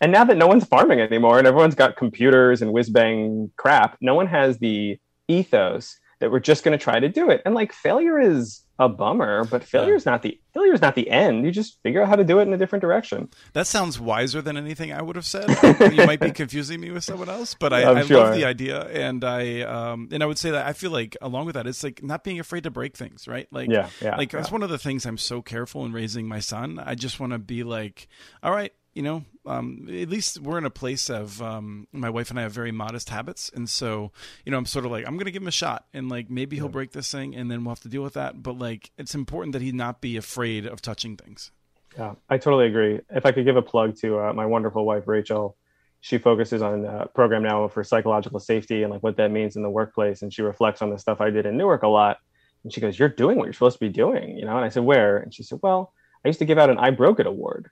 and 0.00 0.10
now 0.10 0.24
that 0.24 0.36
no 0.36 0.46
one's 0.46 0.64
farming 0.64 1.00
anymore 1.00 1.38
and 1.38 1.46
everyone's 1.46 1.74
got 1.74 1.96
computers 1.96 2.62
and 2.62 2.72
whiz 2.72 2.88
bang 2.88 3.50
crap, 3.56 3.98
no 4.00 4.14
one 4.14 4.26
has 4.26 4.58
the 4.58 4.98
ethos 5.28 5.98
that 6.22 6.30
we're 6.30 6.38
just 6.38 6.62
going 6.62 6.76
to 6.76 6.82
try 6.82 7.00
to 7.00 7.08
do 7.08 7.30
it. 7.30 7.42
And 7.44 7.52
like 7.52 7.72
failure 7.72 8.20
is 8.20 8.62
a 8.78 8.88
bummer, 8.88 9.44
but 9.44 9.64
failure 9.64 9.96
is 9.96 10.06
not 10.06 10.22
the 10.22 10.40
failure 10.54 10.72
is 10.72 10.80
not 10.80 10.94
the 10.94 11.10
end. 11.10 11.44
You 11.44 11.50
just 11.50 11.82
figure 11.82 12.00
out 12.00 12.08
how 12.08 12.14
to 12.14 12.22
do 12.22 12.38
it 12.38 12.42
in 12.42 12.52
a 12.52 12.56
different 12.56 12.80
direction. 12.80 13.28
That 13.54 13.66
sounds 13.66 13.98
wiser 13.98 14.40
than 14.40 14.56
anything 14.56 14.92
I 14.92 15.02
would 15.02 15.16
have 15.16 15.26
said. 15.26 15.50
you 15.92 16.06
might 16.06 16.20
be 16.20 16.30
confusing 16.30 16.80
me 16.80 16.92
with 16.92 17.02
someone 17.02 17.28
else, 17.28 17.56
but 17.58 17.72
I, 17.72 17.90
I 17.90 18.04
sure. 18.04 18.18
love 18.18 18.36
the 18.36 18.44
idea, 18.44 18.82
and 18.86 19.24
I 19.24 19.62
um 19.62 20.08
and 20.12 20.22
I 20.22 20.26
would 20.26 20.38
say 20.38 20.52
that 20.52 20.64
I 20.64 20.74
feel 20.74 20.92
like 20.92 21.16
along 21.20 21.46
with 21.46 21.56
that, 21.56 21.66
it's 21.66 21.82
like 21.82 22.04
not 22.04 22.22
being 22.22 22.38
afraid 22.38 22.62
to 22.62 22.70
break 22.70 22.96
things, 22.96 23.26
right? 23.26 23.48
Like 23.50 23.68
yeah, 23.68 23.88
yeah 24.00 24.16
like 24.16 24.32
yeah. 24.32 24.38
that's 24.38 24.52
one 24.52 24.62
of 24.62 24.70
the 24.70 24.78
things 24.78 25.04
I'm 25.04 25.18
so 25.18 25.42
careful 25.42 25.84
in 25.84 25.92
raising 25.92 26.28
my 26.28 26.38
son. 26.38 26.78
I 26.78 26.94
just 26.94 27.18
want 27.18 27.32
to 27.32 27.40
be 27.40 27.64
like, 27.64 28.06
all 28.44 28.52
right, 28.52 28.72
you 28.94 29.02
know, 29.02 29.24
um, 29.46 29.86
at 29.88 30.08
least 30.08 30.38
we're 30.38 30.58
in 30.58 30.64
a 30.64 30.70
place 30.70 31.08
of 31.08 31.40
um, 31.40 31.88
my 31.92 32.10
wife 32.10 32.30
and 32.30 32.38
I 32.38 32.42
have 32.42 32.52
very 32.52 32.72
modest 32.72 33.08
habits, 33.08 33.50
and 33.54 33.68
so 33.68 34.12
you 34.44 34.52
know, 34.52 34.58
I'm 34.58 34.66
sort 34.66 34.84
of 34.84 34.90
like 34.90 35.06
I'm 35.06 35.14
going 35.14 35.26
to 35.26 35.30
give 35.30 35.42
him 35.42 35.48
a 35.48 35.52
shot, 35.52 35.86
and 35.94 36.08
like 36.08 36.30
maybe 36.30 36.56
he'll 36.56 36.68
break 36.68 36.92
this 36.92 37.10
thing, 37.10 37.34
and 37.34 37.50
then 37.50 37.64
we'll 37.64 37.72
have 37.72 37.80
to 37.80 37.88
deal 37.88 38.02
with 38.02 38.14
that. 38.14 38.42
But 38.42 38.58
like, 38.58 38.90
it's 38.98 39.14
important 39.14 39.52
that 39.54 39.62
he 39.62 39.72
not 39.72 40.00
be 40.00 40.16
afraid 40.16 40.66
of 40.66 40.82
touching 40.82 41.16
things. 41.16 41.50
Yeah, 41.96 42.14
I 42.28 42.38
totally 42.38 42.66
agree. 42.66 43.00
If 43.10 43.26
I 43.26 43.32
could 43.32 43.44
give 43.44 43.56
a 43.56 43.62
plug 43.62 43.96
to 43.98 44.18
uh, 44.18 44.32
my 44.32 44.46
wonderful 44.46 44.84
wife 44.84 45.06
Rachel, 45.06 45.56
she 46.00 46.18
focuses 46.18 46.62
on 46.62 46.84
a 46.84 47.06
program 47.06 47.42
now 47.42 47.68
for 47.68 47.84
psychological 47.84 48.40
safety 48.40 48.82
and 48.82 48.92
like 48.92 49.02
what 49.02 49.16
that 49.16 49.30
means 49.30 49.56
in 49.56 49.62
the 49.62 49.70
workplace, 49.70 50.22
and 50.22 50.32
she 50.32 50.42
reflects 50.42 50.82
on 50.82 50.90
the 50.90 50.98
stuff 50.98 51.20
I 51.20 51.30
did 51.30 51.46
in 51.46 51.56
Newark 51.56 51.82
a 51.82 51.88
lot. 51.88 52.18
And 52.64 52.72
she 52.72 52.80
goes, 52.80 52.98
"You're 52.98 53.08
doing 53.08 53.38
what 53.38 53.44
you're 53.44 53.52
supposed 53.54 53.78
to 53.78 53.84
be 53.84 53.88
doing," 53.88 54.36
you 54.36 54.44
know. 54.44 54.56
And 54.56 54.64
I 54.64 54.68
said, 54.68 54.84
"Where?" 54.84 55.18
And 55.18 55.34
she 55.34 55.42
said, 55.42 55.60
"Well, 55.62 55.92
I 56.24 56.28
used 56.28 56.38
to 56.38 56.44
give 56.44 56.58
out 56.58 56.70
an 56.70 56.78
I 56.78 56.90
broke 56.90 57.18
it 57.18 57.26
award." 57.26 57.70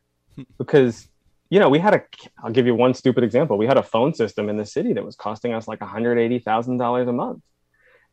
Because 0.58 1.08
you 1.50 1.58
know, 1.58 1.68
we 1.68 1.80
had 1.80 1.94
a, 1.94 2.02
I'll 2.42 2.52
give 2.52 2.66
you 2.66 2.74
one 2.76 2.94
stupid 2.94 3.24
example. 3.24 3.58
We 3.58 3.66
had 3.66 3.76
a 3.76 3.82
phone 3.82 4.14
system 4.14 4.48
in 4.48 4.56
the 4.56 4.64
city 4.64 4.92
that 4.92 5.04
was 5.04 5.16
costing 5.16 5.52
us 5.52 5.66
like 5.66 5.80
$180,000 5.80 7.08
a 7.08 7.12
month. 7.12 7.42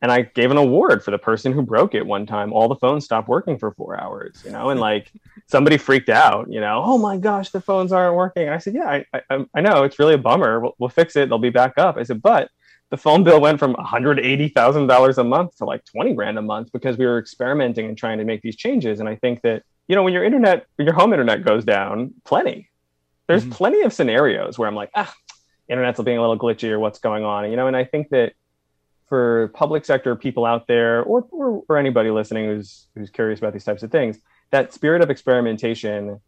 And 0.00 0.12
I 0.12 0.22
gave 0.22 0.50
an 0.50 0.56
award 0.56 1.02
for 1.02 1.10
the 1.10 1.18
person 1.18 1.52
who 1.52 1.62
broke 1.62 1.94
it 1.94 2.06
one 2.06 2.26
time. 2.26 2.52
All 2.52 2.68
the 2.68 2.76
phones 2.76 3.04
stopped 3.04 3.28
working 3.28 3.58
for 3.58 3.72
four 3.72 4.00
hours, 4.00 4.42
you 4.44 4.50
know, 4.52 4.70
and 4.70 4.78
like 4.78 5.10
somebody 5.46 5.76
freaked 5.76 6.08
out, 6.08 6.52
you 6.52 6.60
know, 6.60 6.82
oh 6.84 6.98
my 6.98 7.16
gosh, 7.16 7.50
the 7.50 7.60
phones 7.60 7.92
aren't 7.92 8.14
working. 8.14 8.44
And 8.44 8.54
I 8.54 8.58
said, 8.58 8.74
yeah, 8.74 9.02
I, 9.12 9.22
I, 9.30 9.46
I 9.54 9.60
know 9.60 9.84
it's 9.84 9.98
really 9.98 10.14
a 10.14 10.18
bummer. 10.18 10.60
We'll, 10.60 10.74
we'll 10.78 10.90
fix 10.90 11.16
it. 11.16 11.28
They'll 11.28 11.38
be 11.38 11.50
back 11.50 11.78
up. 11.78 11.96
I 11.96 12.02
said, 12.02 12.22
but 12.22 12.50
the 12.90 12.96
phone 12.96 13.22
bill 13.22 13.40
went 13.40 13.58
from 13.58 13.74
$180,000 13.74 15.18
a 15.18 15.24
month 15.24 15.56
to 15.56 15.64
like 15.64 15.84
20 15.84 16.14
grand 16.14 16.38
a 16.38 16.42
month 16.42 16.70
because 16.72 16.96
we 16.96 17.06
were 17.06 17.18
experimenting 17.18 17.86
and 17.86 17.98
trying 17.98 18.18
to 18.18 18.24
make 18.24 18.40
these 18.42 18.56
changes. 18.56 19.00
And 19.00 19.08
I 19.08 19.16
think 19.16 19.42
that, 19.42 19.62
you 19.88 19.96
know, 19.96 20.02
when 20.02 20.12
your 20.12 20.24
internet, 20.24 20.66
your 20.78 20.92
home 20.92 21.12
internet 21.12 21.44
goes 21.44 21.64
down, 21.64 22.14
plenty, 22.24 22.70
there's 23.26 23.42
mm-hmm. 23.42 23.52
plenty 23.52 23.82
of 23.82 23.92
scenarios 23.92 24.58
where 24.58 24.68
I'm 24.68 24.74
like, 24.74 24.90
ah, 24.94 25.12
internet's 25.68 26.00
being 26.00 26.18
a 26.18 26.20
little 26.20 26.38
glitchy 26.38 26.70
or 26.70 26.78
what's 26.78 26.98
going 26.98 27.24
on, 27.24 27.50
you 27.50 27.56
know. 27.56 27.66
And 27.66 27.76
I 27.76 27.84
think 27.84 28.10
that 28.10 28.32
for 29.06 29.48
public 29.54 29.84
sector 29.84 30.14
people 30.16 30.44
out 30.44 30.66
there, 30.66 31.02
or 31.02 31.26
or, 31.30 31.62
or 31.68 31.78
anybody 31.78 32.10
listening 32.10 32.46
who's 32.46 32.86
who's 32.94 33.10
curious 33.10 33.38
about 33.38 33.52
these 33.52 33.64
types 33.64 33.82
of 33.82 33.90
things, 33.90 34.18
that 34.50 34.72
spirit 34.72 35.02
of 35.02 35.10
experimentation. 35.10 36.20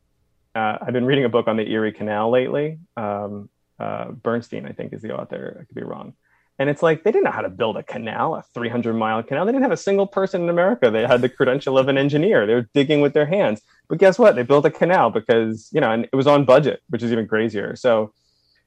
Uh, 0.53 0.79
I've 0.81 0.93
been 0.93 1.07
reading 1.07 1.25
a 1.25 1.29
book 1.29 1.47
on 1.47 1.57
the 1.57 1.71
Erie 1.71 1.93
Canal 1.93 2.29
lately. 2.29 2.81
Um, 2.97 3.49
uh, 3.79 4.11
Bernstein, 4.11 4.67
I 4.67 4.73
think, 4.73 4.93
is 4.93 5.01
the 5.01 5.17
author. 5.17 5.59
I 5.61 5.65
could 5.65 5.77
be 5.77 5.85
wrong. 5.85 6.15
And 6.61 6.69
it's 6.69 6.83
like 6.83 7.05
they 7.05 7.11
didn't 7.11 7.25
know 7.25 7.31
how 7.31 7.41
to 7.41 7.49
build 7.49 7.79
a 7.79 7.83
canal, 7.83 8.35
a 8.35 8.43
300 8.53 8.93
mile 8.93 9.23
canal. 9.23 9.47
They 9.47 9.53
didn't 9.53 9.63
have 9.63 9.73
a 9.73 9.79
single 9.79 10.07
person 10.07 10.43
in 10.43 10.51
America. 10.51 10.91
They 10.91 11.07
had 11.07 11.23
the 11.23 11.29
credential 11.31 11.79
of 11.79 11.89
an 11.89 11.97
engineer. 11.97 12.47
They 12.47 12.53
were 12.53 12.69
digging 12.75 13.01
with 13.01 13.15
their 13.15 13.25
hands. 13.25 13.63
But 13.89 13.97
guess 13.97 14.19
what? 14.19 14.37
They 14.37 14.43
built 14.43 14.67
a 14.67 14.71
canal 14.71 15.09
because, 15.09 15.71
you 15.73 15.81
know, 15.81 15.91
and 15.91 16.05
it 16.05 16.15
was 16.15 16.27
on 16.27 16.45
budget, 16.45 16.83
which 16.91 17.03
is 17.03 17.13
even 17.13 17.27
crazier. 17.27 17.77
So 17.77 18.13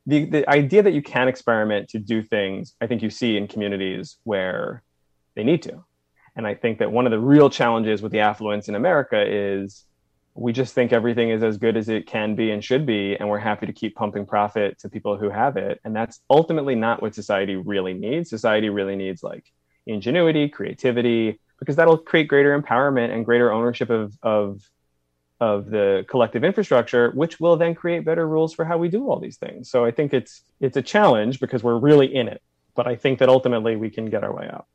the, 0.08 0.26
the 0.26 0.50
idea 0.50 0.82
that 0.82 0.94
you 0.94 1.04
can 1.04 1.28
experiment 1.28 1.88
to 1.90 2.00
do 2.00 2.24
things, 2.24 2.74
I 2.82 2.88
think 2.88 3.04
you 3.04 3.12
see 3.12 3.38
in 3.38 3.48
communities 3.48 4.18
where 4.24 4.82
they 5.36 5.44
need 5.44 5.62
to. 5.62 5.86
And 6.36 6.48
I 6.48 6.56
think 6.56 6.80
that 6.80 6.92
one 6.92 7.06
of 7.06 7.12
the 7.12 7.20
real 7.20 7.52
challenges 7.52 8.02
with 8.02 8.12
the 8.12 8.22
affluence 8.22 8.68
in 8.68 8.74
America 8.74 9.24
is 9.24 9.86
we 10.36 10.52
just 10.52 10.74
think 10.74 10.92
everything 10.92 11.30
is 11.30 11.44
as 11.44 11.58
good 11.58 11.78
as 11.78 11.90
it 11.90 12.08
can 12.08 12.36
be 12.36 12.52
and 12.52 12.64
should 12.64 12.86
be 12.86 13.16
and 13.16 13.30
we're 13.30 13.38
happy 13.38 13.68
to 13.68 13.74
keep 13.74 13.96
pumping 13.96 14.26
profit 14.26 14.80
to 14.80 14.90
people 14.90 15.16
who 15.16 15.30
have 15.30 15.58
it. 15.58 15.80
And 15.84 15.96
that's 15.96 16.22
ultimately 16.30 16.76
not 16.76 17.02
what 17.02 17.14
society 17.14 17.56
really 17.56 17.94
needs. 17.94 18.30
Society 18.30 18.70
really 18.70 18.96
needs 18.96 19.22
like 19.22 19.52
ingenuity 19.86 20.50
creativity 20.50 21.40
because 21.60 21.76
that'll 21.76 21.98
create 21.98 22.28
greater 22.28 22.60
empowerment 22.60 23.14
and 23.14 23.26
greater 23.26 23.52
ownership 23.52 23.90
of 23.90 24.18
of 24.24 24.62
of 25.40 25.70
the 25.70 26.06
collective 26.08 26.44
infrastructure 26.44 27.12
which 27.12 27.40
will 27.40 27.58
then 27.58 27.76
create 27.76 28.06
better 28.06 28.28
rules 28.28 28.54
for 28.54 28.66
how 28.66 28.78
we 28.78 28.88
do 28.88 29.10
all 29.10 29.20
these 29.20 29.38
things. 29.38 29.70
So 29.70 29.86
i 29.86 29.92
think 29.92 30.14
it's 30.14 30.42
it's 30.60 30.78
a 30.78 30.82
challenge 30.82 31.40
because 31.40 31.64
we're 31.64 31.78
really 31.78 32.14
in 32.14 32.28
it 32.28 32.42
but 32.76 32.88
i 32.88 32.96
think 32.96 33.20
that 33.20 33.30
ultimately 33.30 33.76
we 33.76 33.90
can 33.90 34.10
get 34.10 34.24
our 34.24 34.34
way 34.36 34.50
out 34.52 34.66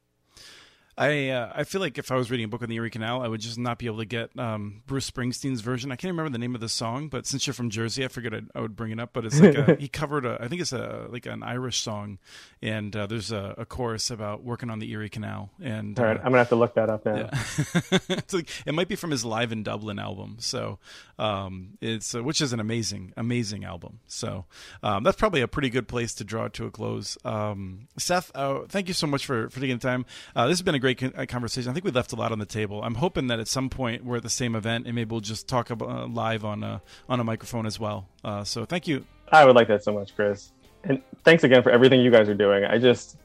I 0.99 1.29
uh, 1.29 1.53
I 1.55 1.63
feel 1.63 1.81
like 1.81 1.97
if 1.97 2.11
I 2.11 2.17
was 2.17 2.29
reading 2.29 2.45
a 2.45 2.49
book 2.49 2.61
on 2.61 2.69
the 2.69 2.75
Erie 2.75 2.91
Canal, 2.91 3.23
I 3.23 3.29
would 3.29 3.41
just 3.41 3.57
not 3.57 3.79
be 3.79 3.87
able 3.87 3.99
to 3.99 4.05
get 4.05 4.37
um, 4.37 4.83
Bruce 4.85 5.09
Springsteen's 5.09 5.61
version. 5.61 5.93
I 5.93 5.97
can't 5.97 6.11
remember 6.11 6.31
the 6.31 6.39
name 6.39 6.57
of 6.57 6.61
the 6.61 6.69
song, 6.69 7.09
but 7.09 7.25
since 7.25 7.47
you're 7.47 7.55
from 7.55 7.71
Jersey, 7.71 8.05
I 8.05 8.09
figured 8.09 8.35
I'd, 8.35 8.47
I 8.53 8.61
would 8.61 8.75
bring 8.75 8.91
it 8.91 8.99
up. 8.99 9.11
But 9.13 9.25
it's 9.25 9.41
like 9.41 9.55
a, 9.55 9.75
he 9.79 9.87
covered 9.87 10.27
a, 10.27 10.39
I 10.41 10.49
think 10.49 10.61
it's 10.61 10.73
a 10.73 11.07
like 11.09 11.27
an 11.27 11.45
Irish 11.45 11.81
song, 11.81 12.19
and 12.61 12.95
uh, 12.97 13.07
there's 13.07 13.31
a, 13.31 13.55
a, 13.59 13.65
chorus 13.65 14.11
about 14.11 14.43
working 14.43 14.71
on 14.71 14.81
the 14.81 14.91
Erie 14.91 15.09
Canal. 15.09 15.51
And 15.63 15.99
all 16.01 16.05
right, 16.05 16.17
uh, 16.17 16.21
I'm 16.21 16.27
gonna 16.27 16.39
have 16.39 16.49
to 16.49 16.57
look 16.57 16.75
that 16.75 16.91
up 16.91 17.07
now. 17.07 17.17
Yeah. 17.17 18.21
like, 18.33 18.51
it 18.67 18.75
might 18.75 18.89
be 18.89 18.97
from 18.97 19.13
his 19.13 19.25
Live 19.25 19.53
in 19.53 19.63
Dublin 19.63 20.01
album. 20.01 20.39
So 20.41 20.81
um, 21.17 21.79
it's 21.81 22.13
uh, 22.13 22.25
which 22.25 22.41
is 22.41 22.53
an 22.53 22.59
amazing 22.59 23.13
amazing 23.17 23.65
album. 23.65 24.01
So 24.09 24.47
um, 24.83 25.05
that's 25.05 25.17
probably 25.17 25.43
a 25.43 25.49
pretty 25.49 25.71
good 25.71 25.87
place 25.87 26.13
to 26.15 26.25
draw 26.25 26.47
it 26.47 26.55
to 26.55 26.67
a 26.67 26.73
close. 26.73 27.17
Um, 27.25 27.87
Seth, 27.97 28.33
uh, 28.35 28.63
thank 28.69 28.89
you 28.89 28.95
so 28.95 29.07
much 29.07 29.25
for 29.25 29.49
for 29.49 29.61
taking 29.61 29.77
the 29.77 29.87
time. 29.87 30.05
Uh, 30.35 30.49
this 30.49 30.59
has 30.59 30.63
been 30.63 30.75
a 30.75 30.81
great 30.81 30.88
great 30.95 31.19
uh, 31.19 31.27
conversation. 31.27 31.71
I 31.71 31.75
think 31.75 31.85
we 31.85 31.91
left 31.91 32.13
a 32.13 32.17
lot 32.17 32.33
on 32.33 32.39
the 32.39 32.47
table. 32.47 32.83
I'm 32.83 32.95
hoping 32.95 33.27
that 33.29 33.41
at 33.41 33.49
some 33.49 33.69
point 33.69 34.05
we're 34.05 34.17
at 34.17 34.23
the 34.23 34.31
same 34.31 34.55
event 34.55 34.87
and 34.87 34.95
maybe 34.95 35.11
we'll 35.11 35.21
just 35.21 35.49
talk 35.49 35.71
about, 35.71 35.89
uh, 35.89 36.07
live 36.07 36.45
on 36.45 36.63
a 36.63 36.81
on 37.09 37.21
a 37.21 37.25
microphone 37.25 37.67
as 37.67 37.79
well. 37.79 38.07
Uh, 38.25 38.45
so 38.45 38.65
thank 38.65 38.87
you. 38.87 39.05
I 39.31 39.45
would 39.45 39.57
like 39.57 39.69
that 39.69 39.85
so 39.85 39.93
much, 39.93 40.15
Chris. 40.15 40.53
And 40.85 41.03
thanks 41.25 41.45
again 41.45 41.63
for 41.63 41.71
everything 41.71 42.01
you 42.01 42.11
guys 42.11 42.29
are 42.29 42.35
doing. 42.35 42.65
I 42.65 42.79
just 42.79 43.17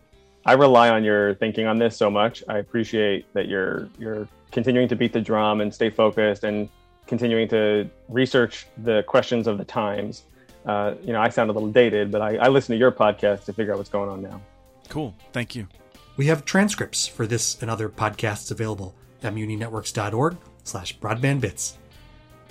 I 0.46 0.54
rely 0.54 0.90
on 0.90 1.04
your 1.04 1.36
thinking 1.36 1.68
on 1.68 1.80
this 1.80 1.96
so 1.96 2.10
much. 2.10 2.44
I 2.50 2.58
appreciate 2.58 3.32
that 3.34 3.48
you're 3.48 3.90
you're 3.98 4.28
continuing 4.52 4.88
to 4.90 4.96
beat 4.96 5.14
the 5.14 5.22
drum 5.22 5.62
and 5.62 5.74
stay 5.74 5.90
focused 5.90 6.44
and 6.44 6.70
continuing 7.08 7.48
to 7.50 7.90
research 8.10 8.68
the 8.84 9.04
questions 9.04 9.48
of 9.48 9.58
the 9.58 9.66
times. 9.66 10.24
Uh, 10.66 10.96
you 11.04 11.12
know, 11.12 11.22
I 11.22 11.28
sound 11.30 11.50
a 11.50 11.54
little 11.54 11.70
dated, 11.70 12.12
but 12.12 12.22
I, 12.22 12.38
I 12.38 12.48
listen 12.48 12.74
to 12.74 12.80
your 12.80 12.92
podcast 12.92 13.44
to 13.46 13.54
figure 13.54 13.74
out 13.74 13.78
what's 13.78 13.90
going 13.90 14.10
on 14.10 14.22
now. 14.22 14.42
Cool. 14.88 15.14
Thank 15.34 15.56
you. 15.56 15.68
We 16.16 16.28
have 16.28 16.46
transcripts 16.46 17.08
for 17.08 17.26
this 17.26 17.60
and 17.62 17.72
other 17.72 17.90
podcasts 17.90 18.52
available 18.52 18.94
at 19.24 19.34
muninetworks.org 19.34 20.38
slash 20.64 20.98
broadbandbits. 21.00 21.74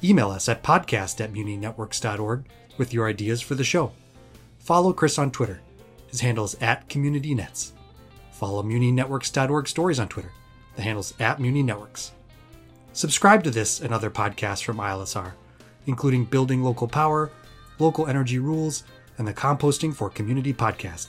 Email 0.02 0.30
us 0.30 0.48
at 0.48 0.64
podcast 0.64 1.20
at 1.20 1.32
muninetworks.org 1.32 2.44
with 2.76 2.92
your 2.92 3.06
ideas 3.06 3.40
for 3.40 3.54
the 3.54 3.64
show. 3.64 3.92
Follow 4.58 4.92
Chris 4.92 5.18
on 5.18 5.30
Twitter. 5.30 5.60
His 6.08 6.20
handle 6.20 6.44
is 6.44 6.56
at 6.60 6.88
CommunityNets. 6.88 7.72
Follow 8.32 8.62
muninetworks.org 8.62 9.68
stories 9.68 10.00
on 10.00 10.08
Twitter. 10.08 10.32
The 10.74 10.82
handle's 10.82 11.14
at 11.20 11.38
muninetworks. 11.38 12.10
Subscribe 12.92 13.44
to 13.44 13.50
this 13.50 13.80
and 13.80 13.94
other 13.94 14.10
podcasts 14.10 14.64
from 14.64 14.78
ILSR, 14.78 15.32
including 15.86 16.24
Building 16.24 16.62
Local 16.62 16.88
Power, 16.88 17.30
Local 17.78 18.06
Energy 18.06 18.38
Rules, 18.38 18.84
and 19.18 19.26
the 19.26 19.34
Composting 19.34 19.94
for 19.94 20.10
Community 20.10 20.52
podcast. 20.52 21.08